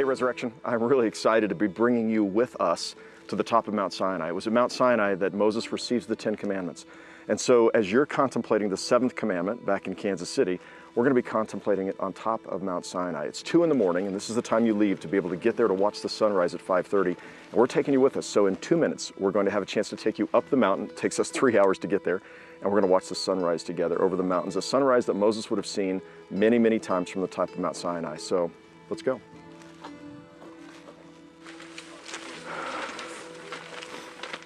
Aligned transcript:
Hey, 0.00 0.04
Resurrection, 0.04 0.50
I'm 0.64 0.82
really 0.82 1.06
excited 1.06 1.50
to 1.50 1.54
be 1.54 1.66
bringing 1.66 2.08
you 2.08 2.24
with 2.24 2.58
us 2.58 2.96
to 3.28 3.36
the 3.36 3.42
top 3.42 3.68
of 3.68 3.74
Mount 3.74 3.92
Sinai. 3.92 4.28
It 4.28 4.34
was 4.34 4.46
at 4.46 4.52
Mount 4.54 4.72
Sinai 4.72 5.14
that 5.16 5.34
Moses 5.34 5.72
receives 5.72 6.06
the 6.06 6.16
Ten 6.16 6.36
Commandments. 6.36 6.86
And 7.28 7.38
so, 7.38 7.68
as 7.74 7.92
you're 7.92 8.06
contemplating 8.06 8.70
the 8.70 8.78
seventh 8.78 9.14
commandment 9.14 9.66
back 9.66 9.86
in 9.86 9.94
Kansas 9.94 10.30
City, 10.30 10.58
we're 10.94 11.04
going 11.04 11.14
to 11.14 11.22
be 11.22 11.28
contemplating 11.28 11.88
it 11.88 12.00
on 12.00 12.14
top 12.14 12.40
of 12.46 12.62
Mount 12.62 12.86
Sinai. 12.86 13.26
It's 13.26 13.42
2 13.42 13.62
in 13.62 13.68
the 13.68 13.74
morning, 13.74 14.06
and 14.06 14.16
this 14.16 14.30
is 14.30 14.36
the 14.36 14.40
time 14.40 14.64
you 14.64 14.72
leave 14.72 15.00
to 15.00 15.06
be 15.06 15.18
able 15.18 15.28
to 15.28 15.36
get 15.36 15.54
there 15.54 15.68
to 15.68 15.74
watch 15.74 16.00
the 16.00 16.08
sunrise 16.08 16.54
at 16.54 16.66
5.30. 16.66 17.08
And 17.08 17.16
we're 17.52 17.66
taking 17.66 17.92
you 17.92 18.00
with 18.00 18.16
us. 18.16 18.24
So 18.24 18.46
in 18.46 18.56
two 18.56 18.78
minutes, 18.78 19.12
we're 19.18 19.32
going 19.32 19.44
to 19.44 19.52
have 19.52 19.62
a 19.62 19.66
chance 19.66 19.90
to 19.90 19.96
take 19.96 20.18
you 20.18 20.30
up 20.32 20.48
the 20.48 20.56
mountain. 20.56 20.86
It 20.86 20.96
takes 20.96 21.20
us 21.20 21.28
three 21.28 21.58
hours 21.58 21.78
to 21.80 21.86
get 21.86 22.04
there. 22.04 22.22
And 22.62 22.72
we're 22.72 22.80
going 22.80 22.88
to 22.88 22.92
watch 22.92 23.10
the 23.10 23.14
sunrise 23.14 23.62
together 23.62 24.00
over 24.00 24.16
the 24.16 24.22
mountains, 24.22 24.56
a 24.56 24.62
sunrise 24.62 25.04
that 25.04 25.14
Moses 25.14 25.50
would 25.50 25.58
have 25.58 25.66
seen 25.66 26.00
many, 26.30 26.58
many 26.58 26.78
times 26.78 27.10
from 27.10 27.20
the 27.20 27.28
top 27.28 27.50
of 27.50 27.58
Mount 27.58 27.76
Sinai. 27.76 28.16
So 28.16 28.50
let's 28.88 29.02
go. 29.02 29.20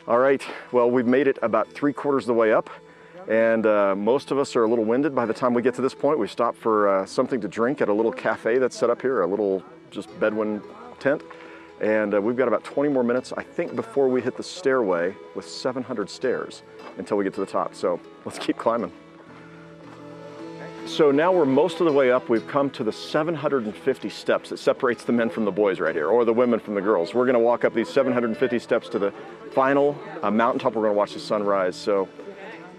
All 0.07 0.19
right, 0.19 0.43
well, 0.71 0.91
we've 0.91 1.07
made 1.07 1.29
it 1.29 1.39
about 1.41 1.73
three 1.73 1.95
quarters 1.95 2.25
of 2.25 2.27
the 2.27 2.35
way 2.35 2.53
up, 2.53 2.69
and 3.27 3.65
uh, 3.65 3.95
most 3.97 4.31
of 4.31 4.39
us 4.39 4.55
are 4.55 4.65
a 4.65 4.69
little 4.69 4.85
winded 4.85 5.15
by 5.15 5.25
the 5.25 5.33
time 5.33 5.55
we 5.55 5.63
get 5.63 5.73
to 5.77 5.81
this 5.81 5.95
point. 5.95 6.19
We 6.19 6.29
stop 6.29 6.55
for 6.55 6.91
uh, 6.91 7.07
something 7.07 7.41
to 7.41 7.49
drink 7.49 7.81
at 7.81 7.89
a 7.89 7.93
little 7.93 8.13
cafe 8.13 8.59
that's 8.59 8.77
set 8.77 8.91
up 8.91 9.01
here, 9.01 9.23
a 9.23 9.27
little 9.27 9.63
just 9.91 10.11
Bedouin 10.21 10.61
tent. 11.01 11.23
And 11.81 12.15
uh, 12.15 12.21
we've 12.21 12.37
got 12.37 12.49
about 12.49 12.65
20 12.65 12.91
more 12.91 13.03
minutes, 13.03 13.33
I 13.35 13.43
think, 13.43 13.75
before 13.75 14.09
we 14.09 14.21
hit 14.21 14.37
the 14.37 14.43
stairway 14.43 15.17
with 15.35 15.49
700 15.49 16.11
stairs 16.11 16.65
until 16.99 17.17
we 17.17 17.25
get 17.25 17.33
to 17.35 17.41
the 17.41 17.47
top. 17.47 17.75
So 17.75 17.99
let's 18.27 18.39
keep 18.39 18.59
climbing. 18.59 18.93
So 20.87 21.11
now 21.11 21.33
we're 21.33 21.47
most 21.47 21.81
of 21.81 21.87
the 21.87 21.93
way 21.93 22.13
up. 22.13 22.29
We've 22.29 22.47
come 22.47 22.69
to 22.71 22.85
the 22.85 22.93
750 22.93 24.09
steps 24.11 24.51
that 24.51 24.59
separates 24.59 25.03
the 25.03 25.13
men 25.13 25.31
from 25.31 25.47
the 25.47 25.51
boys 25.51 25.81
right 25.81 25.95
here, 25.95 26.09
or 26.09 26.27
the 26.27 26.33
women 26.33 26.61
from 26.61 26.75
the 26.75 26.83
girls. 26.83 27.15
We're 27.15 27.25
going 27.25 27.35
to 27.35 27.41
walk 27.41 27.65
up 27.65 27.73
these 27.73 27.89
750 27.89 28.59
steps 28.59 28.91
to 28.91 28.99
the 28.99 29.11
final 29.53 29.99
uh, 30.23 30.31
mountaintop. 30.31 30.75
We're 30.75 30.83
going 30.83 30.95
to 30.95 30.99
watch 30.99 31.15
the 31.15 31.21
sunrise. 31.21 31.75
So 31.75 32.07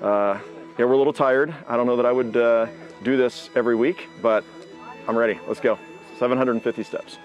uh, 0.02 0.40
yeah, 0.78 0.86
we're 0.86 0.94
a 0.94 0.98
little 0.98 1.14
tired. 1.14 1.54
I 1.68 1.76
don't 1.76 1.88
know 1.88 1.96
that 1.96 2.06
I 2.06 2.12
would 2.12 2.38
uh, 2.38 2.68
do 3.02 3.18
this 3.18 3.50
every 3.56 3.76
week, 3.76 4.08
but 4.22 4.44
I'm 5.08 5.18
ready. 5.18 5.40
Let's 5.48 5.60
go. 5.60 5.80
750 6.20 6.84
steps. 6.84 7.18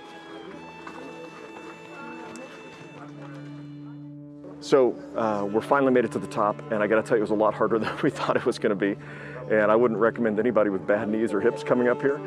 So 4.60 4.94
uh, 5.14 5.46
we're 5.50 5.60
finally 5.60 5.92
made 5.92 6.04
it 6.04 6.12
to 6.12 6.19
the 6.19 6.26
top, 6.26 6.58
and 6.72 6.82
I 6.82 6.86
got 6.86 6.96
to 6.96 7.02
tell 7.02 7.16
you, 7.16 7.20
it 7.20 7.28
was 7.28 7.30
a 7.30 7.34
lot 7.34 7.54
harder 7.54 7.78
than 7.80 7.92
we 8.02 8.08
thought 8.10 8.36
it 8.36 8.46
was 8.46 8.58
going 8.58 8.70
to 8.70 8.94
be. 8.94 8.96
And 9.50 9.71
I 9.71 9.77
wouldn't 9.77 9.99
recommend 9.99 10.38
anybody 10.38 10.71
with 10.71 10.87
bad 10.87 11.09
knees 11.09 11.33
or 11.33 11.41
hips 11.41 11.65
coming 11.65 11.88
up 11.88 12.00
here. 12.00 12.21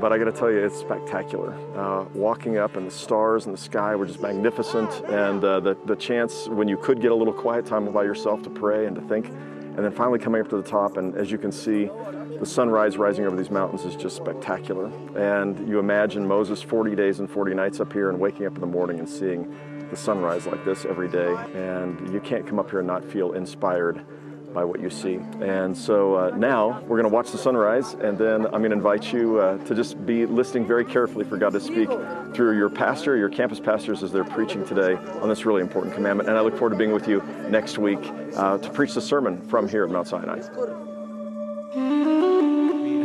But 0.00 0.12
I 0.12 0.18
got 0.18 0.24
to 0.24 0.32
tell 0.32 0.50
you, 0.50 0.58
it's 0.58 0.78
spectacular. 0.78 1.54
Uh, 1.74 2.04
walking 2.12 2.58
up 2.58 2.76
and 2.76 2.86
the 2.86 2.90
stars 2.90 3.46
and 3.46 3.54
the 3.54 3.60
sky 3.60 3.96
were 3.96 4.04
just 4.04 4.20
magnificent. 4.20 4.90
And 5.06 5.42
uh, 5.42 5.60
the, 5.60 5.76
the 5.86 5.96
chance 5.96 6.48
when 6.48 6.68
you 6.68 6.76
could 6.76 7.00
get 7.00 7.12
a 7.12 7.14
little 7.14 7.32
quiet 7.32 7.64
time 7.64 7.90
by 7.92 8.04
yourself 8.04 8.42
to 8.42 8.50
pray 8.50 8.86
and 8.86 8.94
to 8.96 9.02
think. 9.02 9.28
And 9.28 9.78
then 9.78 9.92
finally 9.92 10.18
coming 10.18 10.40
up 10.40 10.48
to 10.50 10.56
the 10.56 10.68
top, 10.68 10.96
and 10.96 11.14
as 11.16 11.30
you 11.30 11.38
can 11.38 11.52
see, 11.52 11.90
the 12.38 12.46
sunrise 12.46 12.96
rising 12.98 13.26
over 13.26 13.36
these 13.36 13.50
mountains 13.50 13.84
is 13.84 13.96
just 13.96 14.16
spectacular. 14.16 14.86
And 15.16 15.66
you 15.68 15.78
imagine 15.78 16.26
Moses 16.26 16.62
40 16.62 16.94
days 16.94 17.20
and 17.20 17.30
40 17.30 17.54
nights 17.54 17.80
up 17.80 17.92
here 17.92 18.10
and 18.10 18.20
waking 18.20 18.46
up 18.46 18.54
in 18.54 18.60
the 18.60 18.66
morning 18.66 18.98
and 18.98 19.08
seeing 19.08 19.54
the 19.90 19.96
sunrise 19.96 20.46
like 20.46 20.64
this 20.64 20.84
every 20.84 21.08
day. 21.08 21.34
And 21.54 22.12
you 22.12 22.20
can't 22.20 22.46
come 22.46 22.58
up 22.58 22.70
here 22.70 22.80
and 22.80 22.86
not 22.86 23.04
feel 23.04 23.32
inspired 23.32 24.04
by 24.52 24.64
what 24.64 24.80
you 24.80 24.90
see. 24.90 25.18
And 25.40 25.76
so 25.76 26.14
uh, 26.14 26.30
now 26.36 26.80
we're 26.82 26.96
going 27.00 27.10
to 27.10 27.14
watch 27.14 27.30
the 27.30 27.38
sunrise, 27.38 27.94
and 27.94 28.16
then 28.16 28.46
I'm 28.46 28.62
going 28.62 28.70
to 28.70 28.76
invite 28.76 29.12
you 29.12 29.38
uh, 29.38 29.58
to 29.64 29.74
just 29.74 30.04
be 30.06 30.26
listening 30.26 30.66
very 30.66 30.84
carefully 30.84 31.24
for 31.24 31.36
God 31.36 31.52
to 31.52 31.60
speak 31.60 31.88
through 32.34 32.56
your 32.56 32.70
pastor, 32.70 33.16
your 33.16 33.28
campus 33.28 33.60
pastors, 33.60 34.02
as 34.02 34.12
they're 34.12 34.24
preaching 34.24 34.64
today 34.64 34.94
on 35.20 35.28
this 35.28 35.44
really 35.44 35.62
important 35.62 35.94
commandment. 35.94 36.28
And 36.28 36.38
I 36.38 36.40
look 36.40 36.54
forward 36.54 36.70
to 36.70 36.76
being 36.76 36.92
with 36.92 37.08
you 37.08 37.22
next 37.48 37.78
week 37.78 38.00
uh, 38.36 38.58
to 38.58 38.70
preach 38.70 38.94
the 38.94 39.00
sermon 39.00 39.46
from 39.48 39.68
here 39.68 39.84
at 39.84 39.90
Mount 39.90 40.08
Sinai. 40.08 40.40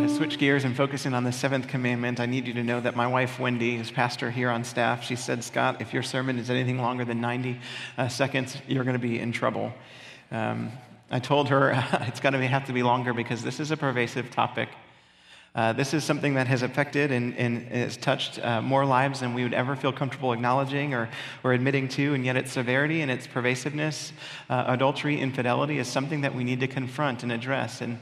Switch 0.07 0.37
gears 0.37 0.65
and 0.65 0.75
focus 0.75 1.05
in 1.05 1.13
on 1.13 1.23
the 1.23 1.31
seventh 1.31 1.67
commandment. 1.67 2.19
I 2.19 2.25
need 2.25 2.45
you 2.45 2.53
to 2.53 2.63
know 2.63 2.79
that 2.79 2.95
my 2.95 3.07
wife, 3.07 3.39
Wendy, 3.39 3.75
is 3.75 3.89
pastor 3.89 4.29
here 4.29 4.49
on 4.49 4.63
staff. 4.63 5.03
She 5.03 5.15
said, 5.15 5.43
Scott, 5.43 5.81
if 5.81 5.93
your 5.93 6.03
sermon 6.03 6.37
is 6.37 6.49
anything 6.49 6.77
longer 6.77 7.05
than 7.05 7.21
90 7.21 7.59
uh, 7.97 8.07
seconds, 8.07 8.57
you're 8.67 8.83
going 8.83 8.95
to 8.95 8.99
be 8.99 9.19
in 9.19 9.31
trouble. 9.31 9.73
Um, 10.31 10.71
I 11.13 11.19
told 11.19 11.49
her 11.49 11.71
it's 12.07 12.21
going 12.21 12.33
to 12.33 12.47
have 12.47 12.65
to 12.65 12.73
be 12.73 12.83
longer 12.83 13.13
because 13.13 13.43
this 13.43 13.59
is 13.59 13.71
a 13.71 13.77
pervasive 13.77 14.31
topic. 14.31 14.69
Uh, 15.53 15.73
this 15.73 15.93
is 15.93 16.05
something 16.05 16.35
that 16.35 16.47
has 16.47 16.61
affected 16.61 17.11
and, 17.11 17.35
and 17.35 17.67
has 17.67 17.97
touched 17.97 18.39
uh, 18.39 18.61
more 18.61 18.85
lives 18.85 19.19
than 19.19 19.33
we 19.33 19.43
would 19.43 19.53
ever 19.53 19.75
feel 19.75 19.91
comfortable 19.91 20.31
acknowledging 20.31 20.93
or, 20.93 21.09
or 21.43 21.51
admitting 21.51 21.89
to, 21.89 22.13
and 22.13 22.23
yet 22.23 22.37
its 22.37 22.53
severity 22.53 23.01
and 23.01 23.11
its 23.11 23.27
pervasiveness, 23.27 24.13
uh, 24.49 24.63
adultery, 24.67 25.19
infidelity, 25.19 25.77
is 25.77 25.89
something 25.89 26.21
that 26.21 26.33
we 26.33 26.45
need 26.45 26.61
to 26.61 26.67
confront 26.67 27.23
and 27.23 27.33
address. 27.33 27.81
And 27.81 27.99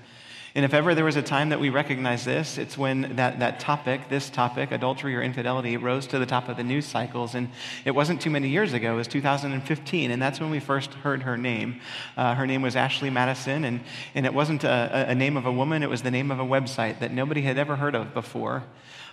and 0.60 0.66
if 0.66 0.74
ever 0.74 0.94
there 0.94 1.06
was 1.06 1.16
a 1.16 1.22
time 1.22 1.48
that 1.50 1.62
we 1.62 1.70
recognize 1.70 2.26
this, 2.26 2.58
it's 2.58 2.78
when 2.78 3.16
that, 3.16 3.40
that 3.40 3.62
topic, 3.62 4.10
this 4.10 4.30
topic, 4.30 4.74
adultery 4.74 5.16
or 5.16 5.22
infidelity, 5.22 5.78
rose 5.78 6.06
to 6.08 6.20
the 6.20 6.26
top 6.26 6.50
of 6.50 6.58
the 6.58 6.66
news 6.66 6.86
cycles. 6.86 7.34
And 7.34 7.50
it 7.86 7.92
wasn't 7.92 8.20
too 8.20 8.30
many 8.30 8.50
years 8.50 8.74
ago, 8.74 8.96
it 8.96 8.98
was 8.98 9.08
2015. 9.08 10.12
And 10.12 10.22
that's 10.22 10.42
when 10.42 10.50
we 10.50 10.60
first 10.60 10.94
heard 10.96 11.24
her 11.24 11.38
name. 11.38 11.80
Uh, 12.18 12.36
her 12.36 12.46
name 12.46 12.62
was 12.62 12.76
Ashley 12.76 13.10
Madison. 13.10 13.64
And, 13.64 13.80
and 14.14 14.26
it 14.26 14.34
wasn't 14.34 14.66
a, 14.66 15.06
a 15.08 15.16
name 15.16 15.38
of 15.38 15.46
a 15.46 15.52
woman, 15.54 15.82
it 15.82 15.90
was 15.90 16.02
the 16.02 16.12
name 16.12 16.30
of 16.30 16.42
a 16.42 16.46
website 16.46 17.00
that 17.00 17.14
nobody 17.14 17.44
had 17.44 17.58
ever 17.58 17.78
heard 17.78 17.96
of 17.96 18.14
before. 18.14 18.66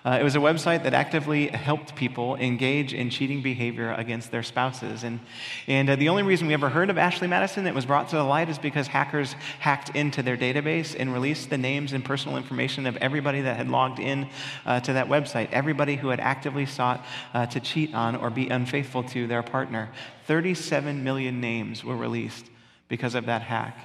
Uh, 0.06 0.19
it 0.21 0.22
was 0.22 0.37
a 0.37 0.39
website 0.39 0.84
that 0.84 0.94
actively 0.94 1.49
helped 1.49 1.97
people 1.97 2.37
engage 2.37 2.94
in 2.94 3.11
cheating 3.11 3.43
behavior 3.43 3.93
against 3.94 4.31
their 4.31 4.44
spouses. 4.44 5.03
And, 5.03 5.19
and 5.67 5.91
uh, 5.91 5.97
the 5.97 6.11
only 6.11 6.23
reason 6.23 6.47
we 6.47 6.55
ever 6.55 6.69
heard 6.69 6.91
of 6.91 6.97
Ashley 6.97 7.26
Madison 7.26 7.64
that 7.64 7.75
was 7.75 7.85
brought 7.85 8.11
to 8.11 8.17
the 8.17 8.23
light 8.23 8.49
is 8.49 8.56
because 8.56 8.87
hackers 8.87 9.32
hacked 9.58 9.97
into 9.97 10.23
their 10.23 10.37
database 10.37 10.94
and 10.97 11.12
released 11.12 11.50
the 11.50 11.58
names 11.58 11.93
and 11.93 12.05
personal 12.05 12.37
information 12.37 12.87
of 12.87 12.97
everybody 12.99 13.41
that 13.41 13.56
had 13.56 13.69
logged 13.69 13.99
in 13.99 14.29
uh, 14.64 14.79
to 14.79 14.93
that 14.93 15.08
website, 15.08 15.49
everybody 15.50 15.97
who 15.97 16.11
had 16.11 16.20
actively 16.20 16.67
sought 16.67 17.05
uh, 17.35 17.44
to 17.47 17.59
cheat 17.59 17.93
on 17.93 18.14
or 18.14 18.31
be 18.31 18.49
unfaithful 18.49 19.02
to 19.02 19.26
their 19.26 19.43
partner. 19.43 19.91
37 20.29 21.02
million 21.02 21.41
names 21.41 21.82
were 21.82 21.97
released 21.97 22.47
because 22.87 23.17
of 23.17 23.26
that 23.26 23.43
hack 23.43 23.76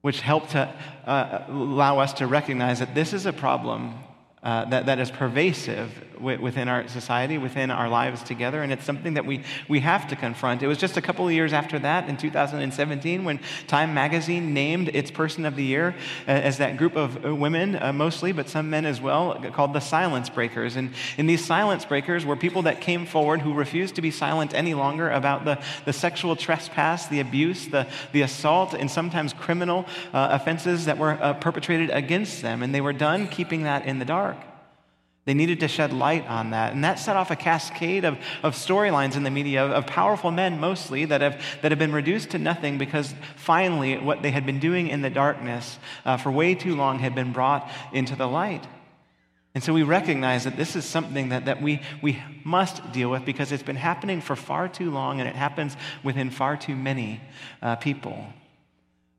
which 0.00 0.20
helped 0.20 0.50
to 0.50 0.74
uh, 1.06 1.44
allow 1.46 2.00
us 2.00 2.12
to 2.14 2.26
recognize 2.26 2.80
that 2.80 2.92
this 2.92 3.12
is 3.12 3.24
a 3.24 3.32
problem 3.32 3.94
uh, 4.42 4.64
that, 4.66 4.86
that 4.86 4.98
is 4.98 5.10
pervasive 5.10 6.04
within 6.22 6.68
our 6.68 6.86
society, 6.88 7.36
within 7.38 7.70
our 7.70 7.88
lives 7.88 8.22
together, 8.22 8.62
and 8.62 8.72
it's 8.72 8.84
something 8.84 9.14
that 9.14 9.26
we, 9.26 9.42
we 9.68 9.80
have 9.80 10.06
to 10.08 10.16
confront. 10.16 10.62
It 10.62 10.68
was 10.68 10.78
just 10.78 10.96
a 10.96 11.02
couple 11.02 11.26
of 11.26 11.32
years 11.32 11.52
after 11.52 11.78
that, 11.80 12.08
in 12.08 12.16
2017, 12.16 13.24
when 13.24 13.40
Time 13.66 13.92
Magazine 13.92 14.54
named 14.54 14.88
its 14.94 15.10
Person 15.10 15.44
of 15.44 15.56
the 15.56 15.64
Year 15.64 15.94
uh, 16.28 16.30
as 16.30 16.58
that 16.58 16.76
group 16.76 16.96
of 16.96 17.24
uh, 17.24 17.34
women, 17.34 17.76
uh, 17.76 17.92
mostly, 17.92 18.32
but 18.32 18.48
some 18.48 18.70
men 18.70 18.86
as 18.86 19.00
well, 19.00 19.34
called 19.52 19.72
the 19.72 19.80
Silence 19.80 20.28
Breakers. 20.28 20.76
And, 20.76 20.92
and 21.18 21.28
these 21.28 21.44
Silence 21.44 21.84
Breakers 21.84 22.24
were 22.24 22.36
people 22.36 22.62
that 22.62 22.80
came 22.80 23.06
forward 23.06 23.40
who 23.40 23.52
refused 23.52 23.96
to 23.96 24.02
be 24.02 24.10
silent 24.10 24.54
any 24.54 24.74
longer 24.74 25.10
about 25.10 25.44
the, 25.44 25.60
the 25.84 25.92
sexual 25.92 26.36
trespass, 26.36 27.08
the 27.08 27.20
abuse, 27.20 27.66
the, 27.68 27.86
the 28.12 28.22
assault, 28.22 28.74
and 28.74 28.90
sometimes 28.90 29.32
criminal 29.32 29.86
uh, 30.12 30.28
offenses 30.30 30.84
that 30.86 30.98
were 30.98 31.12
uh, 31.22 31.34
perpetrated 31.34 31.90
against 31.90 32.42
them. 32.42 32.62
And 32.62 32.74
they 32.74 32.80
were 32.80 32.92
done 32.92 33.28
keeping 33.28 33.64
that 33.64 33.86
in 33.86 33.98
the 33.98 34.04
dark. 34.04 34.31
They 35.24 35.34
needed 35.34 35.60
to 35.60 35.68
shed 35.68 35.92
light 35.92 36.26
on 36.26 36.50
that. 36.50 36.72
And 36.72 36.82
that 36.82 36.98
set 36.98 37.16
off 37.16 37.30
a 37.30 37.36
cascade 37.36 38.04
of, 38.04 38.18
of 38.42 38.54
storylines 38.54 39.14
in 39.16 39.22
the 39.22 39.30
media 39.30 39.64
of, 39.64 39.70
of, 39.70 39.86
powerful 39.86 40.32
men, 40.32 40.58
mostly, 40.58 41.04
that 41.04 41.20
have, 41.20 41.40
that 41.62 41.70
have 41.70 41.78
been 41.78 41.92
reduced 41.92 42.30
to 42.30 42.38
nothing 42.38 42.76
because 42.76 43.14
finally 43.36 43.98
what 43.98 44.22
they 44.22 44.32
had 44.32 44.44
been 44.44 44.58
doing 44.58 44.88
in 44.88 45.00
the 45.00 45.10
darkness 45.10 45.78
uh, 46.04 46.16
for 46.16 46.32
way 46.32 46.56
too 46.56 46.74
long 46.74 46.98
had 46.98 47.14
been 47.14 47.32
brought 47.32 47.70
into 47.92 48.16
the 48.16 48.26
light. 48.26 48.66
And 49.54 49.62
so 49.62 49.72
we 49.72 49.84
recognize 49.84 50.44
that 50.44 50.56
this 50.56 50.74
is 50.74 50.84
something 50.84 51.28
that, 51.28 51.44
that 51.44 51.62
we, 51.62 51.82
we 52.00 52.20
must 52.42 52.90
deal 52.90 53.10
with 53.10 53.24
because 53.24 53.52
it's 53.52 53.62
been 53.62 53.76
happening 53.76 54.20
for 54.20 54.34
far 54.34 54.66
too 54.66 54.90
long 54.90 55.20
and 55.20 55.28
it 55.28 55.36
happens 55.36 55.76
within 56.02 56.30
far 56.30 56.56
too 56.56 56.74
many 56.74 57.20
uh, 57.60 57.76
people. 57.76 58.26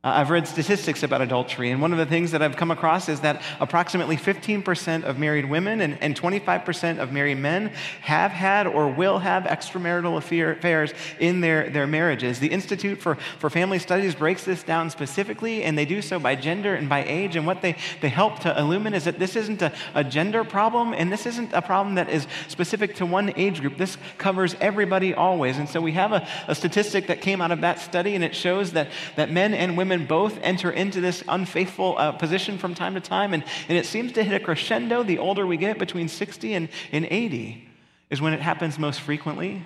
Uh, 0.06 0.10
I've 0.18 0.32
read 0.32 0.46
statistics 0.50 1.02
about 1.02 1.22
adultery, 1.22 1.72
and 1.72 1.82
one 1.82 1.94
of 1.94 1.98
the 1.98 2.06
things 2.06 2.32
that 2.32 2.42
I've 2.42 2.58
come 2.58 2.72
across 2.72 3.08
is 3.08 3.22
that 3.22 3.42
approximately 3.62 4.18
15% 4.18 5.04
of 5.04 5.18
married 5.18 5.46
women 5.46 5.80
and, 5.80 5.98
and 6.02 6.14
25% 6.14 7.00
of 7.00 7.14
married 7.14 7.38
men 7.38 7.68
have 8.02 8.32
had 8.32 8.68
or 8.68 8.90
will 8.90 9.20
have 9.20 9.44
extramarital 9.44 10.18
affairs 10.18 10.94
in 11.22 11.40
their, 11.40 11.70
their 11.70 11.88
marriages. 11.88 12.40
The 12.40 12.50
Institute 12.50 13.00
for, 13.00 13.16
for 13.40 13.50
Family 13.50 13.80
Studies 13.80 14.14
breaks 14.14 14.44
this 14.44 14.62
down 14.62 14.90
specifically, 14.90 15.64
and 15.64 15.78
they 15.78 15.86
do 15.86 16.02
so 16.02 16.20
by 16.20 16.36
gender 16.36 16.76
and 16.76 16.90
by 16.90 17.06
age. 17.06 17.38
And 17.38 17.48
what 17.48 17.62
they, 17.62 17.78
they 18.02 18.10
help 18.10 18.40
to 18.40 18.60
illumine 18.60 18.94
is 18.94 19.06
that 19.06 19.20
this 19.20 19.38
isn't 19.38 19.62
a, 19.62 19.72
a 19.96 20.04
gender 20.04 20.44
problem, 20.44 20.94
and 20.94 21.14
this 21.14 21.26
isn't 21.26 21.54
a 21.54 21.62
problem 21.62 21.96
that 21.96 22.10
is 22.10 22.28
specific 22.50 22.96
to 22.96 23.06
one 23.06 23.32
age 23.38 23.62
group. 23.62 23.78
This 23.78 23.98
covers 24.18 24.54
everybody 24.60 25.14
always. 25.14 25.58
And 25.58 25.70
so 25.70 25.80
we 25.80 25.94
have 25.94 26.12
a, 26.12 26.28
a 26.50 26.56
statistic 26.56 27.08
that 27.08 27.22
came 27.22 27.40
out 27.40 27.52
of 27.52 27.62
that 27.62 27.80
study, 27.80 28.16
and 28.16 28.24
it 28.26 28.36
shows 28.36 28.74
that, 28.74 28.90
that 29.16 29.32
men 29.32 29.54
and 29.54 29.78
women 29.78 29.93
women 29.94 30.08
both 30.08 30.40
enter 30.42 30.72
into 30.72 31.02
this 31.02 31.24
unfaithful 31.28 31.96
uh, 31.98 32.12
position 32.14 32.58
from 32.58 32.74
time 32.74 32.96
to 32.96 33.02
time. 33.02 33.34
And, 33.34 33.44
and 33.68 33.78
it 33.78 33.86
seems 33.86 34.12
to 34.14 34.24
hit 34.24 34.42
a 34.42 34.44
crescendo 34.44 35.04
the 35.04 35.20
older 35.20 35.46
we 35.46 35.58
get, 35.58 35.78
between 35.78 36.08
60 36.08 36.54
and, 36.54 36.70
and 36.92 37.06
80 37.06 37.68
is 38.10 38.22
when 38.22 38.34
it 38.34 38.42
happens 38.42 38.80
most 38.80 39.02
frequently. 39.02 39.64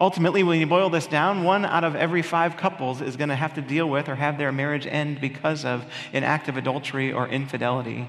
Ultimately, 0.00 0.42
when 0.42 0.60
you 0.60 0.66
boil 0.66 0.90
this 0.90 1.06
down, 1.06 1.44
one 1.44 1.64
out 1.64 1.84
of 1.84 1.96
every 1.96 2.22
five 2.22 2.56
couples 2.56 3.00
is 3.00 3.16
going 3.16 3.30
to 3.30 3.36
have 3.36 3.54
to 3.54 3.60
deal 3.60 3.88
with 3.88 4.08
or 4.08 4.14
have 4.14 4.38
their 4.38 4.52
marriage 4.52 4.86
end 4.86 5.20
because 5.20 5.64
of 5.64 5.84
an 6.12 6.24
act 6.24 6.48
of 6.48 6.56
adultery 6.56 7.12
or 7.12 7.28
infidelity. 7.28 8.08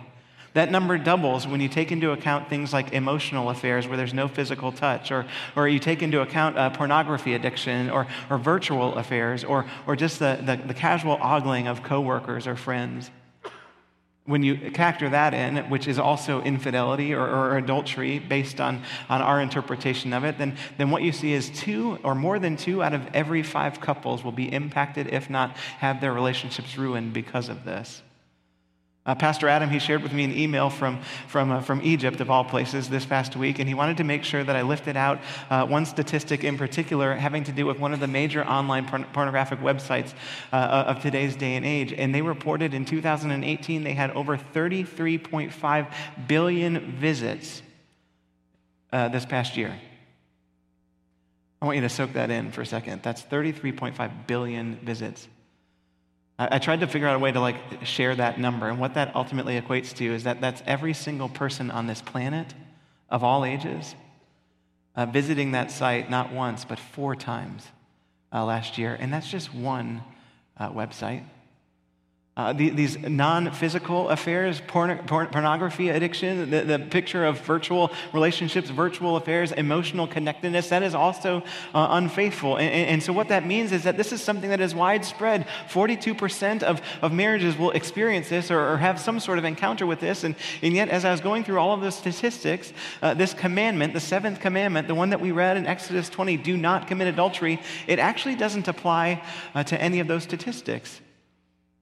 That 0.54 0.72
number 0.72 0.98
doubles 0.98 1.46
when 1.46 1.62
you 1.62 1.70
take 1.70 1.92
into 1.92 2.12
account 2.12 2.50
things 2.50 2.74
like 2.74 2.92
emotional 2.94 3.50
affairs 3.50 3.88
where 3.88 3.98
there's 3.98 4.14
no 4.14 4.28
physical 4.28 4.72
touch, 4.72 5.12
or, 5.12 5.26
or 5.56 5.68
you 5.68 5.80
take 5.80 6.02
into 6.02 6.22
account 6.22 6.58
uh, 6.58 6.72
pornography 6.72 7.36
addiction, 7.36 7.90
or, 7.90 8.08
or 8.30 8.38
virtual 8.38 8.96
affairs, 8.96 9.44
or, 9.44 9.66
or 9.86 9.96
just 9.96 10.20
the, 10.20 10.40
the, 10.44 10.56
the 10.68 10.74
casual 10.74 11.18
ogling 11.22 11.68
of 11.68 11.84
coworkers 11.84 12.48
or 12.48 12.56
friends. 12.56 13.12
When 14.26 14.44
you 14.44 14.72
factor 14.72 15.10
that 15.10 15.34
in, 15.34 15.58
which 15.70 15.88
is 15.88 15.98
also 15.98 16.42
infidelity 16.42 17.14
or, 17.14 17.28
or 17.28 17.58
adultery 17.58 18.20
based 18.20 18.62
on, 18.62 18.84
on 19.08 19.22
our 19.22 19.42
interpretation 19.42 20.14
of 20.14 20.24
it, 20.24 20.38
then, 20.38 20.56
then 20.78 20.92
what 20.92 21.02
you 21.02 21.12
see 21.12 21.34
is 21.34 21.50
two 21.50 21.98
or 22.04 22.14
more 22.14 22.38
than 22.38 22.56
two 22.56 22.84
out 22.84 22.94
of 22.94 23.08
every 23.14 23.42
five 23.42 23.82
couples 23.82 24.24
will 24.24 24.32
be 24.32 24.52
impacted, 24.52 25.08
if 25.08 25.30
not 25.30 25.58
have 25.80 26.00
their 26.00 26.14
relationships 26.14 26.78
ruined 26.78 27.14
because 27.14 27.50
of 27.50 27.66
this. 27.66 28.04
Uh, 29.06 29.16
Pastor 29.16 29.48
Adam, 29.48 29.70
he 29.70 29.80
shared 29.80 30.04
with 30.04 30.14
me 30.14 30.24
an 30.24 30.38
email 30.38 30.70
from, 30.70 31.02
from, 31.28 31.52
uh, 31.52 31.62
from 31.62 31.82
Egypt, 31.84 32.20
of 32.22 32.30
all 32.30 32.44
places, 32.44 32.90
this 32.90 33.06
past 33.06 33.36
week, 33.36 33.58
and 33.58 33.68
he 33.68 33.74
wanted 33.74 33.98
to 33.98 34.04
make 34.04 34.24
sure 34.24 34.44
that 34.44 34.56
I 34.56 34.62
lifted 34.62 34.98
out 34.98 35.20
uh, 35.50 35.66
one 35.66 35.86
statistic 35.86 36.44
in 36.44 36.58
particular 36.58 37.16
having 37.16 37.44
to 37.46 37.52
do 37.52 37.66
with 37.66 37.80
one 37.80 37.94
of 37.94 38.02
the 38.02 38.08
major 38.08 38.46
online 38.46 38.86
porn- 38.88 39.06
pornographic 39.06 39.60
websites 39.62 40.14
uh, 40.52 40.86
of 40.88 41.02
today's 41.02 41.36
day 41.36 41.56
and 41.56 41.66
age. 41.66 41.94
And 41.94 42.14
they 42.14 42.22
reported 42.22 42.74
in 42.74 42.86
2018 42.86 43.84
they 43.84 43.94
had 43.94 44.12
over 44.12 44.38
33.5 44.38 45.94
billion 46.28 46.92
visits 46.92 47.62
uh, 48.92 49.08
this 49.08 49.26
past 49.26 49.56
year. 49.56 49.74
I 51.62 51.66
want 51.66 51.76
you 51.76 51.82
to 51.82 51.90
soak 51.90 52.14
that 52.14 52.30
in 52.30 52.52
for 52.52 52.62
a 52.62 52.66
second. 52.66 53.02
That's 53.02 53.22
33.5 53.24 54.28
billion 54.28 54.76
visits. 54.78 55.28
I, 56.40 56.58
tried 56.60 56.80
to 56.80 56.88
figure 56.88 57.08
out 57.08 57.18
a 57.18 57.20
way 57.20 57.34
to 57.34 57.40
like 57.42 57.58
share 57.84 58.16
that 58.16 58.40
number, 58.40 58.70
and 58.70 58.80
what 58.80 58.94
that 58.94 59.14
ultimately 59.14 59.60
equates 59.60 59.94
to 59.98 60.06
is 60.06 60.24
that 60.24 60.40
that's 60.40 60.64
every 60.66 60.94
single 60.94 61.28
person 61.28 61.70
on 61.70 61.86
this 61.86 62.02
planet 62.02 62.54
of 63.10 63.24
all 63.26 63.44
ages 63.44 63.94
uh, 64.96 65.06
visiting 65.06 65.52
that 65.52 65.70
site 65.70 66.10
not 66.10 66.32
once 66.32 66.66
but 66.66 66.80
four 66.80 67.16
times 67.16 67.68
uh, 68.34 68.46
last 68.46 68.78
year, 68.78 68.98
and 69.00 69.12
that's 69.12 69.30
just 69.30 69.54
one 69.54 70.02
uh, 70.58 70.70
website. 70.72 71.24
Uh, 72.40 72.54
the, 72.54 72.70
these 72.70 72.98
non 73.00 73.52
physical 73.52 74.08
affairs, 74.08 74.62
porn, 74.66 74.98
porn, 75.00 75.28
pornography 75.28 75.90
addiction, 75.90 76.50
the, 76.50 76.62
the, 76.62 76.80
picture 76.80 77.26
of 77.26 77.38
virtual 77.42 77.92
relationships, 78.14 78.70
virtual 78.70 79.18
affairs, 79.18 79.52
emotional 79.52 80.08
connectedness, 80.08 80.70
that 80.70 80.82
is 80.82 80.96
also 80.96 81.44
uh, 81.76 81.88
unfaithful. 81.92 82.56
And, 82.56 82.72
and, 82.72 83.04
so, 83.04 83.12
what 83.12 83.28
that 83.28 83.46
means 83.46 83.74
is 83.74 83.84
that 83.84 83.98
this 83.98 84.14
is 84.14 84.24
something 84.24 84.52
that 84.52 84.62
is 84.62 84.74
widespread. 84.74 85.48
42% 85.68 86.64
of, 86.64 86.82
of 87.02 87.12
marriages 87.12 87.58
will 87.58 87.72
experience 87.72 88.30
this 88.30 88.50
or, 88.50 88.72
or 88.72 88.78
have 88.78 89.02
some 89.02 89.20
sort 89.20 89.38
of 89.38 89.44
encounter 89.44 89.86
with 89.86 90.00
this. 90.00 90.24
And, 90.24 90.34
and 90.62 90.74
yet, 90.74 90.88
as 90.88 91.04
I 91.04 91.12
was 91.12 91.20
going 91.20 91.44
through 91.44 91.60
all 91.60 91.74
of 91.74 91.82
the 91.82 91.92
statistics, 91.92 92.72
uh, 93.02 93.16
this 93.16 93.34
commandment, 93.34 93.92
the 93.92 94.00
seventh 94.00 94.40
commandment, 94.40 94.88
the 94.88 94.96
one 94.96 95.10
that 95.10 95.20
we 95.20 95.34
read 95.34 95.58
in 95.58 95.66
Exodus 95.66 96.08
20, 96.08 96.38
do 96.38 96.56
not 96.56 96.88
commit 96.88 97.10
adultery, 97.10 97.60
it 97.86 98.00
actually 98.00 98.36
doesn't 98.36 98.70
apply 98.70 99.22
uh, 99.54 99.66
to 99.66 99.82
any 99.82 100.00
of 100.00 100.08
those 100.08 100.24
statistics. 100.24 101.02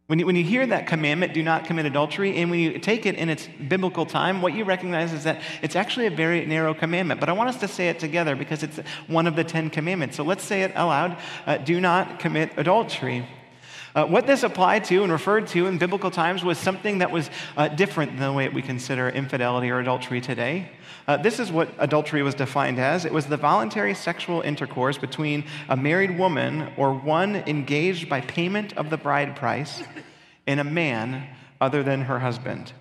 When 0.07 0.19
you, 0.19 0.25
when 0.25 0.37
you 0.37 0.43
hear 0.45 0.65
that 0.65 0.87
commandment, 0.87 1.33
do 1.33 1.43
not 1.43 1.65
commit 1.65 1.85
adultery, 1.85 2.37
and 2.37 2.49
when 2.49 2.61
you 2.61 2.79
take 2.79 3.05
it 3.05 3.15
in 3.15 3.27
its 3.27 3.49
biblical 3.67 4.05
time, 4.05 4.41
what 4.41 4.53
you 4.53 4.63
recognize 4.63 5.11
is 5.11 5.25
that 5.25 5.41
it's 5.61 5.75
actually 5.75 6.05
a 6.05 6.09
very 6.09 6.45
narrow 6.45 6.73
commandment. 6.73 7.19
But 7.19 7.27
I 7.27 7.33
want 7.33 7.49
us 7.49 7.57
to 7.57 7.67
say 7.67 7.89
it 7.89 7.99
together 7.99 8.33
because 8.33 8.63
it's 8.63 8.77
one 9.07 9.27
of 9.27 9.35
the 9.35 9.43
Ten 9.43 9.69
Commandments. 9.69 10.15
So 10.15 10.23
let's 10.23 10.45
say 10.45 10.63
it 10.63 10.71
aloud 10.75 11.17
uh, 11.45 11.57
do 11.57 11.81
not 11.81 12.19
commit 12.19 12.53
adultery. 12.55 13.27
Uh, 13.95 14.05
what 14.05 14.27
this 14.27 14.43
applied 14.43 14.85
to 14.85 15.03
and 15.03 15.11
referred 15.11 15.47
to 15.47 15.65
in 15.65 15.77
biblical 15.77 16.11
times 16.11 16.43
was 16.43 16.57
something 16.57 16.99
that 16.99 17.11
was 17.11 17.29
uh, 17.57 17.67
different 17.67 18.11
than 18.11 18.19
the 18.19 18.31
way 18.31 18.47
we 18.47 18.61
consider 18.61 19.09
infidelity 19.09 19.69
or 19.69 19.79
adultery 19.79 20.21
today. 20.21 20.69
Uh, 21.07 21.17
this 21.17 21.39
is 21.39 21.51
what 21.51 21.73
adultery 21.79 22.21
was 22.21 22.35
defined 22.35 22.79
as 22.79 23.05
it 23.05 23.11
was 23.11 23.25
the 23.25 23.37
voluntary 23.37 23.95
sexual 23.95 24.41
intercourse 24.41 24.97
between 24.97 25.43
a 25.69 25.75
married 25.75 26.17
woman 26.17 26.71
or 26.77 26.93
one 26.93 27.37
engaged 27.47 28.07
by 28.07 28.21
payment 28.21 28.77
of 28.77 28.89
the 28.89 28.97
bride 28.97 29.35
price 29.35 29.81
and 30.47 30.59
a 30.59 30.63
man 30.63 31.27
other 31.61 31.83
than 31.83 32.01
her 32.01 32.19
husband. 32.19 32.73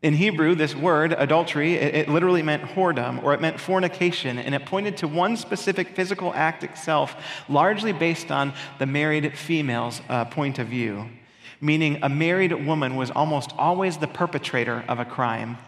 In 0.00 0.14
Hebrew, 0.14 0.54
this 0.54 0.76
word, 0.76 1.12
adultery, 1.12 1.74
it, 1.74 1.94
it, 1.94 2.08
literally 2.08 2.42
meant 2.42 2.62
whoredom 2.62 3.20
or 3.24 3.34
it 3.34 3.40
meant 3.40 3.58
fornication, 3.58 4.38
and 4.38 4.54
it 4.54 4.64
pointed 4.64 4.96
to 4.98 5.08
one 5.08 5.36
specific 5.36 5.96
physical 5.96 6.32
act 6.34 6.62
itself, 6.62 7.16
largely 7.48 7.92
based 7.92 8.30
on 8.30 8.52
the 8.78 8.86
married 8.86 9.36
female's 9.36 10.00
uh, 10.08 10.24
point 10.26 10.60
of 10.60 10.68
view. 10.68 11.08
Meaning, 11.60 11.98
a 12.02 12.08
married 12.08 12.52
woman 12.64 12.94
was 12.94 13.10
almost 13.10 13.52
always 13.58 13.96
the 13.96 14.06
perpetrator 14.06 14.84
of 14.86 15.00
a 15.00 15.04
crime. 15.04 15.58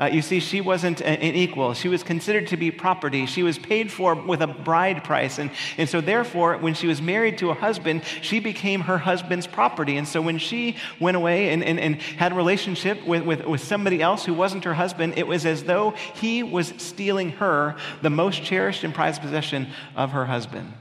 Uh, 0.00 0.06
you 0.06 0.22
see, 0.22 0.40
she 0.40 0.62
wasn't 0.62 1.02
an 1.02 1.20
equal. 1.20 1.74
She 1.74 1.88
was 1.88 2.02
considered 2.02 2.46
to 2.46 2.56
be 2.56 2.70
property. 2.70 3.26
She 3.26 3.42
was 3.42 3.58
paid 3.58 3.92
for 3.92 4.14
with 4.14 4.40
a 4.40 4.46
bride 4.46 5.04
price. 5.04 5.38
And, 5.38 5.50
and 5.76 5.86
so, 5.86 6.00
therefore, 6.00 6.56
when 6.56 6.72
she 6.72 6.86
was 6.86 7.02
married 7.02 7.36
to 7.38 7.50
a 7.50 7.54
husband, 7.54 8.02
she 8.22 8.40
became 8.40 8.80
her 8.80 8.96
husband's 8.96 9.46
property. 9.46 9.98
And 9.98 10.08
so, 10.08 10.22
when 10.22 10.38
she 10.38 10.76
went 10.98 11.18
away 11.18 11.50
and, 11.50 11.62
and, 11.62 11.78
and 11.78 12.00
had 12.00 12.32
a 12.32 12.34
relationship 12.34 13.06
with, 13.06 13.24
with, 13.24 13.44
with 13.44 13.60
somebody 13.60 14.00
else 14.00 14.24
who 14.24 14.32
wasn't 14.32 14.64
her 14.64 14.72
husband, 14.72 15.18
it 15.18 15.26
was 15.26 15.44
as 15.44 15.64
though 15.64 15.90
he 16.14 16.42
was 16.42 16.72
stealing 16.78 17.32
her, 17.32 17.76
the 18.00 18.10
most 18.10 18.42
cherished 18.42 18.84
and 18.84 18.94
prized 18.94 19.20
possession 19.20 19.68
of 19.94 20.12
her 20.12 20.24
husband. 20.24 20.72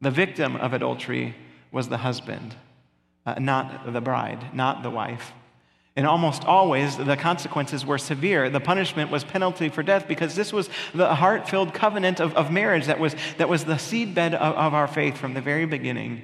The 0.00 0.12
victim 0.12 0.54
of 0.54 0.72
adultery 0.72 1.34
was 1.72 1.88
the 1.88 1.98
husband, 1.98 2.54
uh, 3.26 3.34
not 3.40 3.92
the 3.92 4.00
bride, 4.00 4.54
not 4.54 4.84
the 4.84 4.90
wife. 4.90 5.32
And 6.00 6.06
almost 6.06 6.46
always, 6.46 6.96
the 6.96 7.14
consequences 7.14 7.84
were 7.84 7.98
severe. 7.98 8.48
The 8.48 8.58
punishment 8.58 9.10
was 9.10 9.22
penalty 9.22 9.68
for 9.68 9.82
death 9.82 10.08
because 10.08 10.34
this 10.34 10.50
was 10.50 10.70
the 10.94 11.14
heart 11.14 11.46
filled 11.46 11.74
covenant 11.74 12.20
of, 12.20 12.34
of 12.36 12.50
marriage 12.50 12.86
that 12.86 12.98
was, 12.98 13.14
that 13.36 13.50
was 13.50 13.66
the 13.66 13.74
seedbed 13.74 14.32
of, 14.32 14.54
of 14.54 14.72
our 14.72 14.86
faith 14.86 15.18
from 15.18 15.34
the 15.34 15.42
very 15.42 15.66
beginning. 15.66 16.22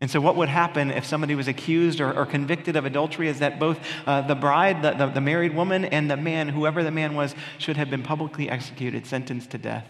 And 0.00 0.08
so, 0.08 0.20
what 0.20 0.36
would 0.36 0.48
happen 0.48 0.92
if 0.92 1.04
somebody 1.04 1.34
was 1.34 1.48
accused 1.48 2.00
or, 2.00 2.16
or 2.16 2.24
convicted 2.24 2.76
of 2.76 2.84
adultery 2.84 3.26
is 3.26 3.40
that 3.40 3.58
both 3.58 3.80
uh, 4.06 4.20
the 4.20 4.36
bride, 4.36 4.82
the, 4.82 4.92
the, 4.92 5.06
the 5.08 5.20
married 5.20 5.56
woman, 5.56 5.84
and 5.86 6.08
the 6.08 6.16
man, 6.16 6.48
whoever 6.48 6.84
the 6.84 6.92
man 6.92 7.16
was, 7.16 7.34
should 7.58 7.76
have 7.76 7.90
been 7.90 8.04
publicly 8.04 8.48
executed, 8.48 9.06
sentenced 9.06 9.50
to 9.50 9.58
death. 9.58 9.88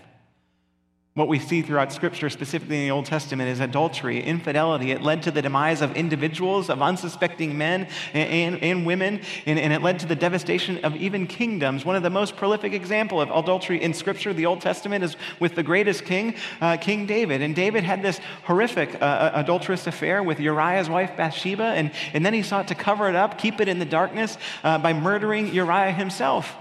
What 1.16 1.28
we 1.28 1.38
see 1.38 1.62
throughout 1.62 1.92
Scripture, 1.92 2.28
specifically 2.28 2.74
in 2.74 2.88
the 2.88 2.90
Old 2.90 3.06
Testament, 3.06 3.48
is 3.48 3.60
adultery, 3.60 4.20
infidelity. 4.20 4.90
It 4.90 5.00
led 5.00 5.22
to 5.22 5.30
the 5.30 5.40
demise 5.40 5.80
of 5.80 5.94
individuals, 5.94 6.68
of 6.68 6.82
unsuspecting 6.82 7.56
men 7.56 7.86
and, 8.12 8.54
and, 8.54 8.64
and 8.64 8.84
women, 8.84 9.20
and, 9.46 9.56
and, 9.56 9.72
it 9.72 9.80
led 9.80 10.00
to 10.00 10.06
the 10.06 10.16
devastation 10.16 10.84
of 10.84 10.96
even 10.96 11.28
kingdoms. 11.28 11.84
One 11.84 11.94
of 11.94 12.02
the 12.02 12.10
most 12.10 12.34
prolific 12.34 12.72
example 12.72 13.20
of 13.20 13.30
adultery 13.30 13.80
in 13.80 13.94
Scripture, 13.94 14.32
the 14.32 14.46
Old 14.46 14.60
Testament, 14.60 15.04
is 15.04 15.16
with 15.38 15.54
the 15.54 15.62
greatest 15.62 16.04
king, 16.04 16.34
uh, 16.60 16.78
King 16.78 17.06
David. 17.06 17.42
And 17.42 17.54
David 17.54 17.84
had 17.84 18.02
this 18.02 18.18
horrific 18.42 19.00
uh, 19.00 19.04
uh 19.04 19.30
adulterous 19.34 19.86
affair 19.86 20.20
with 20.20 20.40
Uriah's 20.40 20.90
wife 20.90 21.16
Bathsheba, 21.16 21.62
and, 21.62 21.92
and 22.12 22.26
then 22.26 22.34
he 22.34 22.42
sought 22.42 22.66
to 22.66 22.74
cover 22.74 23.08
it 23.08 23.14
up, 23.14 23.38
keep 23.38 23.60
it 23.60 23.68
in 23.68 23.78
the 23.78 23.84
darkness 23.84 24.36
uh, 24.64 24.78
by 24.78 24.92
murdering 24.92 25.54
Uriah 25.54 25.92
himself. 25.92 26.56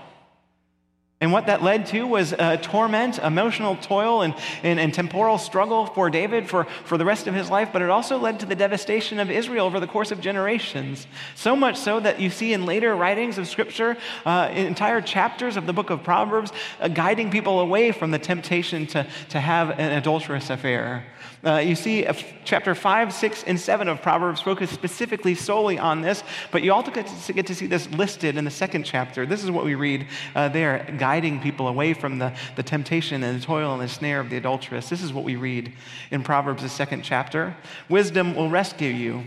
And 1.23 1.31
what 1.31 1.45
that 1.45 1.63
led 1.63 1.85
to 1.85 2.05
was 2.05 2.33
torment, 2.61 3.17
emotional 3.19 3.77
toil, 3.77 4.23
and, 4.23 4.35
and, 4.61 4.77
and, 4.77 4.93
temporal 4.93 5.37
struggle 5.37 5.85
for 5.85 6.09
David 6.09 6.49
for, 6.49 6.65
for 6.83 6.97
the 6.97 7.05
rest 7.05 7.27
of 7.27 7.33
his 7.33 7.49
life, 7.49 7.69
but 7.71 7.81
it 7.81 7.89
also 7.89 8.17
led 8.17 8.41
to 8.41 8.45
the 8.45 8.57
devastation 8.57 9.21
of 9.21 9.31
Israel 9.31 9.65
over 9.65 9.79
the 9.79 9.87
course 9.87 10.11
of 10.11 10.19
generations. 10.19 11.07
So 11.33 11.55
much 11.55 11.77
so 11.77 12.01
that 12.01 12.19
you 12.19 12.29
see 12.29 12.51
in 12.51 12.65
later 12.65 12.93
writings 12.93 13.37
of 13.37 13.47
Scripture, 13.47 13.95
uh, 14.25 14.49
entire 14.53 14.99
chapters 14.99 15.55
of 15.55 15.65
the 15.65 15.71
book 15.71 15.89
of 15.89 16.03
Proverbs, 16.03 16.51
uh, 16.81 16.89
guiding 16.89 17.31
people 17.31 17.61
away 17.61 17.93
from 17.93 18.11
the 18.11 18.19
temptation 18.19 18.85
to, 18.87 19.07
to 19.29 19.39
have 19.39 19.69
an 19.79 19.93
adulterous 19.93 20.49
affair. 20.49 21.05
Uh, 21.45 21.57
you 21.57 21.75
see, 21.75 22.05
uh, 22.05 22.13
chapter 22.45 22.73
5, 22.73 23.13
6, 23.13 23.43
and 23.43 23.59
7 23.59 23.89
of 23.89 24.01
Proverbs 24.01 24.39
focus 24.39 24.69
specifically 24.69 25.35
solely 25.35 25.77
on 25.77 26.01
this, 26.01 26.23
but 26.51 26.63
you 26.63 26.71
also 26.71 26.89
get 26.89 27.05
to, 27.05 27.33
get 27.33 27.47
to 27.47 27.55
see 27.55 27.67
this 27.67 27.89
listed 27.91 28.37
in 28.37 28.45
the 28.45 28.51
second 28.51 28.83
chapter. 28.83 29.25
This 29.25 29.43
is 29.43 29.51
what 29.51 29.65
we 29.65 29.75
read 29.75 30.07
uh, 30.35 30.47
there, 30.47 30.85
guiding 31.13 31.39
people 31.39 31.67
away 31.67 31.93
from 31.93 32.17
the, 32.17 32.33
the 32.55 32.63
temptation 32.63 33.21
and 33.21 33.39
the 33.39 33.45
toil 33.45 33.71
and 33.71 33.83
the 33.83 33.87
snare 33.87 34.19
of 34.19 34.31
the 34.31 34.37
adulteress. 34.37 34.89
This 34.89 35.03
is 35.03 35.13
what 35.13 35.23
we 35.23 35.35
read 35.35 35.71
in 36.09 36.23
Proverbs, 36.23 36.63
the 36.63 36.69
second 36.69 37.03
chapter. 37.03 37.55
Wisdom 37.87 38.35
will 38.35 38.49
rescue 38.49 38.89
you 38.89 39.23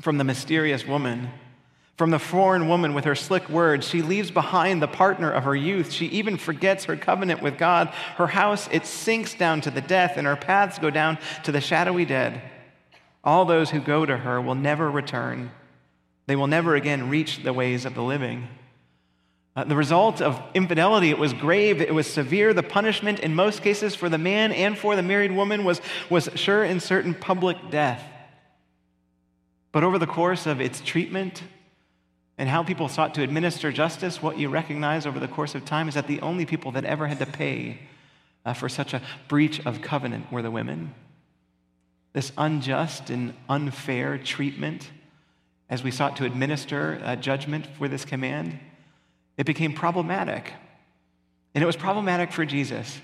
from 0.00 0.16
the 0.16 0.24
mysterious 0.24 0.86
woman 0.86 1.28
from 1.98 2.10
the 2.10 2.18
foreign 2.18 2.68
woman 2.68 2.92
with 2.92 3.04
her 3.04 3.14
slick 3.14 3.48
words, 3.48 3.86
she 3.86 4.02
leaves 4.02 4.32
behind 4.32 4.82
the 4.82 4.88
partner 4.88 5.30
of 5.30 5.44
her 5.44 5.54
youth. 5.54 5.92
She 5.92 6.06
even 6.06 6.36
forgets 6.36 6.86
her 6.86 6.96
covenant 6.96 7.40
with 7.40 7.56
God. 7.56 7.86
Her 8.16 8.26
house, 8.26 8.68
it 8.72 8.84
sinks 8.84 9.34
down 9.34 9.60
to 9.60 9.70
the 9.70 9.80
death, 9.80 10.16
and 10.16 10.26
her 10.26 10.34
paths 10.34 10.80
go 10.80 10.90
down 10.90 11.18
to 11.44 11.52
the 11.52 11.60
shadowy 11.60 12.04
dead. 12.04 12.42
All 13.22 13.44
those 13.44 13.70
who 13.70 13.78
go 13.78 14.04
to 14.04 14.16
her 14.16 14.40
will 14.40 14.56
never 14.56 14.90
return. 14.90 15.52
They 16.26 16.34
will 16.34 16.48
never 16.48 16.74
again 16.74 17.10
reach 17.10 17.44
the 17.44 17.52
ways 17.52 17.84
of 17.84 17.94
the 17.94 18.02
living. 18.02 18.48
Uh, 19.56 19.62
the 19.62 19.76
result 19.76 20.20
of 20.20 20.42
infidelity, 20.52 21.10
it 21.10 21.18
was 21.18 21.32
grave, 21.32 21.80
it 21.80 21.94
was 21.94 22.12
severe. 22.12 22.52
The 22.52 22.62
punishment, 22.62 23.20
in 23.20 23.34
most 23.34 23.62
cases, 23.62 23.94
for 23.94 24.08
the 24.08 24.18
man 24.18 24.50
and 24.50 24.76
for 24.76 24.96
the 24.96 25.02
married 25.02 25.30
woman 25.30 25.64
was, 25.64 25.80
was 26.10 26.28
sure 26.34 26.64
and 26.64 26.82
certain 26.82 27.14
public 27.14 27.70
death. 27.70 28.02
But 29.70 29.84
over 29.84 29.98
the 29.98 30.08
course 30.08 30.46
of 30.46 30.60
its 30.60 30.80
treatment 30.80 31.44
and 32.36 32.48
how 32.48 32.64
people 32.64 32.88
sought 32.88 33.14
to 33.14 33.22
administer 33.22 33.70
justice, 33.70 34.20
what 34.20 34.38
you 34.38 34.48
recognize 34.48 35.06
over 35.06 35.20
the 35.20 35.28
course 35.28 35.54
of 35.54 35.64
time 35.64 35.88
is 35.88 35.94
that 35.94 36.08
the 36.08 36.20
only 36.20 36.46
people 36.46 36.72
that 36.72 36.84
ever 36.84 37.06
had 37.06 37.20
to 37.20 37.26
pay 37.26 37.78
uh, 38.44 38.54
for 38.54 38.68
such 38.68 38.92
a 38.92 39.02
breach 39.28 39.64
of 39.64 39.82
covenant 39.82 40.32
were 40.32 40.42
the 40.42 40.50
women. 40.50 40.94
This 42.12 42.32
unjust 42.36 43.08
and 43.08 43.34
unfair 43.48 44.18
treatment 44.18 44.90
as 45.70 45.84
we 45.84 45.92
sought 45.92 46.16
to 46.16 46.24
administer 46.24 47.00
uh, 47.04 47.14
judgment 47.14 47.66
for 47.78 47.86
this 47.86 48.04
command 48.04 48.58
it 49.36 49.46
became 49.46 49.72
problematic. 49.72 50.52
And 51.54 51.62
it 51.62 51.66
was 51.66 51.76
problematic 51.76 52.32
for 52.32 52.44
Jesus. 52.44 53.00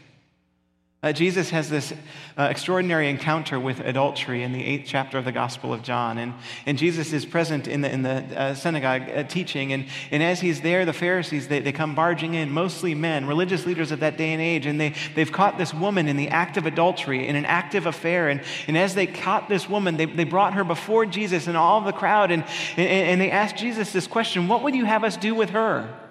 Uh, 1.02 1.14
Jesus 1.14 1.49
has 1.49 1.70
this 1.70 1.94
uh, 2.37 2.42
extraordinary 2.50 3.08
encounter 3.08 3.58
with 3.58 3.80
adultery 3.80 4.42
in 4.42 4.52
the 4.52 4.62
eighth 4.62 4.84
chapter 4.87 5.16
of 5.16 5.25
the 5.25 5.32
Gospel 5.32 5.72
of 5.72 5.82
John. 5.82 6.18
And, 6.18 6.34
and 6.66 6.76
Jesus 6.76 7.14
is 7.14 7.25
present 7.25 7.66
in 7.68 7.80
the, 7.80 7.90
in 7.90 8.02
the 8.02 8.22
uh, 8.38 8.54
synagogue 8.54 9.08
uh, 9.08 9.22
teaching. 9.22 9.72
And, 9.72 9.87
and 10.10 10.22
as 10.22 10.40
he's 10.40 10.60
there, 10.60 10.84
the 10.84 10.92
Pharisees, 10.92 11.49
they, 11.49 11.60
they 11.60 11.72
come 11.72 11.94
barging 11.94 12.34
in, 12.34 12.50
mostly 12.50 12.94
men, 12.94 13.26
religious 13.26 13.64
leaders 13.64 13.92
of 13.92 14.00
that 14.00 14.18
day 14.18 14.34
and 14.34 14.42
age. 14.42 14.66
And 14.66 14.78
they, 14.78 14.92
they've 15.14 15.32
caught 15.32 15.56
this 15.56 15.72
woman 15.72 16.06
in 16.06 16.18
the 16.18 16.28
act 16.28 16.58
of 16.58 16.66
adultery, 16.66 17.26
in 17.26 17.34
an 17.34 17.46
active 17.46 17.87
affair. 17.87 18.28
And, 18.28 18.42
and 18.66 18.76
as 18.76 18.94
they 18.94 19.06
caught 19.06 19.49
this 19.49 19.70
woman, 19.70 19.96
they, 19.96 20.04
they 20.04 20.25
brought 20.25 20.52
her 20.52 20.64
before 20.64 21.06
Jesus 21.06 21.46
and 21.46 21.56
all 21.56 21.80
the 21.80 21.92
crowd. 21.92 22.30
And, 22.30 22.44
and, 22.76 22.88
and 22.88 23.20
they 23.22 23.30
asked 23.30 23.56
Jesus 23.56 23.90
this 23.90 24.06
question 24.06 24.49
What 24.49 24.62
would 24.64 24.75
you 24.75 24.84
have 24.84 25.02
us 25.02 25.16
do 25.16 25.34
with 25.34 25.49
her? 25.50 26.09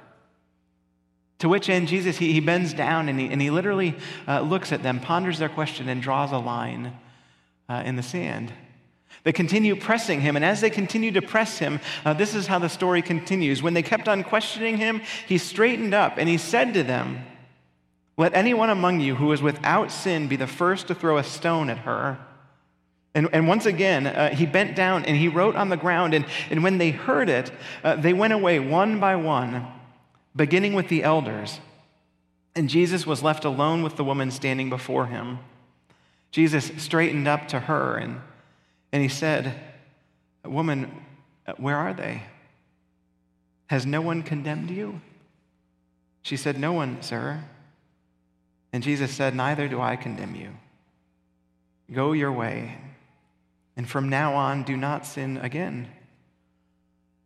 To 1.40 1.48
which 1.48 1.70
end, 1.70 1.88
Jesus, 1.88 2.18
he, 2.18 2.34
he 2.34 2.42
bends 2.42 2.74
down 2.74 3.08
and 3.08 3.20
he, 3.20 3.28
and 3.28 3.42
he 3.42 3.50
literally 3.50 3.96
uh, 4.28 4.42
looks 4.42 4.72
at 4.72 4.84
them, 4.84 5.00
ponders 5.00 5.40
their 5.40 5.50
question, 5.50 5.88
and 5.88 6.02
draws 6.02 6.32
a 6.32 6.38
line 6.38 6.94
uh, 7.70 7.82
in 7.86 7.96
the 7.96 8.04
sand. 8.04 8.52
They 9.24 9.32
continue 9.32 9.76
pressing 9.76 10.22
him, 10.22 10.36
and 10.36 10.46
as 10.46 10.62
they 10.62 10.70
continue 10.70 11.12
to 11.12 11.22
press 11.22 11.58
him, 11.58 11.80
uh, 12.06 12.14
this 12.14 12.36
is 12.36 12.48
how 12.48 12.60
the 12.60 12.70
story 12.70 13.02
continues. 13.02 13.64
When 13.64 13.74
they 13.74 13.84
kept 13.84 14.08
on 14.08 14.24
questioning 14.24 14.78
him, 14.78 15.02
he 15.28 15.38
straightened 15.38 15.94
up 15.94 16.18
and 16.18 16.28
he 16.28 16.38
said 16.38 16.74
to 16.74 16.84
them, 16.84 17.26
Let 18.18 18.34
anyone 18.34 18.70
among 18.70 19.00
you 19.00 19.16
who 19.16 19.32
is 19.32 19.42
without 19.42 19.92
sin 19.92 20.28
be 20.28 20.36
the 20.36 20.48
first 20.48 20.88
to 20.88 20.96
throw 20.96 21.18
a 21.18 21.24
stone 21.24 21.70
at 21.70 21.80
her. 21.80 22.18
And, 23.16 23.28
and 23.34 23.48
once 23.48 23.66
again, 23.66 24.08
uh, 24.08 24.30
he 24.30 24.46
bent 24.46 24.76
down 24.76 25.04
and 25.06 25.18
he 25.18 25.28
wrote 25.28 25.56
on 25.56 25.70
the 25.70 25.78
ground, 25.78 26.14
and, 26.14 26.26
and 26.50 26.64
when 26.64 26.78
they 26.78 26.92
heard 26.92 27.30
it, 27.30 27.52
uh, 27.84 27.96
they 27.96 28.14
went 28.14 28.34
away 28.34 28.60
one 28.60 29.00
by 29.00 29.16
one 29.16 29.68
beginning 30.36 30.74
with 30.74 30.88
the 30.90 31.04
elders. 31.04 31.60
And 32.56 32.70
Jesus 32.70 33.06
was 33.06 33.24
left 33.24 33.46
alone 33.46 33.84
with 33.84 33.96
the 33.96 34.04
woman 34.04 34.32
standing 34.32 34.70
before 34.70 35.08
him. 35.08 35.40
Jesus 36.32 36.72
straightened 36.78 37.28
up 37.28 37.48
to 37.50 37.60
her 37.60 37.98
and, 37.98 38.22
and 38.92 39.02
he 39.02 39.10
said, 39.10 39.60
Woman, 40.46 40.92
where 41.58 41.78
are 41.78 41.94
they? 41.94 42.24
Has 43.68 43.86
no 43.86 44.02
one 44.02 44.24
condemned 44.24 44.70
you? 44.70 45.02
She 46.22 46.38
said, 46.38 46.60
No 46.60 46.74
one, 46.74 47.02
sir. 47.02 47.44
And 48.72 48.84
Jesus 48.84 49.12
said, 49.12 49.36
Neither 49.36 49.68
do 49.68 49.82
I 49.82 49.96
condemn 49.96 50.36
you. 50.36 50.50
Go 51.92 52.14
your 52.14 52.32
way, 52.32 52.78
and 53.76 53.90
from 53.90 54.10
now 54.10 54.36
on, 54.36 54.64
do 54.64 54.78
not 54.78 55.06
sin 55.06 55.38
again. 55.38 55.88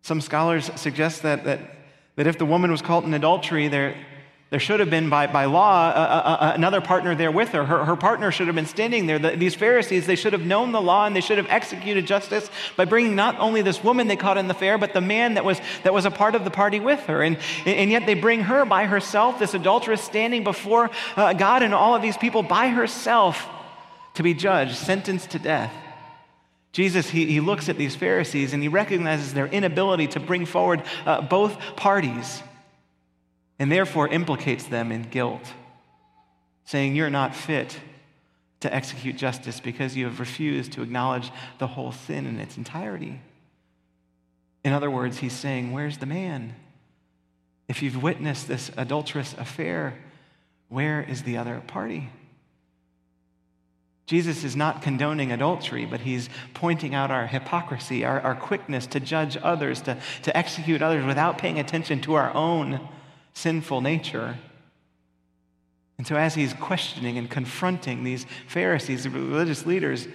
Some 0.03 0.21
scholars 0.21 0.69
suggest 0.75 1.23
that, 1.23 1.43
that 1.45 1.59
that 2.15 2.27
if 2.27 2.37
the 2.37 2.45
woman 2.45 2.71
was 2.71 2.81
caught 2.81 3.03
in 3.03 3.13
adultery, 3.13 3.67
there, 3.67 3.95
there 4.49 4.59
should 4.59 4.79
have 4.79 4.89
been, 4.91 5.09
by, 5.09 5.25
by 5.25 5.45
law, 5.45 5.89
a, 5.89 5.93
a, 5.93 6.47
a, 6.49 6.53
another 6.53 6.79
partner 6.79 7.15
there 7.15 7.31
with 7.31 7.49
her. 7.49 7.65
her. 7.65 7.85
Her 7.85 7.95
partner 7.95 8.31
should 8.31 8.45
have 8.45 8.55
been 8.55 8.67
standing 8.67 9.07
there. 9.07 9.17
The, 9.17 9.31
these 9.31 9.55
Pharisees, 9.55 10.05
they 10.05 10.15
should 10.15 10.33
have 10.33 10.45
known 10.45 10.71
the 10.71 10.81
law 10.81 11.07
and 11.07 11.15
they 11.15 11.21
should 11.21 11.37
have 11.39 11.47
executed 11.49 12.05
justice 12.05 12.51
by 12.77 12.85
bringing 12.85 13.15
not 13.15 13.39
only 13.39 13.63
this 13.63 13.83
woman 13.83 14.07
they 14.07 14.15
caught 14.15 14.37
in 14.37 14.47
the 14.47 14.53
fair, 14.53 14.77
but 14.77 14.93
the 14.93 15.01
man 15.01 15.33
that 15.33 15.43
was, 15.43 15.59
that 15.81 15.91
was 15.91 16.05
a 16.05 16.11
part 16.11 16.35
of 16.35 16.43
the 16.43 16.51
party 16.51 16.79
with 16.79 16.99
her. 17.05 17.23
And, 17.23 17.39
and 17.65 17.89
yet 17.89 18.05
they 18.05 18.13
bring 18.13 18.41
her 18.41 18.63
by 18.63 18.85
herself, 18.85 19.39
this 19.39 19.55
adulteress 19.55 20.01
standing 20.01 20.43
before 20.43 20.91
uh, 21.15 21.33
God 21.33 21.63
and 21.63 21.73
all 21.73 21.95
of 21.95 22.03
these 22.03 22.17
people 22.17 22.43
by 22.43 22.67
herself 22.67 23.47
to 24.13 24.21
be 24.21 24.35
judged, 24.35 24.75
sentenced 24.75 25.31
to 25.31 25.39
death. 25.39 25.73
Jesus, 26.73 27.07
he, 27.09 27.27
he 27.27 27.39
looks 27.39 27.69
at 27.69 27.77
these 27.77 27.95
Pharisees 27.95 28.51
and 28.51 28.61
he 28.61 28.67
recognizes 28.67 29.33
their 29.33 29.45
inability 29.45 30.07
to 30.07 30.19
bring 30.19 30.45
forward 30.45 30.81
uh, 31.05 31.21
both 31.21 31.57
parties 31.75 32.41
and 33.59 33.71
therefore 33.71 34.07
implicates 34.07 34.65
them 34.65 34.91
in 34.91 35.03
guilt, 35.03 35.53
saying, 36.65 36.95
You're 36.95 37.11
not 37.11 37.35
fit 37.35 37.79
to 38.61 38.73
execute 38.73 39.17
justice 39.17 39.59
because 39.59 39.95
you 39.95 40.05
have 40.05 40.19
refused 40.19 40.73
to 40.73 40.81
acknowledge 40.81 41.31
the 41.59 41.67
whole 41.67 41.91
sin 41.91 42.25
in 42.25 42.39
its 42.39 42.57
entirety. 42.57 43.21
In 44.63 44.73
other 44.73 44.89
words, 44.89 45.19
he's 45.19 45.33
saying, 45.33 45.71
Where's 45.71 45.99
the 45.99 46.07
man? 46.07 46.55
If 47.67 47.83
you've 47.83 48.01
witnessed 48.01 48.47
this 48.47 48.71
adulterous 48.75 49.33
affair, 49.37 49.99
where 50.69 51.03
is 51.03 51.21
the 51.21 51.37
other 51.37 51.61
party? 51.67 52.09
Jesus 54.05 54.43
is 54.43 54.55
not 54.55 54.81
condoning 54.81 55.31
adultery, 55.31 55.85
but 55.85 56.01
he's 56.01 56.29
pointing 56.53 56.93
out 56.93 57.09
our 57.09 57.25
hypocrisy, 57.25 58.03
our, 58.03 58.19
our 58.19 58.35
quickness 58.35 58.85
to 58.87 58.99
judge 58.99 59.37
others, 59.41 59.81
to, 59.81 59.97
to 60.23 60.35
execute 60.37 60.81
others 60.81 61.05
without 61.05 61.37
paying 61.37 61.57
attention 61.57 62.01
to 62.01 62.15
our 62.15 62.33
own 62.33 62.87
sinful 63.33 63.79
nature. 63.81 64.37
And 65.97 66.05
so, 66.05 66.17
as 66.17 66.35
he's 66.35 66.53
questioning 66.53 67.17
and 67.17 67.29
confronting 67.29 68.03
these 68.03 68.25
Pharisees, 68.47 69.03
the 69.03 69.09
religious 69.09 69.65
leaders, 69.65 70.07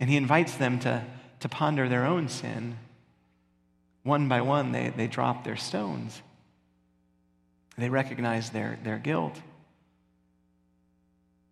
and 0.00 0.08
he 0.08 0.16
invites 0.16 0.54
them 0.54 0.78
to, 0.80 1.04
to 1.40 1.48
ponder 1.48 1.88
their 1.88 2.06
own 2.06 2.28
sin, 2.28 2.78
one 4.02 4.28
by 4.28 4.40
one, 4.40 4.72
they, 4.72 4.88
they 4.96 5.08
drop 5.08 5.44
their 5.44 5.56
stones. 5.56 6.22
They 7.76 7.90
recognize 7.90 8.50
their, 8.50 8.78
their 8.82 8.98
guilt. 8.98 9.38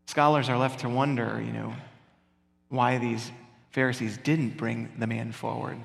Scholars 0.06 0.48
are 0.48 0.56
left 0.56 0.80
to 0.80 0.88
wonder, 0.88 1.42
you 1.44 1.52
know, 1.52 1.74
why 2.68 2.98
these 2.98 3.30
Pharisees 3.70 4.16
didn't 4.18 4.56
bring 4.56 4.92
the 4.98 5.06
man 5.06 5.32
forward, 5.32 5.78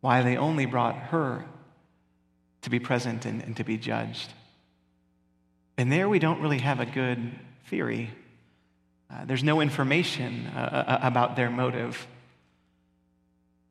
why 0.00 0.22
they 0.22 0.36
only 0.36 0.66
brought 0.66 0.96
her 0.96 1.44
to 2.62 2.70
be 2.70 2.80
present 2.80 3.24
and, 3.24 3.42
and 3.42 3.56
to 3.56 3.64
be 3.64 3.76
judged. 3.78 4.32
And 5.78 5.92
there 5.92 6.08
we 6.08 6.18
don't 6.18 6.40
really 6.40 6.58
have 6.58 6.80
a 6.80 6.86
good 6.86 7.32
theory. 7.66 8.10
Uh, 9.10 9.24
there's 9.24 9.44
no 9.44 9.60
information 9.60 10.46
uh, 10.56 10.58
uh, 10.58 10.90
uh 10.90 10.98
about 11.02 11.36
their 11.36 11.50
motive. 11.50 12.06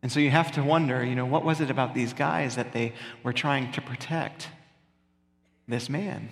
And 0.02 0.12
so 0.12 0.20
you 0.20 0.30
have 0.30 0.52
to 0.54 0.64
wonder, 0.64 1.04
you 1.04 1.16
know, 1.16 1.26
what 1.26 1.44
was 1.44 1.62
it 1.62 1.72
about 1.72 1.96
these 1.96 2.14
guys 2.14 2.58
that 2.58 2.74
they 2.74 2.94
were 3.24 3.34
trying 3.34 3.72
to 3.72 3.82
protect 3.82 4.48
this 5.68 5.90
man? 5.90 6.30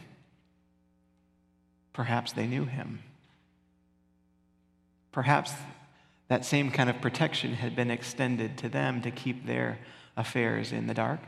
Perhaps 1.94 2.34
they 2.34 2.48
knew 2.48 2.66
him. 2.66 3.00
Perhaps 5.12 5.54
that 6.28 6.44
same 6.44 6.72
kind 6.72 6.90
of 6.90 7.00
protection 7.00 7.54
had 7.54 7.76
been 7.76 7.92
extended 7.92 8.58
to 8.58 8.70
them 8.70 9.02
to 9.04 9.12
keep 9.12 9.46
their 9.46 9.78
affairs 10.18 10.72
in 10.72 10.88
the 10.88 10.94
dark. 10.94 11.20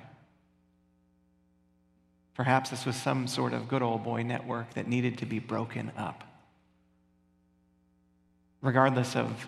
Perhaps 2.34 2.72
this 2.72 2.86
was 2.86 2.96
some 2.96 3.28
sort 3.28 3.54
of 3.54 3.68
good 3.68 3.82
old 3.82 4.04
boy 4.04 4.24
network 4.24 4.74
that 4.74 4.88
needed 4.88 5.20
to 5.20 5.26
be 5.26 5.40
broken 5.40 5.92
up. 5.96 6.24
Regardless 8.62 9.16
of 9.16 9.48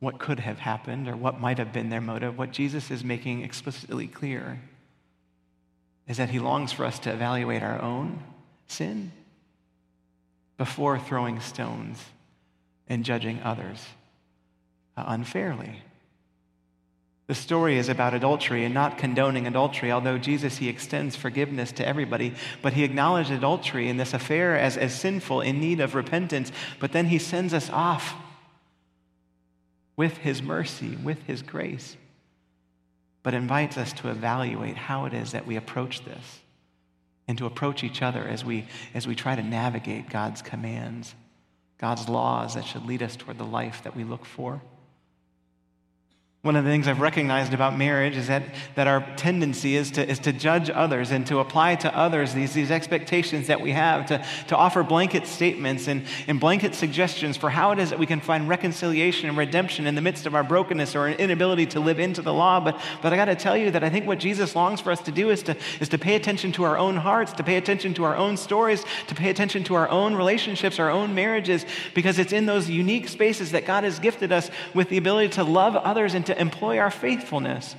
what 0.00 0.18
could 0.18 0.40
have 0.40 0.58
happened 0.58 1.06
or 1.06 1.16
what 1.16 1.40
might 1.40 1.58
have 1.58 1.72
been 1.72 1.90
their 1.90 2.00
motive, 2.00 2.36
what 2.36 2.50
Jesus 2.50 2.90
is 2.90 3.04
making 3.04 3.42
explicitly 3.42 4.06
clear 4.06 4.60
is 6.08 6.16
that 6.16 6.30
he 6.30 6.38
longs 6.38 6.72
for 6.72 6.84
us 6.84 6.98
to 7.00 7.12
evaluate 7.12 7.62
our 7.62 7.80
own 7.80 8.22
sin 8.66 9.12
before 10.56 10.98
throwing 10.98 11.40
stones 11.40 12.02
and 12.88 13.04
judging 13.04 13.40
others 13.42 13.84
uh, 14.96 15.04
unfairly. 15.06 15.82
The 17.26 17.34
story 17.34 17.78
is 17.78 17.88
about 17.88 18.12
adultery 18.12 18.64
and 18.64 18.74
not 18.74 18.98
condoning 18.98 19.46
adultery, 19.46 19.90
although 19.90 20.18
Jesus, 20.18 20.58
he 20.58 20.68
extends 20.68 21.16
forgiveness 21.16 21.72
to 21.72 21.86
everybody, 21.86 22.34
but 22.60 22.74
he 22.74 22.84
acknowledged 22.84 23.30
adultery 23.30 23.88
in 23.88 23.96
this 23.96 24.12
affair 24.12 24.58
as, 24.58 24.76
as 24.76 24.94
sinful, 24.94 25.40
in 25.40 25.58
need 25.58 25.80
of 25.80 25.94
repentance, 25.94 26.52
but 26.78 26.92
then 26.92 27.06
he 27.06 27.18
sends 27.18 27.54
us 27.54 27.70
off 27.70 28.14
with 29.96 30.18
his 30.18 30.42
mercy, 30.42 30.96
with 30.96 31.22
his 31.22 31.40
grace, 31.40 31.96
but 33.22 33.32
invites 33.32 33.78
us 33.78 33.94
to 33.94 34.10
evaluate 34.10 34.76
how 34.76 35.06
it 35.06 35.14
is 35.14 35.32
that 35.32 35.46
we 35.46 35.56
approach 35.56 36.04
this 36.04 36.40
and 37.26 37.38
to 37.38 37.46
approach 37.46 37.82
each 37.82 38.02
other 38.02 38.26
as 38.26 38.44
we, 38.44 38.66
as 38.92 39.06
we 39.06 39.14
try 39.14 39.34
to 39.34 39.42
navigate 39.42 40.10
God's 40.10 40.42
commands, 40.42 41.14
God's 41.78 42.08
laws 42.08 42.54
that 42.54 42.64
should 42.64 42.84
lead 42.86 43.02
us 43.02 43.16
toward 43.16 43.38
the 43.38 43.44
life 43.44 43.82
that 43.84 43.96
we 43.96 44.04
look 44.04 44.24
for. 44.24 44.62
One 46.44 46.56
of 46.56 46.64
the 46.64 46.70
things 46.70 46.86
I've 46.86 47.00
recognized 47.00 47.54
about 47.54 47.74
marriage 47.74 48.18
is 48.18 48.26
that, 48.26 48.42
that 48.74 48.86
our 48.86 49.00
tendency 49.16 49.76
is 49.76 49.90
to, 49.92 50.06
is 50.06 50.18
to 50.18 50.32
judge 50.34 50.68
others 50.68 51.10
and 51.10 51.26
to 51.28 51.38
apply 51.38 51.76
to 51.76 51.96
others 51.96 52.34
these, 52.34 52.52
these 52.52 52.70
expectations 52.70 53.46
that 53.46 53.62
we 53.62 53.70
have, 53.70 54.04
to, 54.08 54.22
to 54.48 54.56
offer 54.56 54.82
blanket 54.82 55.26
statements 55.26 55.88
and, 55.88 56.04
and 56.28 56.38
blanket 56.38 56.74
suggestions 56.74 57.38
for 57.38 57.48
how 57.48 57.70
it 57.70 57.78
is 57.78 57.88
that 57.88 57.98
we 57.98 58.04
can 58.04 58.20
find 58.20 58.46
reconciliation 58.46 59.26
and 59.30 59.38
redemption 59.38 59.86
in 59.86 59.94
the 59.94 60.02
midst 60.02 60.26
of 60.26 60.34
our 60.34 60.44
brokenness 60.44 60.94
or 60.94 61.08
inability 61.08 61.64
to 61.64 61.80
live 61.80 61.98
into 61.98 62.20
the 62.20 62.34
law. 62.34 62.60
But, 62.60 62.78
but 63.00 63.14
I 63.14 63.16
got 63.16 63.24
to 63.24 63.36
tell 63.36 63.56
you 63.56 63.70
that 63.70 63.82
I 63.82 63.88
think 63.88 64.06
what 64.06 64.18
Jesus 64.18 64.54
longs 64.54 64.82
for 64.82 64.92
us 64.92 65.00
to 65.00 65.12
do 65.12 65.30
is 65.30 65.42
to, 65.44 65.56
is 65.80 65.88
to 65.88 65.98
pay 65.98 66.14
attention 66.14 66.52
to 66.52 66.64
our 66.64 66.76
own 66.76 66.98
hearts, 66.98 67.32
to 67.32 67.42
pay 67.42 67.56
attention 67.56 67.94
to 67.94 68.04
our 68.04 68.16
own 68.16 68.36
stories, 68.36 68.84
to 69.06 69.14
pay 69.14 69.30
attention 69.30 69.64
to 69.64 69.76
our 69.76 69.88
own 69.88 70.14
relationships, 70.14 70.78
our 70.78 70.90
own 70.90 71.14
marriages, 71.14 71.64
because 71.94 72.18
it's 72.18 72.34
in 72.34 72.44
those 72.44 72.68
unique 72.68 73.08
spaces 73.08 73.52
that 73.52 73.64
God 73.64 73.84
has 73.84 73.98
gifted 73.98 74.30
us 74.30 74.50
with 74.74 74.90
the 74.90 74.98
ability 74.98 75.30
to 75.30 75.42
love 75.42 75.74
others 75.76 76.12
and 76.12 76.26
to 76.26 76.33
employ 76.38 76.78
our 76.78 76.90
faithfulness. 76.90 77.76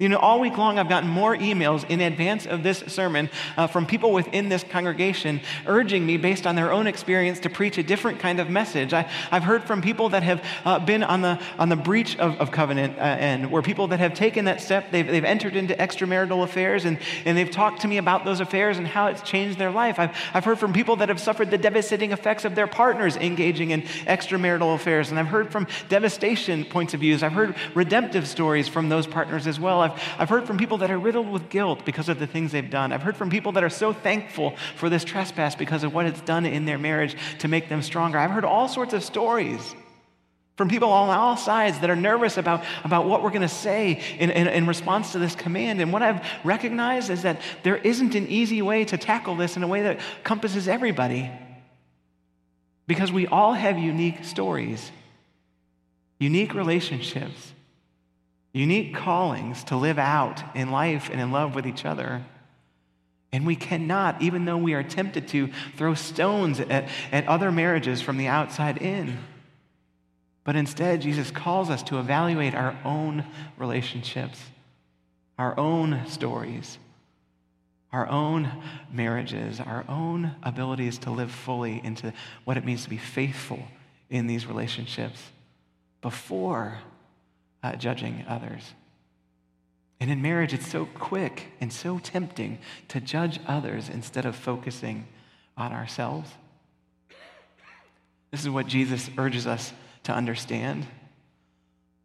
You 0.00 0.08
know, 0.08 0.18
all 0.18 0.40
week 0.40 0.58
long, 0.58 0.80
I've 0.80 0.88
gotten 0.88 1.08
more 1.08 1.36
emails 1.36 1.88
in 1.88 2.00
advance 2.00 2.46
of 2.46 2.64
this 2.64 2.78
sermon 2.88 3.30
uh, 3.56 3.68
from 3.68 3.86
people 3.86 4.12
within 4.12 4.48
this 4.48 4.64
congregation 4.64 5.40
urging 5.66 6.04
me, 6.04 6.16
based 6.16 6.48
on 6.48 6.56
their 6.56 6.72
own 6.72 6.88
experience, 6.88 7.38
to 7.40 7.48
preach 7.48 7.78
a 7.78 7.82
different 7.84 8.18
kind 8.18 8.40
of 8.40 8.50
message. 8.50 8.92
I, 8.92 9.02
have 9.02 9.44
heard 9.44 9.62
from 9.62 9.82
people 9.82 10.08
that 10.08 10.24
have 10.24 10.44
uh, 10.64 10.80
been 10.80 11.04
on 11.04 11.22
the, 11.22 11.40
on 11.60 11.68
the 11.68 11.76
breach 11.76 12.18
of, 12.18 12.34
of 12.40 12.50
covenant 12.50 12.98
uh, 12.98 13.02
end, 13.02 13.52
where 13.52 13.62
people 13.62 13.86
that 13.86 14.00
have 14.00 14.14
taken 14.14 14.46
that 14.46 14.60
step, 14.60 14.90
they've, 14.90 15.06
they've 15.06 15.24
entered 15.24 15.54
into 15.54 15.74
extramarital 15.74 16.42
affairs, 16.42 16.86
and, 16.86 16.98
and 17.24 17.38
they've 17.38 17.52
talked 17.52 17.82
to 17.82 17.86
me 17.86 17.98
about 17.98 18.24
those 18.24 18.40
affairs 18.40 18.78
and 18.78 18.88
how 18.88 19.06
it's 19.06 19.22
changed 19.22 19.60
their 19.60 19.70
life. 19.70 20.00
I've, 20.00 20.10
I've 20.34 20.44
heard 20.44 20.58
from 20.58 20.72
people 20.72 20.96
that 20.96 21.08
have 21.08 21.20
suffered 21.20 21.52
the 21.52 21.58
devastating 21.58 22.10
effects 22.10 22.44
of 22.44 22.56
their 22.56 22.66
partners 22.66 23.14
engaging 23.16 23.70
in 23.70 23.82
extramarital 23.82 24.74
affairs, 24.74 25.10
and 25.10 25.20
I've 25.20 25.28
heard 25.28 25.52
from 25.52 25.68
devastation 25.88 26.64
points 26.64 26.94
of 26.94 27.00
views. 27.00 27.22
I've 27.22 27.30
heard 27.30 27.54
redemptive 27.76 28.26
stories 28.26 28.66
from 28.66 28.88
those 28.88 29.06
partners 29.06 29.46
as 29.46 29.60
well. 29.60 29.84
I've, 29.84 29.93
I've 30.18 30.28
heard 30.28 30.46
from 30.46 30.58
people 30.58 30.78
that 30.78 30.90
are 30.90 30.98
riddled 30.98 31.30
with 31.30 31.48
guilt 31.48 31.84
because 31.84 32.08
of 32.08 32.18
the 32.18 32.26
things 32.26 32.52
they've 32.52 32.70
done. 32.70 32.92
I've 32.92 33.02
heard 33.02 33.16
from 33.16 33.30
people 33.30 33.52
that 33.52 33.64
are 33.64 33.70
so 33.70 33.92
thankful 33.92 34.54
for 34.76 34.88
this 34.88 35.04
trespass 35.04 35.54
because 35.54 35.84
of 35.84 35.94
what 35.94 36.06
it's 36.06 36.20
done 36.22 36.46
in 36.46 36.64
their 36.64 36.78
marriage 36.78 37.16
to 37.40 37.48
make 37.48 37.68
them 37.68 37.82
stronger. 37.82 38.18
I've 38.18 38.30
heard 38.30 38.44
all 38.44 38.68
sorts 38.68 38.94
of 38.94 39.02
stories 39.02 39.74
from 40.56 40.68
people 40.68 40.90
on 40.90 41.10
all 41.10 41.36
sides 41.36 41.80
that 41.80 41.90
are 41.90 41.96
nervous 41.96 42.36
about, 42.36 42.62
about 42.84 43.06
what 43.06 43.22
we're 43.22 43.30
going 43.30 43.42
to 43.42 43.48
say 43.48 44.00
in, 44.18 44.30
in, 44.30 44.46
in, 44.46 44.66
response 44.66 45.12
to 45.12 45.18
this 45.18 45.34
command. 45.34 45.80
And 45.80 45.92
what 45.92 46.02
I've 46.02 46.24
recognized 46.44 47.10
is 47.10 47.22
that 47.22 47.40
there 47.64 47.76
isn't 47.76 48.14
an 48.14 48.28
easy 48.28 48.62
way 48.62 48.84
to 48.84 48.96
tackle 48.96 49.34
this 49.34 49.56
in 49.56 49.64
a 49.64 49.66
way 49.66 49.82
that 49.82 49.98
encompasses 50.18 50.68
everybody. 50.68 51.30
Because 52.86 53.10
we 53.10 53.26
all 53.26 53.54
have 53.54 53.78
unique 53.78 54.24
stories, 54.24 54.92
unique 56.18 56.54
relationships, 56.54 57.53
unique 58.54 58.94
callings 58.94 59.64
to 59.64 59.76
live 59.76 59.98
out 59.98 60.42
in 60.54 60.70
life 60.70 61.10
and 61.10 61.20
in 61.20 61.32
love 61.32 61.54
with 61.54 61.66
each 61.66 61.84
other. 61.84 62.24
And 63.32 63.44
we 63.44 63.56
cannot, 63.56 64.22
even 64.22 64.44
though 64.44 64.56
we 64.56 64.74
are 64.74 64.84
tempted 64.84 65.26
to, 65.28 65.50
throw 65.76 65.94
stones 65.94 66.60
at, 66.60 66.88
at 67.10 67.26
other 67.26 67.50
marriages 67.50 68.00
from 68.00 68.16
the 68.16 68.28
outside 68.28 68.78
in. 68.78 69.18
But 70.44 70.54
instead, 70.54 71.00
Jesus 71.00 71.32
calls 71.32 71.68
us 71.68 71.82
to 71.84 71.98
evaluate 71.98 72.54
our 72.54 72.78
own 72.84 73.24
relationships, 73.58 74.40
our 75.36 75.58
own 75.58 76.06
stories, 76.06 76.78
our 77.92 78.08
own 78.08 78.62
marriages, 78.92 79.58
our 79.58 79.84
own 79.88 80.36
abilities 80.44 80.98
to 80.98 81.10
live 81.10 81.32
fully 81.32 81.80
into 81.82 82.12
what 82.44 82.56
it 82.56 82.64
means 82.64 82.84
to 82.84 82.90
be 82.90 82.98
faithful 82.98 83.64
in 84.10 84.28
these 84.28 84.46
relationships 84.46 85.20
before 86.02 86.78
uh, 87.64 87.74
judging 87.76 88.24
others. 88.28 88.74
And 89.98 90.10
in 90.10 90.20
marriage, 90.20 90.52
it's 90.52 90.68
so 90.68 90.84
quick 90.84 91.46
and 91.60 91.72
so 91.72 91.98
tempting 91.98 92.58
to 92.88 93.00
judge 93.00 93.40
others 93.46 93.88
instead 93.88 94.26
of 94.26 94.36
focusing 94.36 95.06
on 95.56 95.72
ourselves. 95.72 96.30
This 98.30 98.42
is 98.42 98.50
what 98.50 98.66
Jesus 98.66 99.08
urges 99.16 99.46
us 99.46 99.72
to 100.02 100.12
understand. 100.12 100.86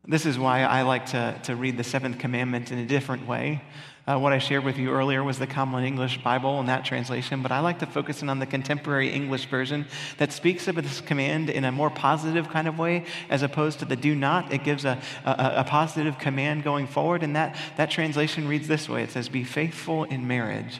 This 0.09 0.25
is 0.25 0.39
why 0.39 0.63
I 0.63 0.81
like 0.81 1.05
to, 1.07 1.39
to 1.43 1.55
read 1.55 1.77
the 1.77 1.83
seventh 1.83 2.17
commandment 2.17 2.71
in 2.71 2.79
a 2.79 2.85
different 2.85 3.27
way. 3.27 3.61
Uh, 4.07 4.17
what 4.17 4.33
I 4.33 4.39
shared 4.39 4.63
with 4.63 4.79
you 4.79 4.89
earlier 4.89 5.23
was 5.23 5.37
the 5.37 5.45
Common 5.45 5.83
English 5.83 6.23
Bible 6.23 6.59
and 6.59 6.67
that 6.67 6.83
translation, 6.83 7.43
but 7.43 7.51
I 7.51 7.59
like 7.59 7.77
to 7.77 7.85
focus 7.85 8.23
in 8.23 8.29
on 8.29 8.39
the 8.39 8.47
contemporary 8.47 9.11
English 9.11 9.45
version 9.45 9.85
that 10.17 10.33
speaks 10.33 10.67
of 10.67 10.77
this 10.77 10.99
command 10.99 11.51
in 11.51 11.63
a 11.63 11.71
more 11.71 11.91
positive 11.91 12.49
kind 12.49 12.67
of 12.67 12.79
way 12.79 13.05
as 13.29 13.43
opposed 13.43 13.77
to 13.79 13.85
the 13.85 13.95
do 13.95 14.15
not. 14.15 14.51
It 14.51 14.63
gives 14.63 14.83
a, 14.83 14.99
a, 15.25 15.53
a 15.57 15.63
positive 15.63 16.17
command 16.17 16.63
going 16.63 16.87
forward, 16.87 17.21
and 17.21 17.35
that, 17.35 17.55
that 17.77 17.91
translation 17.91 18.47
reads 18.47 18.67
this 18.67 18.89
way 18.89 19.03
it 19.03 19.11
says, 19.11 19.29
Be 19.29 19.43
faithful 19.43 20.05
in 20.05 20.27
marriage. 20.27 20.79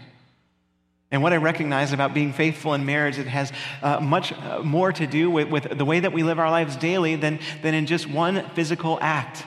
And 1.11 1.23
what 1.23 1.33
I 1.33 1.37
recognize 1.37 1.91
about 1.91 2.13
being 2.13 2.33
faithful 2.33 2.73
in 2.75 2.85
marriage, 2.85 3.17
it 3.17 3.25
has 3.27 3.51
uh, 3.81 3.99
much 3.99 4.31
uh, 4.31 4.61
more 4.63 4.91
to 4.93 5.07
do 5.07 5.31
with, 5.31 5.49
with 5.49 5.77
the 5.77 5.85
way 5.85 5.99
that 5.99 6.13
we 6.13 6.21
live 6.21 6.37
our 6.37 6.51
lives 6.51 6.75
daily 6.75 7.15
than, 7.15 7.39
than 7.63 7.73
in 7.73 7.87
just 7.87 8.07
one 8.07 8.47
physical 8.49 8.99
act, 9.01 9.43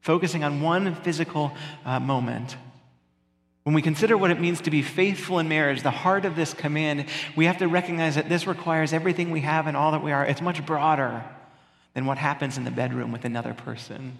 focusing 0.00 0.44
on 0.44 0.62
one 0.62 0.94
physical 0.94 1.52
uh, 1.84 2.00
moment. 2.00 2.56
When 3.64 3.74
we 3.74 3.82
consider 3.82 4.16
what 4.16 4.30
it 4.30 4.40
means 4.40 4.62
to 4.62 4.70
be 4.70 4.80
faithful 4.80 5.38
in 5.38 5.46
marriage, 5.46 5.82
the 5.82 5.90
heart 5.90 6.24
of 6.24 6.36
this 6.36 6.54
command, 6.54 7.04
we 7.36 7.44
have 7.44 7.58
to 7.58 7.68
recognize 7.68 8.14
that 8.14 8.30
this 8.30 8.46
requires 8.46 8.94
everything 8.94 9.30
we 9.30 9.42
have 9.42 9.66
and 9.66 9.76
all 9.76 9.92
that 9.92 10.02
we 10.02 10.10
are. 10.10 10.24
It's 10.24 10.40
much 10.40 10.64
broader 10.64 11.22
than 11.92 12.06
what 12.06 12.16
happens 12.16 12.56
in 12.56 12.64
the 12.64 12.70
bedroom 12.70 13.12
with 13.12 13.26
another 13.26 13.52
person. 13.52 14.16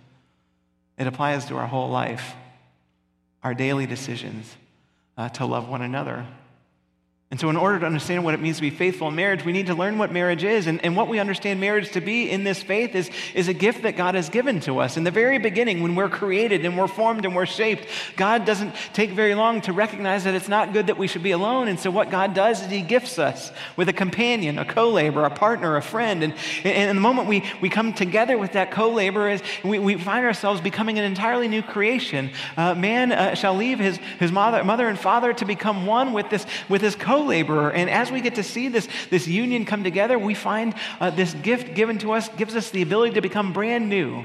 It 0.99 1.07
applies 1.07 1.47
to 1.47 1.57
our 1.57 1.67
whole 1.67 1.89
life, 1.89 2.35
our 3.43 3.55
daily 3.55 3.87
decisions 3.87 4.55
uh, 5.17 5.31
to 5.31 5.47
love 5.47 5.67
one 5.67 5.81
another. 5.81 6.27
And 7.31 7.39
so, 7.39 7.51
in 7.51 7.59
order 7.59 7.79
to 7.81 7.85
understand 7.85 8.25
what 8.25 8.33
it 8.33 8.41
means 8.41 8.57
to 8.57 8.63
be 8.63 8.71
faithful 8.71 9.09
in 9.09 9.15
marriage, 9.15 9.45
we 9.45 9.53
need 9.53 9.67
to 9.67 9.75
learn 9.75 9.99
what 9.99 10.11
marriage 10.11 10.45
is. 10.45 10.67
And, 10.67 10.83
and 10.83 10.97
what 10.97 11.09
we 11.09 11.19
understand 11.19 11.61
marriage 11.61 11.91
to 11.93 12.01
be 12.01 12.31
in 12.31 12.43
this 12.43 12.63
faith 12.63 12.95
is, 12.95 13.11
is 13.35 13.49
a 13.49 13.53
gift 13.53 13.83
that 13.83 13.97
God 13.97 14.15
has 14.15 14.31
given 14.31 14.61
to 14.61 14.79
us. 14.79 14.97
In 14.97 15.05
the 15.05 15.11
very 15.11 15.37
beginning, 15.39 15.83
when 15.83 15.95
we're 15.95 16.09
created 16.09 16.65
and 16.65 16.79
we're 16.79 16.89
formed 16.89 17.27
and 17.27 17.37
we're 17.37 17.45
shaped, 17.45 17.87
God 18.17 18.47
doesn't 18.47 18.75
take 18.95 19.11
very 19.11 19.35
long 19.35 19.61
to 19.63 19.75
recognize 19.75 20.25
that 20.25 20.35
it's 20.35 20.49
not 20.49 20.73
good 20.73 20.87
that 20.87 20.97
we 20.97 21.07
should 21.07 21.23
be 21.23 21.33
alone. 21.33 21.69
And 21.69 21.79
so, 21.79 21.91
what 21.91 22.11
God 22.11 22.33
does 22.33 22.63
is 22.63 22.71
He 22.71 22.81
gifts 22.81 23.19
us 23.19 23.53
with 23.77 23.91
a 23.91 23.93
companion, 23.93 24.59
a 24.59 24.65
co 24.65 24.89
laborer, 24.89 25.27
a 25.27 25.31
partner, 25.31 25.77
a 25.77 25.83
friend. 25.83 26.23
And, 26.25 26.35
and 26.65 26.97
the 26.97 27.03
moment 27.03 27.29
we, 27.29 27.45
we 27.61 27.69
come 27.69 27.93
together 27.93 28.39
with 28.39 28.53
that 28.53 28.71
co 28.71 28.91
laborer, 28.91 29.39
we, 29.63 29.79
we 29.79 29.99
find 29.99 30.25
ourselves 30.25 30.63
becoming 30.63 30.99
an 30.99 31.05
entirely 31.05 31.47
new 31.47 31.63
creation. 31.63 32.31
Uh, 32.57 32.75
man 32.75 33.13
uh, 33.13 33.35
shall 33.35 33.55
leave 33.55 33.79
his, 33.79 33.99
his 34.19 34.33
mother, 34.33 34.65
mother 34.65 34.89
and 34.89 34.99
father 34.99 35.35
to 35.35 35.45
become 35.45 35.85
one 35.85 36.15
with 36.15 36.31
this, 36.31 36.47
with 36.71 36.81
his 36.81 36.97
co 36.97 37.18
laborer. 37.25 37.71
And 37.71 37.89
as 37.91 38.11
we 38.11 38.21
get 38.21 38.37
to 38.37 38.43
see 38.43 38.69
this, 38.69 38.89
this 39.11 39.27
union 39.27 39.65
come 39.65 39.85
together, 39.85 40.19
we 40.19 40.35
find 40.35 40.75
uh, 41.01 41.11
this 41.11 41.35
gift 41.35 41.75
given 41.75 41.99
to 41.99 42.13
us 42.13 42.29
gives 42.31 42.57
us 42.57 42.71
the 42.71 42.83
ability 42.83 43.15
to 43.15 43.21
become 43.21 43.53
brand 43.53 43.89
new. 43.89 44.25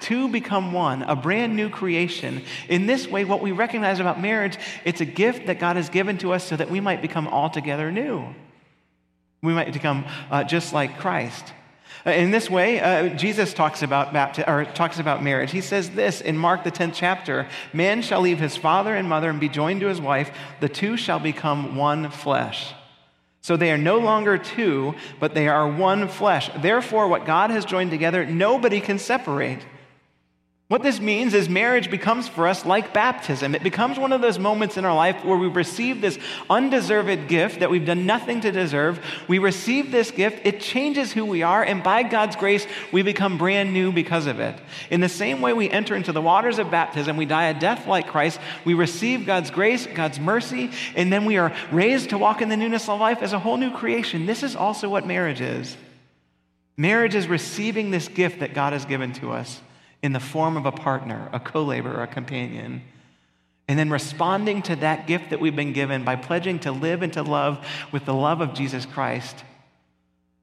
Two 0.00 0.28
become 0.28 0.72
one, 0.72 1.02
a 1.02 1.14
brand 1.14 1.54
new 1.56 1.68
creation. 1.68 2.42
In 2.68 2.86
this 2.86 3.06
way, 3.06 3.24
what 3.24 3.42
we 3.42 3.52
recognize 3.52 4.00
about 4.00 4.20
marriage, 4.20 4.58
it's 4.84 5.02
a 5.02 5.04
gift 5.04 5.46
that 5.46 5.58
God 5.58 5.76
has 5.76 5.90
given 5.90 6.16
to 6.18 6.32
us 6.32 6.44
so 6.44 6.56
that 6.56 6.70
we 6.70 6.80
might 6.80 7.02
become 7.02 7.28
altogether 7.28 7.92
new. 7.92 8.34
We 9.42 9.52
might 9.52 9.72
become 9.72 10.06
uh, 10.30 10.44
just 10.44 10.72
like 10.72 10.98
Christ. 10.98 11.52
Uh, 12.06 12.10
in 12.10 12.30
this 12.30 12.48
way, 12.48 12.80
uh, 12.80 13.08
Jesus 13.10 13.52
talks 13.52 13.82
about, 13.82 14.38
or 14.48 14.64
talks 14.64 14.98
about 14.98 15.22
marriage. 15.22 15.50
He 15.50 15.60
says 15.60 15.90
this 15.90 16.20
in 16.20 16.36
Mark, 16.36 16.64
the 16.64 16.70
10th 16.70 16.94
chapter 16.94 17.48
Man 17.72 18.02
shall 18.02 18.20
leave 18.20 18.38
his 18.38 18.56
father 18.56 18.94
and 18.94 19.08
mother 19.08 19.28
and 19.28 19.38
be 19.38 19.48
joined 19.48 19.80
to 19.80 19.86
his 19.86 20.00
wife, 20.00 20.30
the 20.60 20.68
two 20.68 20.96
shall 20.96 21.18
become 21.18 21.76
one 21.76 22.10
flesh. 22.10 22.74
So 23.42 23.56
they 23.56 23.72
are 23.72 23.78
no 23.78 23.98
longer 23.98 24.36
two, 24.36 24.94
but 25.18 25.34
they 25.34 25.48
are 25.48 25.66
one 25.66 26.08
flesh. 26.08 26.50
Therefore, 26.58 27.08
what 27.08 27.24
God 27.24 27.50
has 27.50 27.64
joined 27.64 27.90
together, 27.90 28.26
nobody 28.26 28.80
can 28.80 28.98
separate. 28.98 29.64
What 30.70 30.84
this 30.84 31.00
means 31.00 31.34
is 31.34 31.48
marriage 31.48 31.90
becomes 31.90 32.28
for 32.28 32.46
us 32.46 32.64
like 32.64 32.94
baptism. 32.94 33.56
It 33.56 33.64
becomes 33.64 33.98
one 33.98 34.12
of 34.12 34.20
those 34.20 34.38
moments 34.38 34.76
in 34.76 34.84
our 34.84 34.94
life 34.94 35.24
where 35.24 35.36
we 35.36 35.48
receive 35.48 36.00
this 36.00 36.16
undeserved 36.48 37.26
gift 37.26 37.58
that 37.58 37.72
we've 37.72 37.84
done 37.84 38.06
nothing 38.06 38.40
to 38.42 38.52
deserve. 38.52 39.04
We 39.26 39.40
receive 39.40 39.90
this 39.90 40.12
gift, 40.12 40.46
it 40.46 40.60
changes 40.60 41.10
who 41.10 41.24
we 41.24 41.42
are, 41.42 41.64
and 41.64 41.82
by 41.82 42.04
God's 42.04 42.36
grace, 42.36 42.68
we 42.92 43.02
become 43.02 43.36
brand 43.36 43.72
new 43.72 43.90
because 43.90 44.28
of 44.28 44.38
it. 44.38 44.60
In 44.90 45.00
the 45.00 45.08
same 45.08 45.40
way 45.40 45.52
we 45.52 45.68
enter 45.68 45.96
into 45.96 46.12
the 46.12 46.22
waters 46.22 46.60
of 46.60 46.70
baptism, 46.70 47.16
we 47.16 47.26
die 47.26 47.48
a 47.48 47.58
death 47.58 47.88
like 47.88 48.06
Christ, 48.06 48.38
we 48.64 48.74
receive 48.74 49.26
God's 49.26 49.50
grace, 49.50 49.88
God's 49.88 50.20
mercy, 50.20 50.70
and 50.94 51.12
then 51.12 51.24
we 51.24 51.36
are 51.36 51.52
raised 51.72 52.10
to 52.10 52.18
walk 52.18 52.42
in 52.42 52.48
the 52.48 52.56
newness 52.56 52.88
of 52.88 53.00
life 53.00 53.22
as 53.22 53.32
a 53.32 53.40
whole 53.40 53.56
new 53.56 53.72
creation. 53.72 54.24
This 54.24 54.44
is 54.44 54.54
also 54.54 54.88
what 54.88 55.04
marriage 55.04 55.40
is. 55.40 55.76
Marriage 56.76 57.16
is 57.16 57.26
receiving 57.26 57.90
this 57.90 58.06
gift 58.06 58.38
that 58.38 58.54
God 58.54 58.72
has 58.72 58.84
given 58.84 59.12
to 59.14 59.32
us 59.32 59.60
in 60.02 60.12
the 60.12 60.20
form 60.20 60.56
of 60.56 60.66
a 60.66 60.72
partner, 60.72 61.28
a 61.32 61.40
co 61.40 61.62
laborer, 61.62 62.02
a 62.02 62.06
companion. 62.06 62.82
And 63.68 63.78
then 63.78 63.90
responding 63.90 64.62
to 64.62 64.76
that 64.76 65.06
gift 65.06 65.30
that 65.30 65.40
we've 65.40 65.54
been 65.54 65.72
given 65.72 66.04
by 66.04 66.16
pledging 66.16 66.58
to 66.60 66.72
live 66.72 67.02
and 67.02 67.12
to 67.12 67.22
love 67.22 67.64
with 67.92 68.04
the 68.04 68.14
love 68.14 68.40
of 68.40 68.54
Jesus 68.54 68.84
Christ 68.84 69.44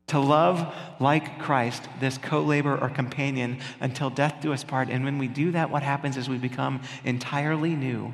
To 0.07 0.19
love 0.19 0.73
like 1.01 1.37
Christ, 1.39 1.83
this 1.99 2.17
co 2.17 2.41
laborer 2.41 2.77
or 2.79 2.89
companion, 2.89 3.59
until 3.81 4.09
death 4.09 4.35
do 4.39 4.53
us 4.53 4.63
part. 4.63 4.89
And 4.89 5.03
when 5.03 5.17
we 5.17 5.27
do 5.27 5.51
that, 5.51 5.69
what 5.69 5.83
happens 5.83 6.15
is 6.15 6.29
we 6.29 6.37
become 6.37 6.81
entirely 7.03 7.75
new, 7.75 8.13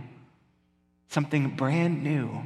something 1.10 1.50
brand 1.50 2.04
new. 2.04 2.44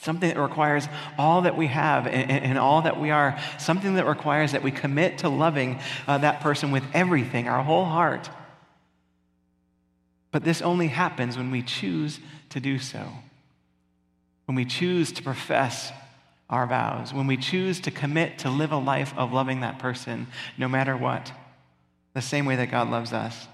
Something 0.00 0.28
that 0.28 0.40
requires 0.40 0.88
all 1.18 1.42
that 1.42 1.56
we 1.56 1.66
have 1.68 2.06
and, 2.06 2.30
and, 2.30 2.58
all 2.58 2.82
that 2.82 3.00
we 3.00 3.10
are. 3.10 3.38
Something 3.58 3.94
that 3.94 4.06
requires 4.06 4.52
that 4.52 4.62
we 4.62 4.70
commit 4.70 5.18
to 5.18 5.28
loving 5.28 5.80
uh, 6.06 6.18
that 6.18 6.40
person 6.40 6.70
with 6.70 6.84
everything, 6.92 7.48
our 7.48 7.62
whole 7.62 7.84
heart. 7.84 8.28
But 10.30 10.44
this 10.44 10.60
only 10.60 10.88
happens 10.88 11.36
when 11.36 11.50
we 11.50 11.62
choose 11.62 12.20
to 12.50 12.60
do 12.60 12.78
so. 12.78 13.08
When 14.44 14.54
we 14.54 14.64
choose 14.64 15.12
to 15.12 15.22
profess 15.22 15.92
our 16.48 16.66
vows, 16.66 17.12
when 17.12 17.26
we 17.26 17.36
choose 17.36 17.80
to 17.80 17.90
commit 17.90 18.38
to 18.40 18.50
live 18.50 18.70
a 18.70 18.76
life 18.76 19.12
of 19.16 19.32
loving 19.32 19.60
that 19.60 19.78
person 19.78 20.26
no 20.56 20.68
matter 20.68 20.96
what, 20.96 21.32
the 22.14 22.22
same 22.22 22.46
way 22.46 22.56
that 22.56 22.70
God 22.70 22.90
loves 22.90 23.12
us. 23.12 23.48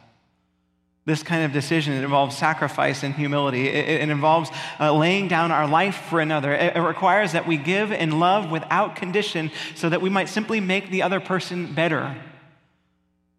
This 1.05 1.23
kind 1.25 1.45
of 1.45 1.53
decision 1.53 1.95
it 1.95 2.05
involves 2.05 2.37
sacrifice 2.37 3.03
and 3.03 3.12
humility. 3.15 3.69
It, 3.69 4.03
it 4.03 4.09
involves 4.09 4.51
uh, 4.79 4.93
laying 4.93 5.27
down 5.27 5.51
our 5.51 5.67
life 5.67 5.97
for 6.09 6.21
another. 6.21 6.53
It, 6.53 6.77
it 6.77 6.81
requires 6.81 7.33
that 7.33 7.47
we 7.47 7.57
give 7.57 7.91
and 7.91 8.21
love 8.21 8.51
without 8.51 8.95
condition 8.95 9.51
so 9.75 9.88
that 9.88 10.01
we 10.01 10.11
might 10.11 10.29
simply 10.29 10.61
make 10.61 10.91
the 10.91 11.03
other 11.03 11.19
person 11.19 11.75
better. 11.75 12.17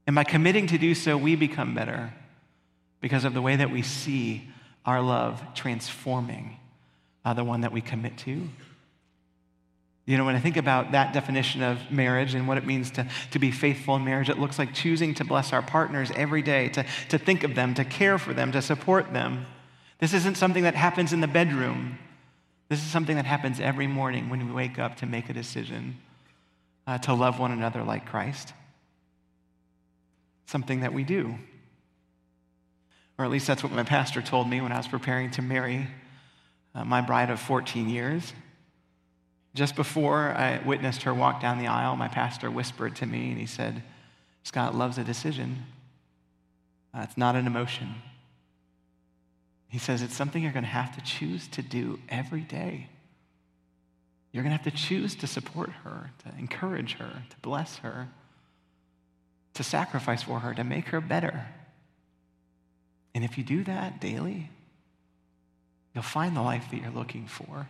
And 0.06 0.16
by 0.16 0.26
committing 0.26 0.68
to 0.68 0.78
do 0.78 0.94
so, 0.94 1.16
we 1.18 1.36
become 1.36 1.74
better 1.74 2.14
because 3.00 3.24
of 3.24 3.34
the 3.34 3.42
way 3.42 3.56
that 3.56 3.72
we 3.72 3.82
see 3.82 4.50
our 4.86 5.02
love 5.02 5.42
transforming 5.54 6.58
uh, 7.24 7.34
the 7.34 7.44
one 7.44 7.62
that 7.62 7.72
we 7.72 7.80
commit 7.80 8.18
to. 8.18 8.50
You 10.06 10.18
know, 10.18 10.26
when 10.26 10.36
I 10.36 10.40
think 10.40 10.58
about 10.58 10.92
that 10.92 11.14
definition 11.14 11.64
of 11.64 11.90
marriage 11.90 12.34
and 12.34 12.46
what 12.48 12.58
it 12.58 12.66
means 12.66 12.92
to, 12.92 13.08
to 13.32 13.40
be 13.40 13.52
faithful 13.52 13.96
in 13.96 14.04
marriage, 14.04 14.30
it 14.30 14.38
looks 14.38 14.60
like 14.60 14.74
choosing 14.74 15.14
to 15.16 15.24
bless 15.24 15.54
our 15.54 15.62
partners 15.62 16.12
every 16.16 16.42
day, 16.42 16.68
to, 16.70 16.86
to 17.10 17.18
think 17.18 17.44
of 17.44 17.56
them, 17.56 17.74
to 17.76 17.86
care 17.86 18.18
for 18.18 18.34
them, 18.34 18.52
to 18.52 18.62
support 18.62 19.14
them. 19.14 19.46
This 20.00 20.14
isn't 20.14 20.36
something 20.36 20.64
that 20.64 20.76
happens 20.76 21.14
in 21.14 21.22
the 21.22 21.28
bedroom. 21.28 21.98
This 22.68 22.80
is 22.80 22.92
something 22.92 23.16
that 23.16 23.26
happens 23.26 23.62
every 23.62 23.88
morning 23.88 24.30
when 24.30 24.46
we 24.46 24.54
wake 24.54 24.78
up 24.78 24.98
to 24.98 25.06
make 25.06 25.30
a 25.30 25.34
decision 25.34 25.98
uh, 26.86 26.98
to 27.00 27.14
love 27.14 27.40
one 27.40 27.54
another 27.54 27.84
like 27.84 28.06
Christ. 28.06 28.54
Something 30.48 30.82
that 30.82 30.92
we 30.92 31.06
do. 31.06 31.36
Or 33.18 33.24
at 33.24 33.32
least 33.32 33.48
that's 33.48 33.64
what 33.64 33.72
my 33.72 33.84
pastor 33.84 34.22
told 34.22 34.50
me 34.50 34.60
when 34.60 34.74
I 34.74 34.78
was 34.78 34.88
preparing 34.88 35.32
to 35.32 35.42
marry 35.42 35.88
uh, 36.76 36.84
my 36.84 37.00
bride 37.00 37.30
of 37.30 37.40
14 37.40 37.88
years. 37.88 38.34
Just 39.54 39.76
before 39.76 40.32
I 40.32 40.62
witnessed 40.66 41.04
her 41.04 41.14
walk 41.14 41.42
down 41.42 41.60
the 41.60 41.68
aisle, 41.68 41.96
my 41.96 42.08
pastor 42.08 42.50
whispered 42.50 42.96
to 42.98 43.06
me 43.06 43.30
and 43.30 43.40
he 43.40 43.46
said, 43.46 43.84
Scott 44.44 44.76
loves 44.76 44.98
a 44.98 45.04
decision. 45.04 45.66
Uh, 46.94 47.02
it's 47.04 47.18
not 47.18 47.36
an 47.36 47.46
emotion. 47.46 47.96
He 49.70 49.80
says 49.80 50.02
it's 50.02 50.16
something 50.16 50.44
you're 50.44 50.52
going 50.52 50.64
to 50.64 50.70
have 50.70 50.96
to 50.96 51.02
choose 51.02 51.48
to 51.50 51.62
do 51.62 52.00
every 52.10 52.42
day. 52.42 52.90
You're 54.32 54.44
going 54.44 54.56
to 54.56 54.64
have 54.64 54.72
to 54.74 54.80
choose 54.80 55.16
to 55.16 55.28
support 55.28 55.70
her, 55.84 56.12
to 56.24 56.40
encourage 56.40 56.94
her, 56.96 57.24
to 57.30 57.38
bless 57.42 57.78
her, 57.78 58.10
to 59.54 59.64
sacrifice 59.64 60.24
for 60.24 60.40
her, 60.40 60.54
to 60.56 60.64
make 60.64 60.88
her 60.88 61.00
better. 61.00 61.46
And 63.14 63.24
if 63.24 63.38
you 63.38 63.44
do 63.44 63.64
that 63.66 64.02
daily, 64.02 64.50
you'll 65.94 66.04
find 66.04 66.36
the 66.36 66.42
life 66.42 66.66
that 66.72 66.82
you're 66.82 66.92
looking 66.92 67.28
for. 67.28 67.68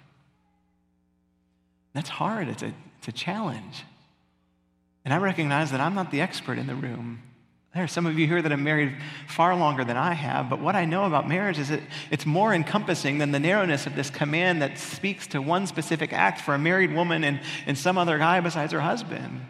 That's 1.94 2.10
hard, 2.10 2.48
it's 2.48 2.64
a, 2.64 2.74
it's 2.98 3.08
a 3.08 3.12
challenge. 3.12 3.84
And 5.06 5.14
I 5.14 5.18
recognize 5.18 5.72
that 5.72 5.82
I'm 5.82 5.96
not 5.96 6.12
the 6.12 6.22
expert 6.22 6.58
in 6.58 6.68
the 6.68 6.76
room. 6.76 7.22
There 7.74 7.84
are 7.84 7.88
some 7.88 8.06
of 8.06 8.20
you 8.20 8.28
here 8.28 8.40
that 8.40 8.52
have 8.52 8.60
married 8.60 8.96
far 9.28 9.56
longer 9.56 9.84
than 9.84 9.98
I 9.98 10.14
have, 10.14 10.48
but 10.48 10.60
what 10.60 10.76
I 10.76 10.86
know 10.86 11.06
about 11.06 11.28
marriage 11.28 11.58
is 11.58 11.70
that 11.70 11.82
it's 12.12 12.26
more 12.26 12.54
encompassing 12.54 13.18
than 13.18 13.32
the 13.32 13.40
narrowness 13.40 13.88
of 13.88 13.96
this 13.96 14.12
command 14.12 14.62
that 14.62 14.78
speaks 14.78 15.26
to 15.28 15.42
one 15.42 15.66
specific 15.66 16.14
act 16.14 16.42
for 16.42 16.54
a 16.54 16.60
married 16.60 16.94
woman 16.94 17.24
and, 17.24 17.42
and 17.66 17.76
some 17.76 17.98
other 17.98 18.20
guy 18.20 18.40
besides 18.42 18.74
her 18.74 18.80
husband. 18.80 19.42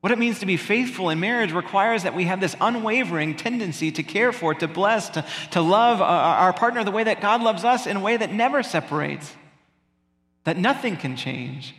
What 0.00 0.12
it 0.12 0.18
means 0.18 0.40
to 0.40 0.46
be 0.46 0.58
faithful 0.58 1.08
in 1.08 1.18
marriage 1.18 1.52
requires 1.52 2.02
that 2.02 2.14
we 2.14 2.24
have 2.24 2.38
this 2.38 2.54
unwavering 2.60 3.34
tendency 3.34 3.90
to 3.92 4.02
care 4.02 4.30
for, 4.30 4.54
to 4.54 4.68
bless, 4.68 5.08
to, 5.10 5.24
to 5.52 5.62
love 5.62 6.02
uh, 6.02 6.04
our 6.04 6.52
partner 6.52 6.84
the 6.84 6.90
way 6.90 7.04
that 7.04 7.22
God 7.22 7.42
loves 7.42 7.64
us 7.64 7.86
in 7.86 7.96
a 7.96 8.00
way 8.00 8.18
that 8.18 8.30
never 8.30 8.62
separates 8.62 9.32
that 10.46 10.56
nothing 10.56 10.96
can 10.96 11.16
change. 11.16 11.74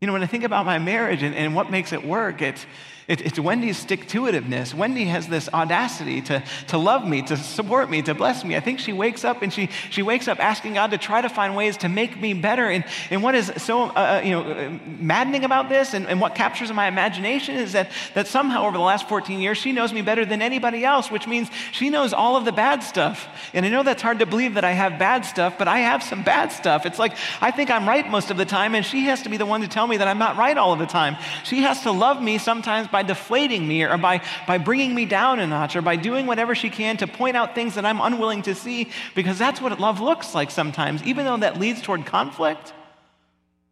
You 0.00 0.06
know, 0.06 0.12
when 0.12 0.22
I 0.22 0.26
think 0.26 0.44
about 0.44 0.64
my 0.64 0.78
marriage 0.78 1.24
and, 1.24 1.34
and 1.34 1.56
what 1.56 1.70
makes 1.72 1.92
it 1.92 2.04
work, 2.04 2.40
it's, 2.40 2.64
it, 3.08 3.20
it's 3.20 3.38
Wendy's 3.38 3.78
stick 3.78 4.06
to 4.08 4.22
itiveness. 4.22 4.74
Wendy 4.74 5.04
has 5.04 5.28
this 5.28 5.48
audacity 5.52 6.20
to, 6.22 6.42
to 6.68 6.78
love 6.78 7.06
me, 7.06 7.22
to 7.22 7.36
support 7.36 7.90
me, 7.90 8.02
to 8.02 8.14
bless 8.14 8.44
me. 8.44 8.56
I 8.56 8.60
think 8.60 8.78
she 8.78 8.92
wakes 8.92 9.24
up 9.24 9.42
and 9.42 9.52
she, 9.52 9.68
she 9.90 10.02
wakes 10.02 10.28
up 10.28 10.38
asking 10.38 10.74
God 10.74 10.90
to 10.92 10.98
try 10.98 11.20
to 11.20 11.28
find 11.28 11.56
ways 11.56 11.78
to 11.78 11.88
make 11.88 12.20
me 12.20 12.34
better. 12.34 12.68
And, 12.68 12.84
and 13.10 13.22
what 13.22 13.34
is 13.34 13.52
so 13.56 13.82
uh, 13.82 13.92
uh 13.92 14.22
you 14.24 14.30
know, 14.30 14.80
maddening 14.98 15.44
about 15.44 15.68
this 15.68 15.94
and, 15.94 16.06
and 16.06 16.20
what 16.20 16.34
captures 16.34 16.72
my 16.72 16.86
imagination 16.86 17.56
is 17.56 17.72
that, 17.72 17.90
that 18.14 18.26
somehow 18.28 18.66
over 18.66 18.76
the 18.76 18.84
last 18.84 19.08
14 19.08 19.40
years, 19.40 19.58
she 19.58 19.72
knows 19.72 19.92
me 19.92 20.02
better 20.02 20.24
than 20.24 20.40
anybody 20.40 20.84
else, 20.84 21.10
which 21.10 21.26
means 21.26 21.50
she 21.72 21.90
knows 21.90 22.12
all 22.12 22.36
of 22.36 22.44
the 22.44 22.52
bad 22.52 22.82
stuff. 22.82 23.28
And 23.52 23.66
I 23.66 23.68
know 23.68 23.82
that's 23.82 24.02
hard 24.02 24.20
to 24.20 24.26
believe 24.26 24.54
that 24.54 24.64
I 24.64 24.72
have 24.72 24.98
bad 24.98 25.24
stuff, 25.24 25.58
but 25.58 25.68
I 25.68 25.78
have 25.78 26.02
some 26.02 26.22
bad 26.22 26.52
stuff. 26.52 26.86
It's 26.86 26.98
like 26.98 27.16
I 27.40 27.50
think 27.50 27.70
I'm 27.70 27.88
right 27.88 28.08
most 28.08 28.30
of 28.30 28.36
the 28.36 28.44
time, 28.44 28.74
and 28.74 28.84
she 28.84 29.02
has 29.06 29.22
to 29.22 29.28
be 29.28 29.36
the 29.36 29.46
one 29.46 29.62
to 29.62 29.68
tell 29.68 29.86
me 29.86 29.96
that 29.96 30.08
I'm 30.08 30.18
not 30.18 30.36
right 30.36 30.56
all 30.56 30.72
of 30.72 30.78
the 30.78 30.86
time. 30.86 31.16
She 31.44 31.62
has 31.62 31.82
to 31.82 31.90
love 31.90 32.22
me 32.22 32.38
sometimes 32.38 32.88
by 32.92 33.02
deflating 33.02 33.66
me 33.66 33.82
or 33.82 33.98
by, 33.98 34.22
by 34.46 34.58
bringing 34.58 34.94
me 34.94 35.06
down 35.06 35.40
a 35.40 35.46
notch 35.46 35.74
or 35.74 35.82
by 35.82 35.96
doing 35.96 36.26
whatever 36.26 36.54
she 36.54 36.70
can 36.70 36.96
to 36.98 37.06
point 37.06 37.36
out 37.36 37.54
things 37.54 37.74
that 37.74 37.84
I'm 37.84 38.00
unwilling 38.00 38.42
to 38.42 38.54
see 38.54 38.90
because 39.14 39.38
that's 39.38 39.60
what 39.60 39.78
love 39.80 40.00
looks 40.00 40.34
like 40.34 40.50
sometimes, 40.50 41.02
even 41.02 41.24
though 41.24 41.38
that 41.38 41.58
leads 41.58 41.82
toward 41.82 42.06
conflict. 42.06 42.72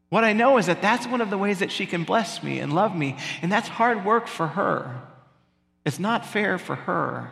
What 0.09 0.25
I 0.25 0.33
know 0.33 0.59
is 0.59 0.67
that 0.67 0.83
that's 0.83 1.07
one 1.07 1.21
of 1.21 1.31
the 1.31 1.39
ways 1.39 1.61
that 1.61 1.71
she 1.71 1.87
can 1.87 2.03
bless 2.03 2.43
me 2.43 2.59
and 2.59 2.73
love 2.73 2.97
me, 2.97 3.17
and 3.43 3.53
that's 3.53 3.69
hard 3.69 4.05
work 4.05 4.27
for 4.27 4.49
her. 4.49 5.01
It's 5.85 6.01
not 6.01 6.27
fair 6.27 6.59
for 6.59 6.75
her 6.75 7.31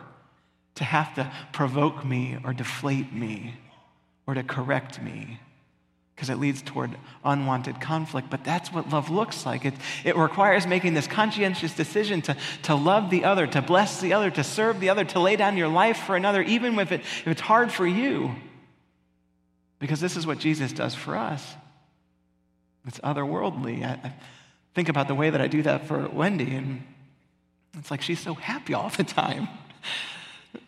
to 0.75 0.83
have 0.85 1.13
to 1.15 1.29
provoke 1.51 2.05
me 2.05 2.37
or 2.45 2.53
deflate 2.53 3.11
me 3.11 3.55
or 4.25 4.35
to 4.35 4.43
correct 4.43 5.01
me 5.01 5.39
because 6.19 6.29
it 6.29 6.37
leads 6.37 6.61
toward 6.61 6.97
unwanted 7.23 7.79
conflict. 7.79 8.29
But 8.29 8.43
that's 8.43 8.73
what 8.73 8.89
love 8.89 9.09
looks 9.09 9.45
like. 9.45 9.63
It, 9.63 9.73
it 10.03 10.17
requires 10.17 10.67
making 10.67 10.93
this 10.93 11.07
conscientious 11.07 11.73
decision 11.73 12.21
to, 12.23 12.35
to 12.63 12.75
love 12.75 13.09
the 13.09 13.23
other, 13.23 13.47
to 13.47 13.61
bless 13.61 14.01
the 14.01 14.11
other, 14.11 14.29
to 14.31 14.43
serve 14.43 14.81
the 14.81 14.89
other, 14.89 15.05
to 15.05 15.19
lay 15.21 15.37
down 15.37 15.55
your 15.55 15.69
life 15.69 15.95
for 15.95 16.17
another, 16.17 16.41
even 16.41 16.77
if, 16.77 16.91
it, 16.91 16.99
if 16.99 17.27
it's 17.27 17.39
hard 17.39 17.71
for 17.71 17.87
you. 17.87 18.35
Because 19.79 20.01
this 20.01 20.17
is 20.17 20.27
what 20.27 20.39
Jesus 20.39 20.73
does 20.73 20.93
for 20.93 21.15
us. 21.15 21.55
It's 22.85 22.99
otherworldly. 22.99 23.85
I, 23.85 23.91
I 23.91 24.13
think 24.75 24.89
about 24.89 25.07
the 25.07 25.15
way 25.15 25.29
that 25.29 25.39
I 25.39 25.47
do 25.47 25.63
that 25.63 25.87
for 25.87 26.05
Wendy, 26.09 26.53
and 26.53 26.83
it's 27.77 27.91
like 27.91 28.01
she's 28.01 28.19
so 28.19 28.33
happy 28.33 28.73
all 28.73 28.89
the 28.89 29.05
time. 29.05 29.47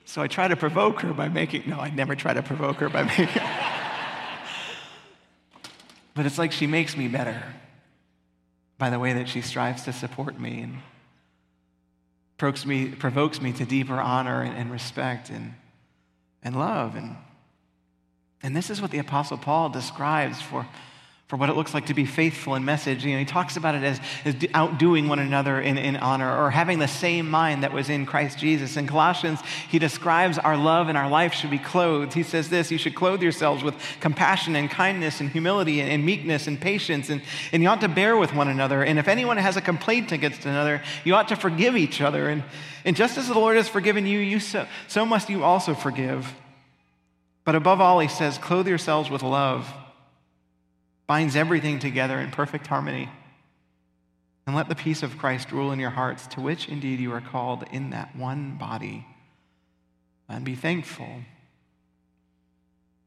So 0.05 0.21
I 0.21 0.27
try 0.27 0.47
to 0.47 0.55
provoke 0.55 1.01
her 1.01 1.13
by 1.13 1.27
making, 1.27 1.63
no, 1.67 1.77
I 1.77 1.89
never 1.89 2.15
try 2.15 2.33
to 2.33 2.41
provoke 2.41 2.77
her 2.77 2.87
by 2.87 3.03
making. 3.03 3.41
But 6.13 6.25
it's 6.25 6.37
like 6.37 6.51
she 6.51 6.67
makes 6.67 6.97
me 6.97 7.07
better 7.07 7.41
by 8.77 8.89
the 8.89 8.99
way 8.99 9.13
that 9.13 9.29
she 9.29 9.41
strives 9.41 9.83
to 9.83 9.93
support 9.93 10.39
me 10.39 10.61
and 10.61 10.77
provokes 12.37 12.65
me, 12.65 12.89
provokes 12.89 13.39
me 13.39 13.53
to 13.53 13.65
deeper 13.65 13.99
honor 13.99 14.41
and, 14.41 14.57
and 14.57 14.71
respect 14.71 15.29
and, 15.29 15.53
and 16.41 16.57
love. 16.57 16.95
And, 16.95 17.15
and 18.41 18.55
this 18.55 18.69
is 18.71 18.81
what 18.81 18.89
the 18.91 18.97
Apostle 18.97 19.37
Paul 19.37 19.69
describes 19.69 20.41
for 20.41 20.67
for 21.31 21.37
what 21.37 21.49
it 21.49 21.55
looks 21.55 21.73
like 21.73 21.85
to 21.85 21.93
be 21.93 22.03
faithful 22.03 22.55
in 22.55 22.65
message. 22.65 23.05
You 23.05 23.13
know, 23.13 23.19
he 23.19 23.23
talks 23.23 23.55
about 23.55 23.73
it 23.73 23.83
as, 23.83 24.01
as 24.25 24.35
outdoing 24.53 25.07
one 25.07 25.17
another 25.17 25.61
in, 25.61 25.77
in 25.77 25.95
honor 25.95 26.29
or 26.37 26.51
having 26.51 26.79
the 26.79 26.89
same 26.89 27.29
mind 27.29 27.63
that 27.63 27.71
was 27.71 27.89
in 27.89 28.05
Christ 28.05 28.37
Jesus. 28.37 28.75
In 28.75 28.85
Colossians, 28.85 29.39
he 29.69 29.79
describes 29.79 30.37
our 30.37 30.57
love 30.57 30.89
and 30.89 30.97
our 30.97 31.09
life 31.09 31.33
should 31.33 31.49
be 31.49 31.57
clothed. 31.57 32.11
He 32.13 32.23
says 32.23 32.49
this 32.49 32.69
you 32.69 32.77
should 32.77 32.95
clothe 32.95 33.21
yourselves 33.21 33.63
with 33.63 33.75
compassion 34.01 34.57
and 34.57 34.69
kindness 34.69 35.21
and 35.21 35.29
humility 35.29 35.79
and, 35.79 35.89
and 35.89 36.05
meekness 36.05 36.47
and 36.47 36.59
patience, 36.59 37.09
and, 37.09 37.21
and 37.53 37.63
you 37.63 37.69
ought 37.69 37.79
to 37.79 37.87
bear 37.87 38.17
with 38.17 38.33
one 38.33 38.49
another. 38.49 38.83
And 38.83 38.99
if 38.99 39.07
anyone 39.07 39.37
has 39.37 39.55
a 39.55 39.61
complaint 39.61 40.11
against 40.11 40.45
another, 40.45 40.81
you 41.05 41.15
ought 41.15 41.29
to 41.29 41.37
forgive 41.37 41.77
each 41.77 42.01
other. 42.01 42.27
And, 42.27 42.43
and 42.83 42.93
just 42.93 43.17
as 43.17 43.29
the 43.29 43.35
Lord 43.35 43.55
has 43.55 43.69
forgiven 43.69 44.05
you, 44.05 44.19
you 44.19 44.41
so, 44.41 44.67
so 44.89 45.05
must 45.05 45.29
you 45.29 45.45
also 45.45 45.75
forgive. 45.75 46.29
But 47.45 47.55
above 47.55 47.79
all, 47.79 48.01
he 48.01 48.09
says, 48.09 48.37
clothe 48.37 48.67
yourselves 48.67 49.09
with 49.09 49.23
love 49.23 49.73
binds 51.11 51.35
everything 51.35 51.77
together 51.77 52.17
in 52.21 52.31
perfect 52.31 52.65
harmony. 52.67 53.09
And 54.47 54.55
let 54.55 54.69
the 54.69 54.75
peace 54.75 55.03
of 55.03 55.17
Christ 55.17 55.51
rule 55.51 55.73
in 55.73 55.77
your 55.77 55.89
hearts, 55.89 56.25
to 56.27 56.39
which 56.39 56.69
indeed 56.69 57.01
you 57.01 57.11
are 57.11 57.19
called 57.19 57.65
in 57.69 57.89
that 57.89 58.15
one 58.15 58.55
body. 58.55 59.05
And 60.29 60.45
be 60.45 60.55
thankful. 60.55 61.09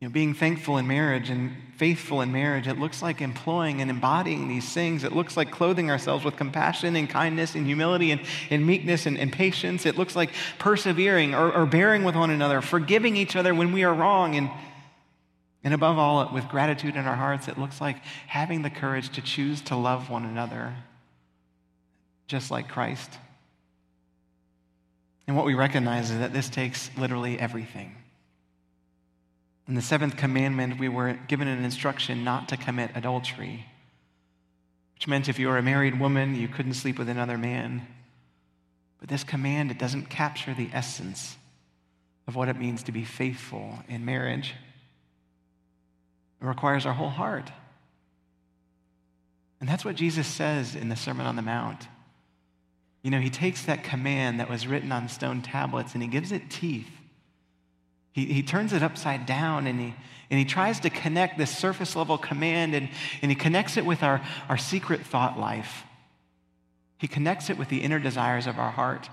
You 0.00 0.08
know, 0.08 0.12
being 0.12 0.34
thankful 0.34 0.76
in 0.76 0.86
marriage 0.86 1.30
and 1.30 1.56
faithful 1.78 2.20
in 2.20 2.30
marriage, 2.30 2.68
it 2.68 2.78
looks 2.78 3.00
like 3.00 3.22
employing 3.22 3.80
and 3.80 3.90
embodying 3.90 4.48
these 4.48 4.70
things. 4.70 5.02
It 5.02 5.12
looks 5.12 5.34
like 5.34 5.50
clothing 5.50 5.90
ourselves 5.90 6.26
with 6.26 6.36
compassion 6.36 6.96
and 6.96 7.08
kindness 7.08 7.54
and 7.54 7.64
humility 7.64 8.10
and, 8.10 8.20
and 8.50 8.66
meekness 8.66 9.06
and, 9.06 9.16
and, 9.16 9.32
patience. 9.32 9.86
It 9.86 9.96
looks 9.96 10.14
like 10.14 10.28
persevering 10.58 11.34
or, 11.34 11.50
or 11.50 11.64
bearing 11.64 12.04
with 12.04 12.16
one 12.16 12.28
another, 12.28 12.60
forgiving 12.60 13.16
each 13.16 13.34
other 13.34 13.54
when 13.54 13.72
we 13.72 13.82
are 13.82 13.94
wrong. 13.94 14.34
And, 14.34 14.50
and 15.64 15.72
above 15.72 15.98
all, 15.98 16.30
with 16.32 16.46
gratitude 16.48 16.94
in 16.94 17.06
our 17.06 17.16
hearts, 17.16 17.48
it 17.48 17.58
looks 17.58 17.80
like 17.80 17.96
having 18.26 18.62
the 18.62 18.70
courage 18.70 19.08
to 19.10 19.22
choose 19.22 19.62
to 19.62 19.76
love 19.76 20.10
one 20.10 20.24
another 20.24 20.74
just 22.26 22.50
like 22.50 22.68
Christ. 22.68 23.10
And 25.26 25.36
what 25.36 25.46
we 25.46 25.54
recognize 25.54 26.10
is 26.10 26.18
that 26.18 26.32
this 26.32 26.48
takes 26.48 26.90
literally 26.96 27.38
everything. 27.38 27.94
In 29.66 29.74
the 29.74 29.82
seventh 29.82 30.16
commandment, 30.16 30.78
we 30.78 30.88
were 30.88 31.18
given 31.28 31.48
an 31.48 31.64
instruction 31.64 32.24
not 32.24 32.48
to 32.50 32.56
commit 32.56 32.90
adultery, 32.94 33.66
which 34.94 35.08
meant 35.08 35.28
if 35.28 35.38
you 35.38 35.48
were 35.48 35.58
a 35.58 35.62
married 35.62 35.98
woman, 35.98 36.34
you 36.34 36.48
couldn't 36.48 36.74
sleep 36.74 36.98
with 36.98 37.08
another 37.08 37.38
man. 37.38 37.86
But 39.00 39.08
this 39.08 39.24
command, 39.24 39.70
it 39.70 39.78
doesn't 39.78 40.10
capture 40.10 40.52
the 40.52 40.68
essence 40.72 41.36
of 42.26 42.36
what 42.36 42.48
it 42.48 42.58
means 42.58 42.82
to 42.84 42.92
be 42.92 43.04
faithful 43.04 43.78
in 43.88 44.04
marriage. 44.04 44.54
It 46.44 46.46
requires 46.46 46.84
our 46.84 46.92
whole 46.92 47.08
heart. 47.08 47.50
And 49.60 49.68
that's 49.68 49.82
what 49.82 49.94
Jesus 49.94 50.26
says 50.26 50.74
in 50.74 50.90
the 50.90 50.96
Sermon 50.96 51.24
on 51.24 51.36
the 51.36 51.42
Mount. 51.42 51.88
You 53.02 53.10
know, 53.10 53.18
he 53.18 53.30
takes 53.30 53.64
that 53.64 53.82
command 53.82 54.40
that 54.40 54.50
was 54.50 54.66
written 54.66 54.92
on 54.92 55.08
stone 55.08 55.40
tablets 55.40 55.94
and 55.94 56.02
he 56.02 56.08
gives 56.08 56.32
it 56.32 56.50
teeth. 56.50 56.90
He, 58.12 58.26
he 58.26 58.42
turns 58.42 58.74
it 58.74 58.82
upside 58.82 59.24
down 59.24 59.66
and 59.66 59.80
he, 59.80 59.94
and 60.28 60.38
he 60.38 60.44
tries 60.44 60.80
to 60.80 60.90
connect 60.90 61.38
this 61.38 61.56
surface 61.56 61.96
level 61.96 62.18
command 62.18 62.74
and, 62.74 62.90
and 63.22 63.30
he 63.30 63.34
connects 63.34 63.78
it 63.78 63.86
with 63.86 64.02
our, 64.02 64.20
our 64.50 64.58
secret 64.58 65.00
thought 65.00 65.38
life. 65.38 65.84
He 66.98 67.08
connects 67.08 67.48
it 67.48 67.56
with 67.56 67.70
the 67.70 67.80
inner 67.80 67.98
desires 67.98 68.46
of 68.46 68.58
our 68.58 68.70
heart. 68.70 69.08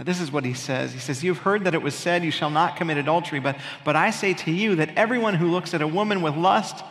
Now, 0.00 0.04
this 0.04 0.22
is 0.22 0.32
what 0.32 0.46
he 0.46 0.54
says. 0.54 0.94
He 0.94 0.98
says, 0.98 1.22
You've 1.22 1.40
heard 1.40 1.64
that 1.64 1.74
it 1.74 1.82
was 1.82 1.94
said, 1.94 2.24
You 2.24 2.30
shall 2.30 2.48
not 2.48 2.74
commit 2.74 2.96
adultery, 2.96 3.38
but, 3.38 3.58
but 3.84 3.96
I 3.96 4.08
say 4.08 4.32
to 4.32 4.50
you 4.50 4.76
that 4.76 4.96
everyone 4.96 5.34
who 5.34 5.50
looks 5.50 5.74
at 5.74 5.82
a 5.82 5.86
woman 5.86 6.22
with 6.22 6.34
lust 6.38 6.82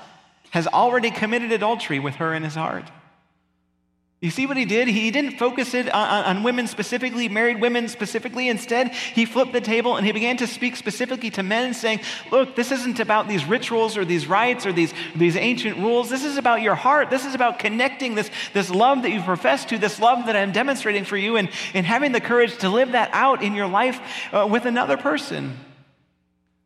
has 0.51 0.67
already 0.67 1.09
committed 1.09 1.51
adultery 1.51 1.97
with 1.97 2.17
her 2.17 2.35
in 2.35 2.43
his 2.43 2.53
heart. 2.53 2.83
You 4.21 4.31
see 4.31 4.47
what 4.47 4.57
he 4.57 4.65
did? 4.65 4.89
He 4.89 5.11
didn't 5.11 5.37
focus 5.37 5.73
it 5.73 5.87
on, 5.93 6.25
on, 6.25 6.43
women 6.43 6.67
specifically, 6.67 7.29
married 7.29 7.61
women 7.61 7.87
specifically. 7.87 8.49
Instead, 8.49 8.93
he 8.93 9.23
flipped 9.23 9.53
the 9.53 9.61
table 9.61 9.95
and 9.95 10.05
he 10.05 10.11
began 10.11 10.35
to 10.37 10.47
speak 10.47 10.75
specifically 10.75 11.29
to 11.31 11.43
men, 11.43 11.73
saying, 11.73 12.01
Look, 12.29 12.53
this 12.53 12.73
isn't 12.73 12.99
about 12.99 13.29
these 13.29 13.45
rituals 13.45 13.95
or 13.95 14.03
these 14.03 14.27
rites 14.27 14.65
or 14.65 14.73
these, 14.73 14.93
these 15.15 15.37
ancient 15.37 15.77
rules. 15.77 16.09
This 16.09 16.25
is 16.25 16.35
about 16.35 16.61
your 16.61 16.75
heart. 16.75 17.09
This 17.09 17.25
is 17.25 17.33
about 17.33 17.59
connecting 17.59 18.15
this, 18.15 18.29
this 18.53 18.69
love 18.69 19.03
that 19.03 19.11
you 19.11 19.21
profess 19.21 19.63
to, 19.65 19.77
this 19.77 20.01
love 20.01 20.25
that 20.25 20.35
I'm 20.35 20.51
demonstrating 20.51 21.05
for 21.05 21.15
you, 21.15 21.37
and, 21.37 21.47
and 21.73 21.85
having 21.85 22.11
the 22.11 22.19
courage 22.19 22.57
to 22.57 22.69
live 22.69 22.91
that 22.91 23.11
out 23.13 23.41
in 23.41 23.55
your 23.55 23.67
life 23.67 24.01
uh, 24.33 24.45
with 24.51 24.65
another 24.65 24.97
person. 24.97 25.55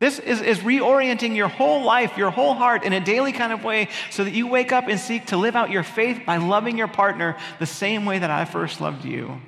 This 0.03 0.19
is, 0.19 0.41
is 0.41 0.59
reorienting 0.59 1.33
your 1.33 1.47
whole 1.47 1.81
life, 1.81 2.17
your 2.17 2.29
whole 2.29 2.55
heart 2.55 2.83
in 2.83 2.91
a 2.91 2.99
daily 2.99 3.31
kind 3.31 3.53
of 3.53 3.63
way 3.63 3.87
so 4.11 4.25
that 4.25 4.33
you 4.33 4.47
wake 4.47 4.73
up 4.73 4.89
and 4.89 4.99
seek 4.99 5.27
to 5.27 5.37
live 5.37 5.55
out 5.55 5.69
your 5.69 5.83
faith 5.83 6.23
by 6.25 6.35
loving 6.35 6.77
your 6.77 6.89
partner 6.89 7.37
the 7.57 7.65
same 7.65 8.03
way 8.03 8.19
that 8.19 8.29
I 8.29 8.43
first 8.43 8.81
loved 8.81 9.05
you. 9.05 9.39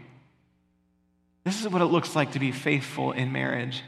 This 1.44 1.60
is 1.60 1.68
what 1.68 1.82
it 1.82 1.88
looks 1.88 2.16
like 2.16 2.32
to 2.32 2.40
be 2.40 2.54
faithful 2.54 3.12
in 3.12 3.34
marriage. 3.34 3.84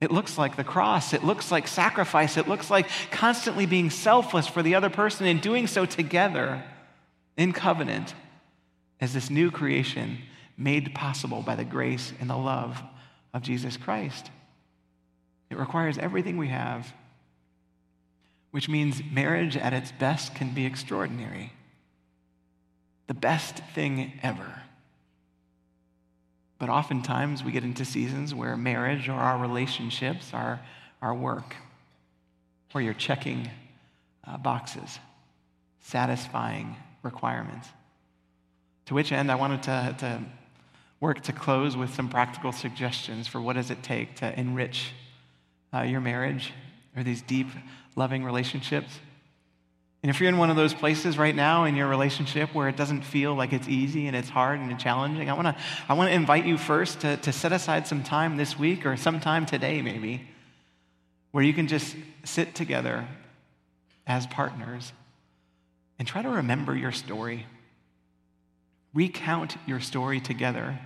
It 0.00 0.10
looks 0.10 0.38
like 0.38 0.56
the 0.56 0.64
cross. 0.64 1.12
It 1.12 1.22
looks 1.22 1.52
like 1.52 1.68
sacrifice. 1.68 2.38
It 2.38 2.48
looks 2.48 2.70
like 2.70 2.88
constantly 3.10 3.66
being 3.66 3.90
selfless 3.90 4.46
for 4.48 4.62
the 4.62 4.76
other 4.76 4.88
person 4.88 5.26
and 5.26 5.38
doing 5.38 5.66
so 5.66 5.84
together 5.84 6.64
in 7.36 7.52
covenant 7.52 8.14
as 9.02 9.12
this 9.12 9.28
new 9.28 9.50
creation 9.50 10.16
made 10.56 10.94
possible 10.94 11.42
by 11.42 11.56
the 11.56 11.64
grace 11.66 12.10
and 12.20 12.30
the 12.30 12.38
love 12.38 12.82
of 13.34 13.42
Jesus 13.42 13.76
Christ. 13.76 14.30
It 15.52 15.58
requires 15.58 15.98
everything 15.98 16.38
we 16.38 16.48
have, 16.48 16.94
which 18.52 18.70
means 18.70 19.02
marriage 19.12 19.54
at 19.54 19.74
its 19.74 19.92
best 19.92 20.34
can 20.34 20.54
be 20.54 20.64
extraordinary. 20.64 21.52
The 23.06 23.12
best 23.12 23.58
thing 23.74 24.18
ever. 24.22 24.62
But 26.58 26.70
oftentimes 26.70 27.44
we 27.44 27.52
get 27.52 27.64
into 27.64 27.84
seasons 27.84 28.34
where 28.34 28.56
marriage 28.56 29.10
or 29.10 29.12
our 29.12 29.38
relationships 29.38 30.30
are 30.32 30.58
our 31.02 31.14
work, 31.14 31.54
where 32.70 32.82
you're 32.82 32.94
checking 32.94 33.50
uh, 34.26 34.38
boxes, 34.38 34.98
satisfying 35.80 36.76
requirements. 37.02 37.68
To 38.86 38.94
which 38.94 39.12
end, 39.12 39.30
I 39.30 39.34
wanted 39.34 39.64
to, 39.64 39.96
to 39.98 40.22
work 40.98 41.20
to 41.24 41.32
close 41.34 41.76
with 41.76 41.92
some 41.94 42.08
practical 42.08 42.52
suggestions 42.52 43.28
for 43.28 43.38
what 43.38 43.56
does 43.56 43.70
it 43.70 43.82
take 43.82 44.16
to 44.16 44.40
enrich 44.40 44.92
uh, 45.74 45.82
your 45.82 46.00
marriage 46.00 46.52
or 46.96 47.02
these 47.02 47.22
deep, 47.22 47.48
loving 47.96 48.24
relationships. 48.24 48.98
And 50.02 50.10
if 50.10 50.20
you're 50.20 50.28
in 50.28 50.38
one 50.38 50.50
of 50.50 50.56
those 50.56 50.74
places 50.74 51.16
right 51.16 51.34
now 51.34 51.64
in 51.64 51.76
your 51.76 51.86
relationship 51.86 52.54
where 52.54 52.68
it 52.68 52.76
doesn't 52.76 53.02
feel 53.02 53.34
like 53.34 53.52
it's 53.52 53.68
easy 53.68 54.08
and 54.08 54.16
it's 54.16 54.28
hard 54.28 54.58
and 54.58 54.72
it's 54.72 54.82
challenging, 54.82 55.30
I 55.30 55.34
want 55.34 55.56
to 55.56 55.56
I 55.88 55.94
wanna 55.94 56.10
invite 56.10 56.44
you 56.44 56.58
first 56.58 57.00
to, 57.00 57.16
to 57.18 57.32
set 57.32 57.52
aside 57.52 57.86
some 57.86 58.02
time 58.02 58.36
this 58.36 58.58
week 58.58 58.84
or 58.84 58.96
sometime 58.96 59.46
today, 59.46 59.80
maybe, 59.80 60.28
where 61.30 61.44
you 61.44 61.54
can 61.54 61.68
just 61.68 61.94
sit 62.24 62.54
together 62.54 63.06
as 64.06 64.26
partners 64.26 64.92
and 65.98 66.08
try 66.08 66.20
to 66.20 66.28
remember 66.28 66.76
your 66.76 66.92
story. 66.92 67.46
Recount 68.92 69.56
your 69.66 69.80
story 69.80 70.20
together 70.20 70.78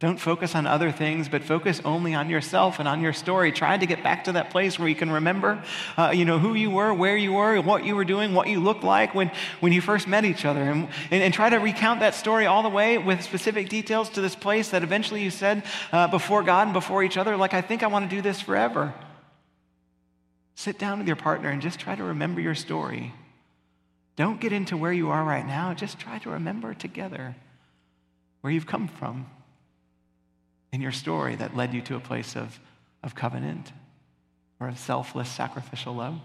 don't 0.00 0.16
focus 0.16 0.54
on 0.54 0.66
other 0.66 0.90
things, 0.90 1.28
but 1.28 1.44
focus 1.44 1.78
only 1.84 2.14
on 2.14 2.30
yourself 2.30 2.78
and 2.78 2.88
on 2.88 3.02
your 3.02 3.12
story. 3.12 3.52
Try 3.52 3.76
to 3.76 3.84
get 3.84 4.02
back 4.02 4.24
to 4.24 4.32
that 4.32 4.48
place 4.48 4.78
where 4.78 4.88
you 4.88 4.94
can 4.94 5.10
remember, 5.10 5.62
uh, 5.98 6.12
you 6.14 6.24
know, 6.24 6.38
who 6.38 6.54
you 6.54 6.70
were, 6.70 6.94
where 6.94 7.18
you 7.18 7.34
were, 7.34 7.60
what 7.60 7.84
you 7.84 7.94
were 7.94 8.06
doing, 8.06 8.32
what 8.32 8.48
you 8.48 8.60
looked 8.60 8.82
like 8.82 9.14
when, 9.14 9.30
when 9.60 9.74
you 9.74 9.82
first 9.82 10.08
met 10.08 10.24
each 10.24 10.46
other. 10.46 10.62
And, 10.62 10.88
and, 11.10 11.22
and 11.22 11.34
try 11.34 11.50
to 11.50 11.58
recount 11.58 12.00
that 12.00 12.14
story 12.14 12.46
all 12.46 12.62
the 12.62 12.70
way 12.70 12.96
with 12.96 13.20
specific 13.20 13.68
details 13.68 14.08
to 14.10 14.22
this 14.22 14.34
place 14.34 14.70
that 14.70 14.82
eventually 14.82 15.22
you 15.22 15.28
said 15.28 15.64
uh, 15.92 16.08
before 16.08 16.42
God 16.42 16.68
and 16.68 16.72
before 16.72 17.04
each 17.04 17.18
other, 17.18 17.36
like, 17.36 17.52
I 17.52 17.60
think 17.60 17.82
I 17.82 17.88
want 17.88 18.08
to 18.08 18.16
do 18.16 18.22
this 18.22 18.40
forever. 18.40 18.94
Sit 20.54 20.78
down 20.78 21.00
with 21.00 21.08
your 21.08 21.16
partner 21.16 21.50
and 21.50 21.60
just 21.60 21.78
try 21.78 21.94
to 21.94 22.04
remember 22.04 22.40
your 22.40 22.54
story. 22.54 23.12
Don't 24.16 24.40
get 24.40 24.54
into 24.54 24.78
where 24.78 24.92
you 24.94 25.10
are 25.10 25.22
right 25.22 25.46
now. 25.46 25.74
Just 25.74 25.98
try 25.98 26.18
to 26.20 26.30
remember 26.30 26.72
together 26.72 27.36
where 28.40 28.50
you've 28.50 28.66
come 28.66 28.88
from 28.88 29.26
in 30.72 30.80
your 30.80 30.92
story 30.92 31.36
that 31.36 31.56
led 31.56 31.74
you 31.74 31.80
to 31.82 31.96
a 31.96 32.00
place 32.00 32.36
of, 32.36 32.60
of 33.02 33.14
covenant 33.14 33.72
or 34.60 34.68
of 34.68 34.78
selfless 34.78 35.28
sacrificial 35.28 35.94
love. 35.94 36.20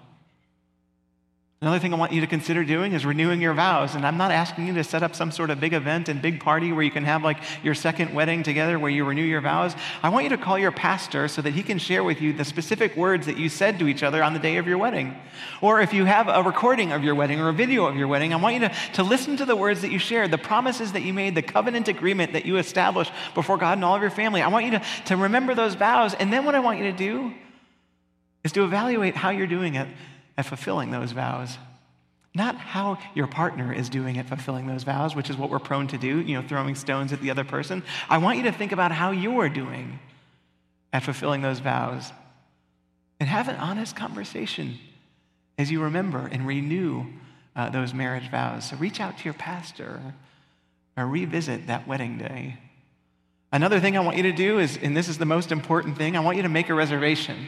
Another 1.65 1.79
thing 1.79 1.95
I 1.95 1.97
want 1.97 2.11
you 2.11 2.21
to 2.21 2.27
consider 2.27 2.63
doing 2.63 2.93
is 2.93 3.07
renewing 3.07 3.41
your 3.41 3.55
vows. 3.55 3.95
And 3.95 4.05
I'm 4.05 4.17
not 4.17 4.29
asking 4.29 4.67
you 4.67 4.75
to 4.75 4.83
set 4.83 5.01
up 5.01 5.15
some 5.15 5.31
sort 5.31 5.49
of 5.49 5.59
big 5.59 5.73
event 5.73 6.09
and 6.09 6.21
big 6.21 6.39
party 6.39 6.71
where 6.71 6.83
you 6.83 6.91
can 6.91 7.05
have 7.05 7.23
like 7.23 7.37
your 7.63 7.73
second 7.73 8.13
wedding 8.13 8.43
together 8.43 8.77
where 8.77 8.91
you 8.91 9.03
renew 9.03 9.23
your 9.23 9.41
vows. 9.41 9.73
I 10.03 10.09
want 10.09 10.25
you 10.25 10.29
to 10.29 10.37
call 10.37 10.59
your 10.59 10.71
pastor 10.71 11.27
so 11.27 11.41
that 11.41 11.53
he 11.53 11.63
can 11.63 11.79
share 11.79 12.03
with 12.03 12.21
you 12.21 12.33
the 12.33 12.45
specific 12.45 12.95
words 12.95 13.25
that 13.25 13.39
you 13.39 13.49
said 13.49 13.79
to 13.79 13.87
each 13.87 14.03
other 14.03 14.21
on 14.21 14.33
the 14.33 14.39
day 14.39 14.57
of 14.57 14.67
your 14.67 14.77
wedding. 14.77 15.15
Or 15.59 15.81
if 15.81 15.91
you 15.91 16.05
have 16.05 16.27
a 16.27 16.43
recording 16.43 16.91
of 16.91 17.03
your 17.03 17.15
wedding 17.15 17.39
or 17.39 17.49
a 17.49 17.53
video 17.53 17.87
of 17.87 17.95
your 17.95 18.07
wedding, 18.07 18.31
I 18.31 18.35
want 18.35 18.53
you 18.53 18.59
to, 18.59 18.75
to 18.93 19.01
listen 19.03 19.35
to 19.37 19.45
the 19.45 19.55
words 19.55 19.81
that 19.81 19.91
you 19.91 19.97
shared, 19.97 20.29
the 20.29 20.37
promises 20.37 20.91
that 20.91 21.01
you 21.01 21.15
made, 21.15 21.33
the 21.33 21.41
covenant 21.41 21.87
agreement 21.87 22.33
that 22.33 22.45
you 22.45 22.57
established 22.57 23.11
before 23.33 23.57
God 23.57 23.79
and 23.79 23.83
all 23.83 23.95
of 23.95 24.03
your 24.03 24.11
family. 24.11 24.43
I 24.43 24.49
want 24.49 24.65
you 24.65 24.71
to, 24.73 24.83
to 25.05 25.17
remember 25.17 25.55
those 25.55 25.73
vows. 25.73 26.13
And 26.13 26.31
then 26.31 26.45
what 26.45 26.53
I 26.53 26.59
want 26.59 26.77
you 26.77 26.91
to 26.91 26.95
do 26.95 27.33
is 28.43 28.51
to 28.51 28.63
evaluate 28.63 29.15
how 29.15 29.31
you're 29.31 29.47
doing 29.47 29.73
it 29.73 29.87
at 30.37 30.45
fulfilling 30.45 30.91
those 30.91 31.11
vows. 31.11 31.57
Not 32.33 32.57
how 32.57 32.97
your 33.13 33.27
partner 33.27 33.71
is 33.71 33.87
doing 33.87 34.17
at 34.17 34.27
fulfilling 34.27 34.67
those 34.67 34.83
vows, 34.83 35.15
which 35.15 35.29
is 35.29 35.37
what 35.37 35.49
we're 35.49 35.59
prone 35.59 35.87
to 35.87 35.97
do, 35.97 36.19
you 36.19 36.35
know, 36.35 36.45
throwing 36.45 36.75
stones 36.75 37.13
at 37.13 37.21
the 37.21 37.31
other 37.31 37.45
person. 37.45 37.81
I 38.09 38.17
want 38.17 38.37
you 38.37 38.43
to 38.43 38.51
think 38.51 38.73
about 38.73 38.91
how 38.91 39.11
you're 39.11 39.47
doing 39.47 39.99
at 40.91 41.03
fulfilling 41.03 41.41
those 41.41 41.59
vows. 41.59 42.11
And 43.19 43.29
have 43.29 43.47
an 43.47 43.55
honest 43.55 43.95
conversation 43.95 44.77
as 45.57 45.71
you 45.71 45.81
remember 45.81 46.27
and 46.29 46.45
renew 46.45 47.05
uh, 47.55 47.69
those 47.69 47.93
marriage 47.93 48.29
vows. 48.29 48.69
So 48.69 48.75
reach 48.75 48.99
out 48.99 49.17
to 49.19 49.23
your 49.23 49.33
pastor 49.33 50.01
or 50.97 51.07
revisit 51.07 51.67
that 51.67 51.87
wedding 51.87 52.17
day. 52.17 52.57
Another 53.51 53.79
thing 53.79 53.95
I 53.95 54.01
want 54.01 54.17
you 54.17 54.23
to 54.23 54.33
do 54.33 54.59
is, 54.59 54.77
and 54.77 54.97
this 54.97 55.07
is 55.07 55.17
the 55.17 55.25
most 55.25 55.53
important 55.53 55.97
thing, 55.97 56.17
I 56.17 56.19
want 56.19 56.35
you 56.35 56.43
to 56.43 56.49
make 56.49 56.67
a 56.67 56.73
reservation. 56.73 57.47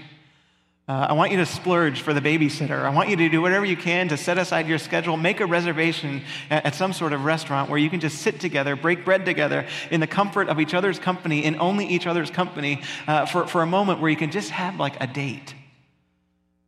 Uh, 0.87 1.07
I 1.09 1.13
want 1.13 1.31
you 1.31 1.37
to 1.37 1.45
splurge 1.45 1.99
for 1.99 2.13
the 2.13 2.21
babysitter. 2.21 2.85
I 2.85 2.89
want 2.89 3.09
you 3.09 3.17
to 3.17 3.27
do 3.27 3.41
whatever 3.41 3.65
you 3.65 3.75
can 3.75 4.07
to 4.07 4.15
set 4.15 4.37
aside 4.37 4.67
your 4.67 4.77
schedule, 4.77 5.17
make 5.17 5.41
a 5.41 5.45
reservation 5.45 6.21
at, 6.49 6.65
at, 6.65 6.75
some 6.75 6.93
sort 6.93 7.11
of 7.11 7.25
restaurant 7.25 7.69
where 7.69 7.77
you 7.77 7.89
can 7.89 7.99
just 7.99 8.19
sit 8.19 8.39
together, 8.39 8.77
break 8.77 9.03
bread 9.03 9.25
together 9.25 9.67
in 9.91 9.99
the 9.99 10.07
comfort 10.07 10.47
of 10.47 10.61
each 10.61 10.73
other's 10.73 10.97
company, 10.97 11.43
in 11.43 11.59
only 11.59 11.85
each 11.85 12.07
other's 12.07 12.31
company, 12.31 12.81
uh, 13.05 13.25
for, 13.25 13.45
for 13.47 13.61
a 13.61 13.65
moment 13.65 13.99
where 13.99 14.09
you 14.09 14.15
can 14.15 14.31
just 14.31 14.49
have 14.51 14.79
like 14.79 14.95
a 15.03 15.07
date. 15.07 15.53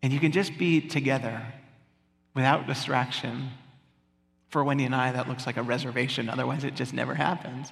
And 0.03 0.11
you 0.11 0.19
can 0.19 0.33
just 0.33 0.57
be 0.57 0.81
together 0.81 1.41
without 2.35 2.67
distraction. 2.67 3.51
For 4.49 4.65
Wendy 4.65 4.83
and 4.83 4.95
I, 4.95 5.13
that 5.13 5.29
looks 5.29 5.45
like 5.45 5.55
a 5.55 5.63
reservation. 5.63 6.27
Otherwise, 6.27 6.65
it 6.65 6.75
just 6.75 6.93
never 6.93 7.13
happens. 7.13 7.71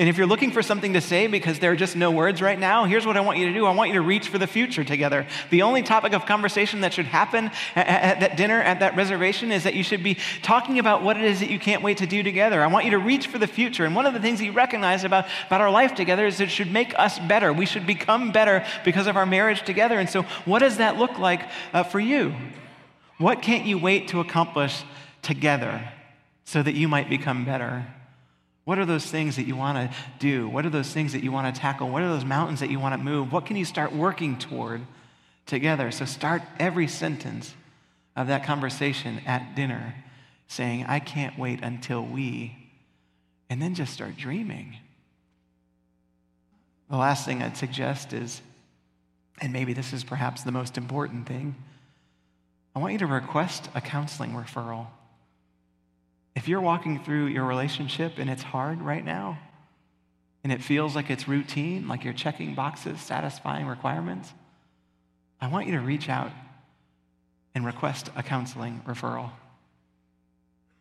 And 0.00 0.08
if 0.08 0.16
you're 0.16 0.26
looking 0.26 0.50
for 0.50 0.62
something 0.62 0.94
to 0.94 1.00
say 1.02 1.26
because 1.26 1.58
there 1.58 1.72
are 1.72 1.76
just 1.76 1.94
no 1.94 2.10
words 2.10 2.40
right 2.40 2.58
now, 2.58 2.86
here's 2.86 3.04
what 3.04 3.18
I 3.18 3.20
want 3.20 3.36
you 3.36 3.48
to 3.48 3.52
do. 3.52 3.66
I 3.66 3.74
want 3.74 3.90
you 3.90 3.96
to 3.96 4.00
reach 4.00 4.28
for 4.28 4.38
the 4.38 4.46
future 4.46 4.82
together. 4.82 5.26
The 5.50 5.60
only 5.60 5.82
topic 5.82 6.14
of 6.14 6.24
conversation 6.24 6.80
that 6.80 6.94
should 6.94 7.04
happen 7.04 7.50
at, 7.76 7.86
at, 7.86 8.20
that 8.20 8.36
dinner, 8.38 8.62
at 8.62 8.80
that 8.80 8.96
reservation, 8.96 9.52
is 9.52 9.64
that 9.64 9.74
you 9.74 9.82
should 9.82 10.02
be 10.02 10.16
talking 10.40 10.78
about 10.78 11.02
what 11.02 11.18
it 11.18 11.24
is 11.24 11.40
that 11.40 11.50
you 11.50 11.58
can't 11.58 11.82
wait 11.82 11.98
to 11.98 12.06
do 12.06 12.22
together. 12.22 12.62
I 12.62 12.68
want 12.68 12.86
you 12.86 12.92
to 12.92 12.98
reach 12.98 13.26
for 13.26 13.36
the 13.36 13.46
future. 13.46 13.84
And 13.84 13.94
one 13.94 14.06
of 14.06 14.14
the 14.14 14.20
things 14.20 14.40
you 14.40 14.52
recognize 14.52 15.04
about, 15.04 15.26
about 15.48 15.60
our 15.60 15.70
life 15.70 15.94
together 15.94 16.24
is 16.24 16.40
it 16.40 16.50
should 16.50 16.72
make 16.72 16.98
us 16.98 17.18
better. 17.18 17.52
We 17.52 17.66
should 17.66 17.86
become 17.86 18.32
better 18.32 18.64
because 18.86 19.06
of 19.06 19.18
our 19.18 19.26
marriage 19.26 19.66
together. 19.66 19.98
And 19.98 20.08
so, 20.08 20.22
what 20.46 20.60
does 20.60 20.78
that 20.78 20.96
look 20.96 21.18
like 21.18 21.42
uh, 21.74 21.82
for 21.82 22.00
you? 22.00 22.34
What 23.18 23.42
can't 23.42 23.66
you 23.66 23.76
wait 23.76 24.08
to 24.08 24.20
accomplish 24.20 24.82
together 25.20 25.92
so 26.46 26.62
that 26.62 26.72
you 26.72 26.88
might 26.88 27.10
become 27.10 27.44
better? 27.44 27.84
What 28.70 28.78
are 28.78 28.86
those 28.86 29.06
things 29.06 29.34
that 29.34 29.48
you 29.48 29.56
want 29.56 29.78
to 29.78 29.96
do? 30.20 30.48
What 30.48 30.64
are 30.64 30.70
those 30.70 30.92
things 30.92 31.12
that 31.14 31.24
you 31.24 31.32
want 31.32 31.52
to 31.52 31.60
tackle? 31.60 31.88
What 31.88 32.02
are 32.02 32.08
those 32.08 32.24
mountains 32.24 32.60
that 32.60 32.70
you 32.70 32.78
want 32.78 32.92
to 32.92 33.04
move? 33.04 33.32
What 33.32 33.44
can 33.44 33.56
you 33.56 33.64
start 33.64 33.92
working 33.92 34.38
toward 34.38 34.82
together? 35.44 35.90
So 35.90 36.04
start 36.04 36.42
every 36.60 36.86
sentence 36.86 37.52
of 38.14 38.28
that 38.28 38.44
conversation 38.44 39.22
at 39.26 39.56
dinner 39.56 39.96
saying, 40.46 40.84
I 40.86 41.00
can't 41.00 41.36
wait 41.36 41.64
until 41.64 42.06
we, 42.06 42.56
and 43.48 43.60
then 43.60 43.74
just 43.74 43.92
start 43.92 44.16
dreaming. 44.16 44.76
The 46.90 46.96
last 46.96 47.24
thing 47.26 47.42
I'd 47.42 47.56
suggest 47.56 48.12
is, 48.12 48.40
and 49.40 49.52
maybe 49.52 49.72
this 49.72 49.92
is 49.92 50.04
perhaps 50.04 50.44
the 50.44 50.52
most 50.52 50.78
important 50.78 51.26
thing, 51.26 51.56
I 52.76 52.78
want 52.78 52.92
you 52.92 53.00
to 53.00 53.06
request 53.08 53.68
a 53.74 53.80
counseling 53.80 54.30
referral. 54.30 54.86
If 56.34 56.48
you're 56.48 56.60
walking 56.60 57.02
through 57.02 57.26
your 57.26 57.44
relationship 57.44 58.14
and 58.18 58.30
it's 58.30 58.42
hard 58.42 58.80
right 58.80 59.04
now, 59.04 59.38
and 60.42 60.52
it 60.52 60.62
feels 60.62 60.94
like 60.94 61.10
it's 61.10 61.28
routine, 61.28 61.86
like 61.86 62.04
you're 62.04 62.14
checking 62.14 62.54
boxes, 62.54 63.00
satisfying 63.00 63.66
requirements, 63.66 64.32
I 65.40 65.48
want 65.48 65.66
you 65.66 65.72
to 65.72 65.80
reach 65.80 66.08
out 66.08 66.30
and 67.54 67.66
request 67.66 68.10
a 68.16 68.22
counseling 68.22 68.82
referral. 68.86 69.30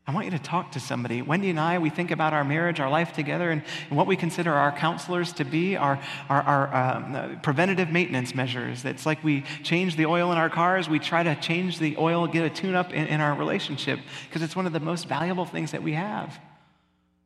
I 0.10 0.12
want 0.12 0.26
you 0.26 0.32
to 0.32 0.40
talk 0.40 0.72
to 0.72 0.80
somebody. 0.80 1.22
Wendy 1.22 1.52
and 1.52 1.60
I, 1.60 1.78
we 1.78 1.92
think 1.92 2.10
about 2.10 2.34
our 2.34 2.44
marriage, 2.44 2.80
our 2.80 2.90
life 2.90 3.14
together, 3.14 3.52
and, 3.52 3.62
and 3.90 3.96
what 3.96 4.08
we 4.08 4.16
consider 4.16 4.52
our 4.52 4.72
counselors 4.72 5.34
to 5.34 5.46
be 5.46 5.78
our, 5.78 6.02
our, 6.30 6.42
our 6.42 6.76
um, 6.76 7.40
preventative 7.42 7.92
maintenance 7.92 8.34
measures. 8.34 8.86
It's 8.86 9.06
like 9.06 9.24
we 9.24 9.44
change 9.62 9.98
the 9.98 10.08
oil 10.08 10.32
in 10.32 10.40
our 10.40 10.50
cars, 10.50 10.90
we 10.90 10.98
try 10.98 11.22
to 11.22 11.36
change 11.36 11.78
the 11.78 11.96
oil, 11.98 12.26
get 12.26 12.44
a 12.44 12.50
tune 12.50 12.74
up 12.74 12.92
in, 12.92 13.06
in 13.06 13.22
our 13.22 13.38
relationship, 13.38 14.00
because 14.28 14.42
it's 14.42 14.56
one 14.56 14.66
of 14.66 14.74
the 14.74 14.80
most 14.80 15.08
valuable 15.08 15.46
things 15.46 15.74
that 15.74 15.84
we 15.84 15.94
have 15.94 16.40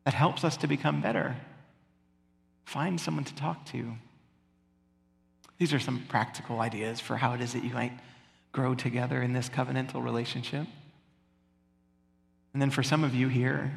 that 0.03 0.13
helps 0.13 0.43
us 0.43 0.57
to 0.57 0.67
become 0.67 0.99
better. 0.99 1.37
Find 2.65 2.99
someone 2.99 3.23
to 3.23 3.35
talk 3.35 3.65
to. 3.67 3.93
These 5.57 5.73
are 5.73 5.79
some 5.79 6.03
practical 6.09 6.59
ideas 6.59 6.99
for 6.99 7.15
how 7.15 7.33
it 7.33 7.39
is 7.39 7.53
that 7.53 7.63
you 7.63 7.73
might 7.73 7.93
grow 8.51 8.75
together 8.75 9.21
in 9.21 9.31
this 9.31 9.47
covenantal 9.47 10.03
relationship. 10.03 10.67
And 12.53 12.61
then 12.61 12.69
for 12.69 12.83
some 12.83 13.03
of 13.03 13.15
you 13.15 13.27
here, 13.27 13.75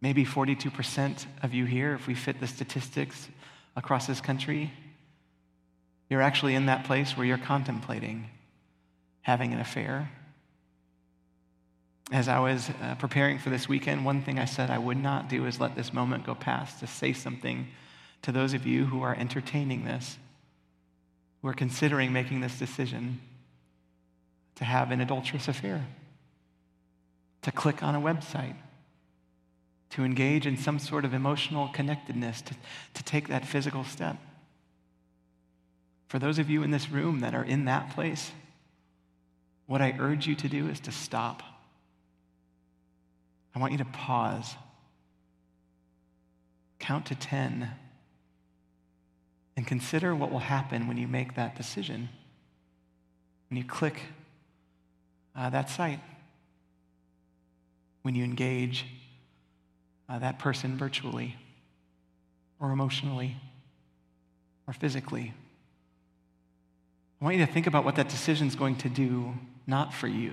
maybe 0.00 0.24
42% 0.24 1.26
of 1.42 1.52
you 1.52 1.64
here, 1.64 1.94
if 1.94 2.06
we 2.06 2.14
fit 2.14 2.40
the 2.40 2.46
statistics 2.46 3.28
across 3.76 4.06
this 4.06 4.20
country, 4.20 4.72
you're 6.08 6.22
actually 6.22 6.54
in 6.54 6.66
that 6.66 6.84
place 6.84 7.16
where 7.16 7.26
you're 7.26 7.38
contemplating 7.38 8.30
having 9.22 9.52
an 9.52 9.58
affair. 9.58 10.10
As 12.12 12.28
I 12.28 12.38
was 12.38 12.70
uh, 12.70 12.94
preparing 12.96 13.38
for 13.38 13.50
this 13.50 13.68
weekend, 13.68 14.04
one 14.04 14.22
thing 14.22 14.38
I 14.38 14.44
said 14.44 14.70
I 14.70 14.78
would 14.78 14.98
not 14.98 15.28
do 15.28 15.46
is 15.46 15.58
let 15.58 15.74
this 15.74 15.92
moment 15.92 16.24
go 16.24 16.34
past 16.34 16.80
to 16.80 16.86
say 16.86 17.12
something 17.12 17.66
to 18.22 18.30
those 18.30 18.52
of 18.52 18.66
you 18.66 18.84
who 18.84 19.02
are 19.02 19.14
entertaining 19.14 19.86
this, 19.86 20.18
who 21.40 21.48
are 21.48 21.54
considering 21.54 22.12
making 22.12 22.42
this 22.42 22.58
decision 22.58 23.20
to 24.56 24.64
have 24.64 24.90
an 24.90 25.00
adulterous 25.00 25.48
affair 25.48 25.84
to 27.44 27.52
click 27.52 27.82
on 27.82 27.94
a 27.94 28.00
website, 28.00 28.56
to 29.90 30.02
engage 30.02 30.46
in 30.46 30.56
some 30.56 30.78
sort 30.78 31.04
of 31.04 31.12
emotional 31.12 31.68
connectedness, 31.68 32.40
to, 32.40 32.54
to 32.94 33.04
take 33.04 33.28
that 33.28 33.46
physical 33.46 33.84
step. 33.84 34.16
For 36.08 36.18
those 36.18 36.38
of 36.38 36.48
you 36.48 36.62
in 36.62 36.70
this 36.70 36.88
room 36.88 37.20
that 37.20 37.34
are 37.34 37.44
in 37.44 37.66
that 37.66 37.90
place, 37.90 38.32
what 39.66 39.82
I 39.82 39.94
urge 39.98 40.26
you 40.26 40.34
to 40.36 40.48
do 40.48 40.68
is 40.68 40.80
to 40.80 40.92
stop. 40.92 41.42
I 43.54 43.58
want 43.58 43.72
you 43.72 43.78
to 43.78 43.84
pause, 43.84 44.54
count 46.78 47.06
to 47.06 47.14
10, 47.14 47.70
and 49.56 49.66
consider 49.66 50.14
what 50.14 50.30
will 50.30 50.38
happen 50.38 50.88
when 50.88 50.96
you 50.96 51.06
make 51.06 51.34
that 51.34 51.56
decision, 51.56 52.08
when 53.50 53.58
you 53.58 53.64
click 53.64 54.00
uh, 55.36 55.50
that 55.50 55.68
site 55.68 56.00
when 58.04 58.14
you 58.14 58.22
engage 58.22 58.84
uh, 60.10 60.18
that 60.18 60.38
person 60.38 60.76
virtually 60.76 61.36
or 62.60 62.70
emotionally 62.70 63.34
or 64.68 64.74
physically. 64.74 65.32
I 67.20 67.24
want 67.24 67.38
you 67.38 67.46
to 67.46 67.50
think 67.50 67.66
about 67.66 67.86
what 67.86 67.96
that 67.96 68.10
decision 68.10 68.46
is 68.46 68.54
going 68.54 68.76
to 68.76 68.90
do, 68.90 69.32
not 69.66 69.94
for 69.94 70.06
you, 70.06 70.32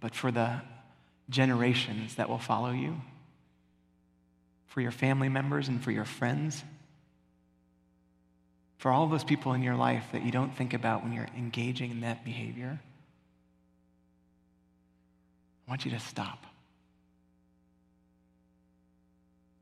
but 0.00 0.12
for 0.12 0.32
the 0.32 0.60
generations 1.30 2.16
that 2.16 2.28
will 2.28 2.38
follow 2.38 2.72
you, 2.72 3.00
for 4.66 4.80
your 4.80 4.90
family 4.90 5.28
members 5.28 5.68
and 5.68 5.82
for 5.82 5.92
your 5.92 6.04
friends, 6.04 6.64
for 8.78 8.90
all 8.90 9.06
those 9.06 9.22
people 9.22 9.52
in 9.52 9.62
your 9.62 9.76
life 9.76 10.06
that 10.10 10.24
you 10.24 10.32
don't 10.32 10.56
think 10.56 10.74
about 10.74 11.04
when 11.04 11.12
you're 11.12 11.28
engaging 11.36 11.92
in 11.92 12.00
that 12.00 12.24
behavior. 12.24 12.80
I 15.68 15.70
want 15.70 15.84
you 15.84 15.90
to 15.90 16.00
stop. 16.00 16.46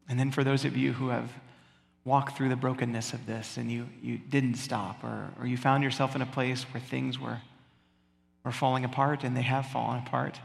And 0.09 0.21
then 0.21 0.31
for 0.31 0.45
those 0.45 0.65
of 0.65 0.77
you 0.77 0.93
who 0.93 1.09
have 1.09 1.29
walked 2.05 2.37
through 2.37 2.49
the 2.49 2.57
brokenness 2.57 3.13
of 3.13 3.27
this 3.27 3.57
and 3.57 3.73
you, 3.73 3.89
you 4.01 4.17
didn't 4.17 4.55
stop, 4.55 5.03
or, 5.03 5.31
or 5.41 5.49
you 5.49 5.57
found 5.57 5.83
yourself 5.83 6.15
in 6.15 6.23
a 6.23 6.27
place 6.27 6.63
where 6.73 6.81
things 6.81 7.19
were, 7.19 7.39
were 8.45 8.53
falling 8.53 8.85
apart 8.85 9.25
and 9.25 9.37
they 9.37 9.43
have 9.43 9.67
fallen 9.67 9.99
apart, 9.99 10.39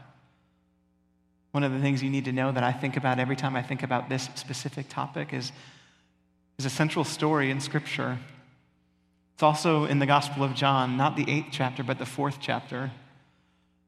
one 1.52 1.62
of 1.62 1.70
the 1.70 1.78
things 1.78 2.02
you 2.02 2.10
need 2.10 2.24
to 2.24 2.32
know 2.32 2.50
that 2.50 2.64
I 2.64 2.72
think 2.72 2.96
about 2.96 3.20
every 3.20 3.36
time 3.36 3.54
I 3.54 3.62
think 3.62 3.84
about 3.84 4.08
this 4.08 4.28
specific 4.34 4.88
topic 4.88 5.32
is, 5.32 5.52
is 6.58 6.64
a 6.64 6.70
central 6.70 7.04
story 7.04 7.52
in 7.52 7.60
Scripture. 7.60 8.18
It's 9.34 9.44
also 9.44 9.84
in 9.84 10.00
the 10.00 10.06
Gospel 10.06 10.42
of 10.42 10.54
John, 10.54 10.96
not 10.96 11.14
the 11.14 11.30
eighth 11.30 11.48
chapter, 11.52 11.84
but 11.84 12.00
the 12.00 12.06
fourth 12.06 12.38
chapter. 12.40 12.90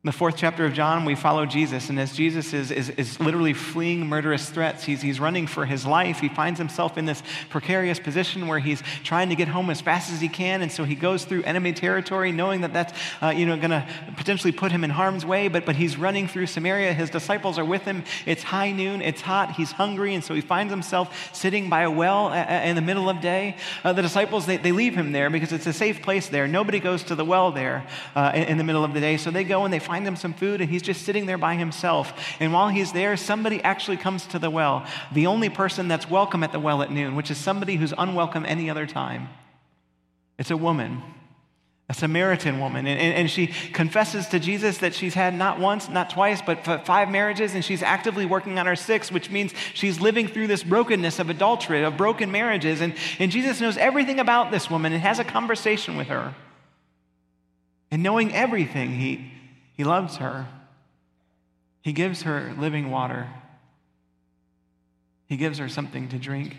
In 0.04 0.08
the 0.08 0.12
fourth 0.12 0.36
chapter 0.36 0.66
of 0.66 0.74
John, 0.74 1.06
we 1.06 1.14
follow 1.14 1.46
Jesus, 1.46 1.88
and 1.88 1.98
as 1.98 2.14
Jesus 2.14 2.52
is, 2.52 2.70
is, 2.70 2.90
is 2.90 3.18
literally 3.20 3.54
fleeing 3.54 4.06
murderous 4.06 4.50
threats, 4.50 4.84
he's, 4.84 5.00
he's 5.00 5.18
running 5.18 5.46
for 5.46 5.64
his 5.64 5.86
life. 5.86 6.20
He 6.20 6.28
finds 6.28 6.58
himself 6.58 6.98
in 6.98 7.06
this 7.06 7.22
precarious 7.48 7.98
position 7.98 8.46
where 8.46 8.58
he's 8.58 8.82
trying 9.02 9.30
to 9.30 9.34
get 9.34 9.48
home 9.48 9.70
as 9.70 9.80
fast 9.80 10.12
as 10.12 10.20
he 10.20 10.28
can, 10.28 10.60
and 10.60 10.70
so 10.70 10.84
he 10.84 10.94
goes 10.94 11.24
through 11.24 11.44
enemy 11.44 11.72
territory, 11.72 12.32
knowing 12.32 12.60
that 12.60 12.74
that's 12.74 12.92
uh, 13.22 13.28
you 13.28 13.46
know, 13.46 13.56
going 13.56 13.70
to 13.70 13.88
potentially 14.18 14.52
put 14.52 14.70
him 14.70 14.84
in 14.84 14.90
harm's 14.90 15.24
way, 15.24 15.48
but, 15.48 15.64
but 15.64 15.74
he's 15.74 15.96
running 15.96 16.28
through 16.28 16.48
Samaria. 16.48 16.92
His 16.92 17.08
disciples 17.08 17.58
are 17.58 17.64
with 17.64 17.84
him. 17.84 18.04
It's 18.26 18.42
high 18.42 18.72
noon, 18.72 19.00
it's 19.00 19.22
hot, 19.22 19.52
he's 19.52 19.72
hungry, 19.72 20.14
and 20.14 20.22
so 20.22 20.34
he 20.34 20.42
finds 20.42 20.70
himself 20.70 21.34
sitting 21.34 21.70
by 21.70 21.80
a 21.80 21.90
well 21.90 22.30
in 22.30 22.76
the 22.76 22.82
middle 22.82 23.08
of 23.08 23.22
day. 23.22 23.56
Uh, 23.82 23.94
the 23.94 24.02
disciples, 24.02 24.44
they, 24.44 24.58
they 24.58 24.72
leave 24.72 24.94
him 24.94 25.12
there 25.12 25.30
because 25.30 25.50
it's 25.50 25.66
a 25.66 25.72
safe 25.72 26.02
place 26.02 26.28
there. 26.28 26.46
Nobody 26.46 26.78
goes 26.78 27.04
to 27.04 27.14
the 27.14 27.24
well 27.24 27.52
there 27.52 27.86
uh, 28.14 28.32
in, 28.34 28.42
in 28.42 28.58
the 28.58 28.64
middle 28.64 28.84
of 28.84 28.92
the 28.92 29.00
day, 29.00 29.16
so 29.16 29.30
they 29.30 29.44
go 29.44 29.64
and 29.64 29.72
they 29.72 29.78
find 29.78 29.93
find 29.94 30.04
him 30.04 30.16
some 30.16 30.34
food, 30.34 30.60
and 30.60 30.68
he's 30.68 30.82
just 30.82 31.02
sitting 31.02 31.26
there 31.26 31.38
by 31.38 31.54
himself. 31.54 32.12
And 32.40 32.52
while 32.52 32.68
he's 32.68 32.90
there, 32.90 33.16
somebody 33.16 33.62
actually 33.62 33.96
comes 33.96 34.26
to 34.26 34.40
the 34.40 34.50
well, 34.50 34.84
the 35.12 35.28
only 35.28 35.48
person 35.48 35.86
that's 35.86 36.10
welcome 36.10 36.42
at 36.42 36.50
the 36.50 36.58
well 36.58 36.82
at 36.82 36.90
noon, 36.90 37.14
which 37.14 37.30
is 37.30 37.38
somebody 37.38 37.76
who's 37.76 37.94
unwelcome 37.96 38.44
any 38.44 38.68
other 38.68 38.86
time. 38.86 39.28
It's 40.36 40.50
a 40.50 40.56
woman, 40.56 41.00
a 41.88 41.94
Samaritan 41.94 42.58
woman. 42.58 42.88
And, 42.88 42.98
and, 42.98 43.14
and, 43.14 43.30
she 43.30 43.46
confesses 43.72 44.26
to 44.30 44.40
Jesus 44.40 44.78
that 44.78 44.94
she's 44.94 45.14
had 45.14 45.32
not 45.32 45.60
once, 45.60 45.88
not 45.88 46.10
twice, 46.10 46.42
but 46.42 46.64
five 46.84 47.08
marriages, 47.08 47.54
and 47.54 47.64
she's 47.64 47.84
actively 47.84 48.26
working 48.26 48.58
on 48.58 48.66
her 48.66 48.74
sixth, 48.74 49.12
which 49.12 49.30
means 49.30 49.54
she's 49.74 50.00
living 50.00 50.26
through 50.26 50.48
this 50.48 50.64
brokenness 50.64 51.20
of 51.20 51.30
adultery, 51.30 51.84
of 51.84 51.96
broken 51.96 52.32
marriages. 52.32 52.80
And, 52.80 52.94
and 53.20 53.30
Jesus 53.30 53.60
knows 53.60 53.76
everything 53.76 54.18
about 54.18 54.50
this 54.50 54.68
woman 54.68 54.92
and 54.92 55.02
has 55.02 55.20
a 55.20 55.24
conversation 55.24 55.96
with 55.96 56.08
her. 56.08 56.34
And 57.92 58.02
knowing 58.02 58.34
everything, 58.34 58.96
he, 58.96 59.30
he 59.74 59.84
loves 59.84 60.16
her. 60.16 60.46
He 61.82 61.92
gives 61.92 62.22
her 62.22 62.54
living 62.58 62.90
water. 62.90 63.28
He 65.26 65.36
gives 65.36 65.58
her 65.58 65.68
something 65.68 66.08
to 66.08 66.18
drink. 66.18 66.56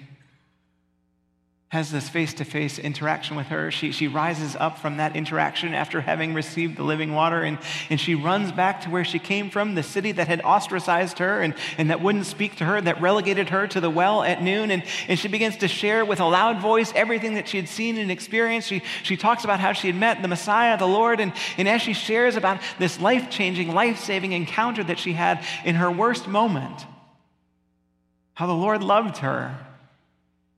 Has 1.75 1.91
this 1.91 2.07
face 2.07 2.33
to 2.33 2.45
face 2.45 2.79
interaction 2.79 3.35
with 3.35 3.47
her. 3.47 3.69
She, 3.69 3.91
she 3.91 4.07
rises 4.07 4.55
up 4.55 4.79
from 4.79 4.95
that 4.95 5.13
interaction 5.13 5.73
after 5.73 5.99
having 5.99 6.33
received 6.33 6.77
the 6.77 6.83
living 6.83 7.13
water, 7.13 7.43
and, 7.43 7.59
and 7.89 7.99
she 7.99 8.15
runs 8.15 8.53
back 8.53 8.81
to 8.81 8.89
where 8.89 9.03
she 9.03 9.19
came 9.19 9.49
from, 9.49 9.75
the 9.75 9.83
city 9.83 10.13
that 10.13 10.29
had 10.29 10.41
ostracized 10.41 11.19
her 11.19 11.41
and, 11.41 11.53
and 11.77 11.89
that 11.89 11.99
wouldn't 11.99 12.27
speak 12.27 12.55
to 12.55 12.65
her, 12.65 12.79
that 12.79 13.01
relegated 13.01 13.49
her 13.49 13.67
to 13.67 13.81
the 13.81 13.89
well 13.89 14.23
at 14.23 14.41
noon. 14.41 14.71
And, 14.71 14.83
and 15.09 15.19
she 15.19 15.27
begins 15.27 15.57
to 15.57 15.67
share 15.67 16.05
with 16.05 16.21
a 16.21 16.25
loud 16.25 16.61
voice 16.61 16.93
everything 16.95 17.33
that 17.33 17.49
she 17.49 17.57
had 17.57 17.67
seen 17.67 17.97
and 17.97 18.09
experienced. 18.09 18.69
She, 18.69 18.81
she 19.03 19.17
talks 19.17 19.43
about 19.43 19.59
how 19.59 19.73
she 19.73 19.87
had 19.87 19.97
met 19.97 20.21
the 20.21 20.29
Messiah, 20.29 20.77
the 20.77 20.87
Lord, 20.87 21.19
and, 21.19 21.33
and 21.57 21.67
as 21.67 21.81
she 21.81 21.91
shares 21.91 22.37
about 22.37 22.61
this 22.79 23.01
life 23.01 23.29
changing, 23.29 23.73
life 23.73 23.99
saving 23.99 24.31
encounter 24.31 24.83
that 24.85 24.97
she 24.97 25.11
had 25.11 25.43
in 25.65 25.75
her 25.75 25.91
worst 25.91 26.25
moment, 26.25 26.85
how 28.33 28.47
the 28.47 28.53
Lord 28.53 28.81
loved 28.81 29.17
her 29.17 29.57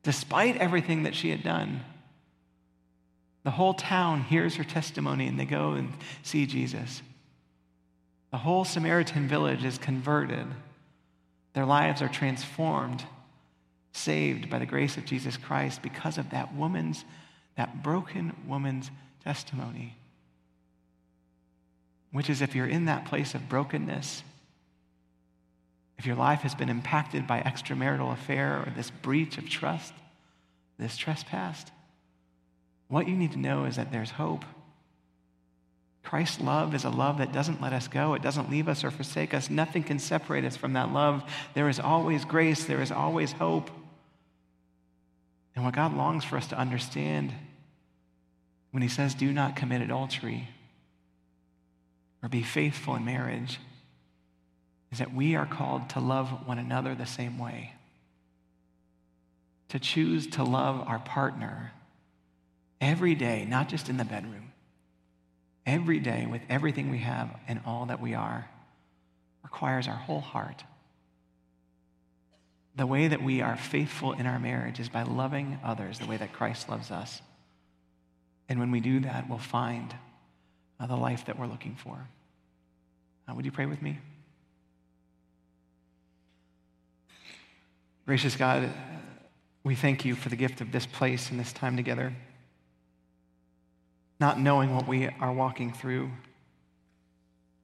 despite 0.08 0.56
everything 0.56 1.04
that 1.04 1.14
she 1.14 1.32
had 1.32 1.44
done. 1.44 1.82
The 3.44 3.52
whole 3.52 3.74
town 3.74 4.24
hears 4.24 4.56
her 4.56 4.64
testimony 4.64 5.28
and 5.28 5.38
they 5.38 5.44
go 5.44 5.74
and 5.74 5.92
see 6.24 6.46
Jesus. 6.46 7.02
The 8.32 8.38
whole 8.38 8.64
Samaritan 8.64 9.28
village 9.28 9.66
is 9.66 9.78
converted. 9.78 10.48
Their 11.52 11.66
lives 11.66 12.02
are 12.02 12.08
transformed, 12.08 13.04
saved 13.92 14.50
by 14.50 14.60
the 14.60 14.66
grace 14.66 14.96
of 14.96 15.04
Jesus 15.04 15.36
Christ 15.36 15.82
because 15.82 16.18
of 16.18 16.30
that 16.30 16.56
woman's, 16.56 17.04
that 17.58 17.84
broken 17.84 18.34
woman's 18.48 18.90
testimony. 19.26 19.98
Which 22.14 22.30
is 22.30 22.42
if 22.42 22.56
you're 22.56 22.66
in 22.66 22.86
that 22.86 23.04
place 23.04 23.36
of 23.36 23.50
brokenness, 23.50 24.24
if 25.98 26.06
your 26.06 26.16
life 26.16 26.42
has 26.42 26.54
been 26.54 26.70
impacted 26.70 27.26
by 27.26 27.42
extramarital 27.42 28.14
affair 28.14 28.64
or 28.66 28.74
this 28.76 28.90
breach 28.90 29.38
of 29.38 29.50
trust, 29.50 29.94
this 30.78 30.96
trespass, 30.96 31.66
what 32.88 33.08
you 33.08 33.16
need 33.16 33.32
to 33.32 33.40
know 33.40 33.66
is 33.66 33.76
that 33.76 33.92
there's 33.92 34.12
hope. 34.12 34.46
Christ's 36.04 36.40
love 36.40 36.74
is 36.74 36.86
a 36.86 36.90
love 36.90 37.18
that 37.18 37.34
doesn't 37.34 37.62
let 37.62 37.74
us 37.74 37.90
go. 37.90 38.14
It 38.14 38.22
doesn't 38.22 38.50
leave 38.50 38.70
us 38.70 38.84
or 38.84 38.92
forsake 38.92 39.34
us. 39.34 39.50
Nothing 39.50 39.84
can 39.84 40.00
separate 40.00 40.46
us 40.46 40.56
from 40.56 40.74
that 40.74 40.94
love. 40.94 41.24
There 41.54 41.68
is 41.68 41.80
always 41.80 42.24
grace. 42.24 42.64
There 42.64 42.82
is 42.82 42.92
always 42.92 43.34
hope. 43.34 43.70
And 45.54 45.66
what 45.66 45.76
God 45.76 45.98
longs 45.98 46.24
for 46.24 46.38
us 46.38 46.48
to 46.48 46.58
understand 46.58 47.34
when 48.72 48.84
He 48.84 48.90
says, 48.90 49.16
do 49.16 49.34
not 49.34 49.56
commit 49.56 49.82
adultery 49.82 50.48
or 52.24 52.30
be 52.30 52.44
faithful 52.44 52.96
in 52.96 53.04
marriage, 53.04 53.60
is 54.92 55.00
that 55.00 55.14
we 55.14 55.36
are 55.36 55.46
called 55.46 55.90
to 55.92 56.00
love 56.00 56.48
one 56.48 56.60
another 56.60 56.96
the 56.96 57.06
same 57.06 57.38
way. 57.38 57.74
To 59.70 59.80
choose 59.80 60.28
to 60.28 60.44
love 60.44 60.88
our 60.88 61.00
partner 61.00 61.74
every 62.80 63.16
day, 63.16 63.46
not 63.50 63.68
just 63.68 63.90
in 63.90 63.98
the 63.98 64.06
bedroom, 64.06 64.52
every 65.66 66.00
day 66.00 66.26
with 66.26 66.42
everything 66.50 66.90
we 66.90 67.00
have 67.00 67.30
and 67.48 67.60
all 67.66 67.88
that 67.88 68.02
we 68.02 68.14
are, 68.14 68.48
requires 69.44 69.88
our 69.88 69.96
whole 69.96 70.22
heart. 70.22 70.64
The 72.76 72.86
way 72.86 73.08
that 73.08 73.24
we 73.24 73.42
are 73.42 73.58
faithful 73.58 74.14
in 74.14 74.26
our 74.26 74.40
marriage 74.40 74.80
is 74.80 74.88
by 74.88 75.04
loving 75.04 75.60
others 75.64 76.00
the 76.00 76.06
way 76.06 76.18
that 76.18 76.32
Christ 76.32 76.70
loves 76.70 76.92
us. 76.92 77.22
And 78.48 78.60
when 78.60 78.72
we 78.72 78.80
do 78.80 79.02
that, 79.02 79.28
we'll 79.28 79.40
find 79.40 79.94
uh, 80.80 80.88
the 80.88 80.96
life 80.96 81.26
that 81.26 81.38
we're 81.38 81.48
looking 81.48 81.76
for. 81.76 82.08
Uh, 83.28 83.34
would 83.34 83.46
you 83.46 83.52
pray 83.52 83.66
with 83.66 83.82
me? 83.82 84.00
Gracious 88.08 88.38
God, 88.38 88.70
we 89.66 89.76
thank 89.76 90.06
you 90.06 90.16
for 90.16 90.30
the 90.30 90.38
gift 90.38 90.62
of 90.62 90.72
this 90.72 90.86
place 90.86 91.30
and 91.30 91.38
this 91.38 91.52
time 91.52 91.76
together. 91.76 92.14
Not 94.18 94.40
knowing 94.40 94.74
what 94.74 94.88
we 94.88 95.10
are 95.20 95.34
walking 95.34 95.74
through, 95.74 96.12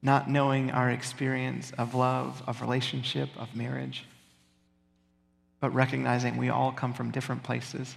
not 0.02 0.28
knowing 0.28 0.70
our 0.70 0.90
experience 0.90 1.72
of 1.78 1.94
love, 1.94 2.42
of 2.46 2.60
relationship, 2.60 3.30
of 3.38 3.56
marriage, 3.56 4.04
but 5.60 5.72
recognizing 5.72 6.36
we 6.36 6.50
all 6.50 6.72
come 6.72 6.92
from 6.92 7.10
different 7.10 7.42
places. 7.42 7.96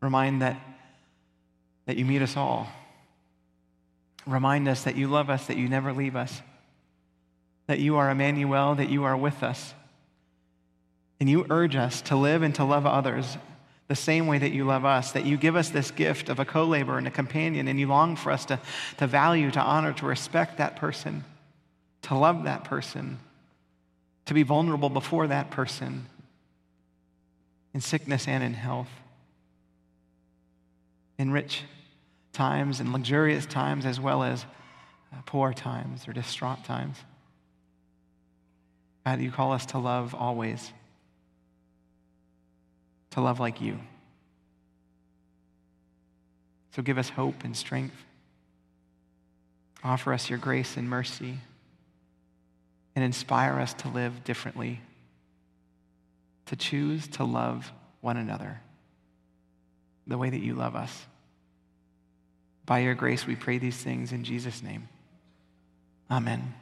Remind 0.00 0.42
that, 0.42 0.60
that 1.86 1.96
you 1.96 2.04
meet 2.04 2.22
us 2.22 2.36
all. 2.36 2.68
Remind 4.28 4.68
us 4.68 4.84
that 4.84 4.94
you 4.94 5.08
love 5.08 5.28
us, 5.28 5.48
that 5.48 5.56
you 5.56 5.68
never 5.68 5.92
leave 5.92 6.14
us, 6.14 6.40
that 7.66 7.80
you 7.80 7.96
are 7.96 8.08
Emmanuel, 8.12 8.76
that 8.76 8.90
you 8.90 9.02
are 9.02 9.16
with 9.16 9.42
us 9.42 9.74
and 11.24 11.30
you 11.30 11.46
urge 11.48 11.74
us 11.74 12.02
to 12.02 12.16
live 12.16 12.42
and 12.42 12.54
to 12.54 12.62
love 12.62 12.84
others 12.84 13.38
the 13.88 13.94
same 13.94 14.26
way 14.26 14.36
that 14.36 14.52
you 14.52 14.62
love 14.66 14.84
us, 14.84 15.12
that 15.12 15.24
you 15.24 15.38
give 15.38 15.56
us 15.56 15.70
this 15.70 15.90
gift 15.90 16.28
of 16.28 16.38
a 16.38 16.44
co 16.44 16.64
laborer 16.64 16.98
and 16.98 17.06
a 17.06 17.10
companion, 17.10 17.66
and 17.66 17.80
you 17.80 17.86
long 17.86 18.14
for 18.14 18.30
us 18.30 18.44
to, 18.44 18.60
to 18.98 19.06
value, 19.06 19.50
to 19.50 19.58
honor, 19.58 19.94
to 19.94 20.04
respect 20.04 20.58
that 20.58 20.76
person, 20.76 21.24
to 22.02 22.14
love 22.14 22.44
that 22.44 22.64
person, 22.64 23.18
to 24.26 24.34
be 24.34 24.42
vulnerable 24.42 24.90
before 24.90 25.26
that 25.28 25.50
person 25.50 26.04
in 27.72 27.80
sickness 27.80 28.28
and 28.28 28.44
in 28.44 28.52
health, 28.52 28.90
in 31.16 31.30
rich 31.30 31.62
times 32.34 32.80
and 32.80 32.92
luxurious 32.92 33.46
times, 33.46 33.86
as 33.86 33.98
well 33.98 34.22
as 34.22 34.44
uh, 35.10 35.16
poor 35.24 35.54
times 35.54 36.06
or 36.06 36.12
distraught 36.12 36.62
times. 36.66 36.98
God, 39.06 39.22
you 39.22 39.30
call 39.30 39.52
us 39.52 39.64
to 39.64 39.78
love 39.78 40.14
always 40.14 40.70
to 43.14 43.20
love 43.20 43.40
like 43.40 43.60
you. 43.60 43.78
So 46.74 46.82
give 46.82 46.98
us 46.98 47.08
hope 47.08 47.44
and 47.44 47.56
strength. 47.56 47.96
Offer 49.84 50.12
us 50.12 50.28
your 50.28 50.38
grace 50.38 50.76
and 50.76 50.88
mercy 50.90 51.38
and 52.96 53.04
inspire 53.04 53.60
us 53.60 53.72
to 53.74 53.88
live 53.88 54.24
differently, 54.24 54.80
to 56.46 56.56
choose 56.56 57.06
to 57.08 57.24
love 57.24 57.72
one 58.00 58.16
another 58.16 58.60
the 60.06 60.18
way 60.18 60.30
that 60.30 60.40
you 60.40 60.54
love 60.54 60.74
us. 60.74 61.06
By 62.66 62.80
your 62.80 62.94
grace, 62.94 63.26
we 63.26 63.36
pray 63.36 63.58
these 63.58 63.76
things 63.76 64.12
in 64.12 64.24
Jesus' 64.24 64.62
name. 64.62 64.88
Amen. 66.10 66.54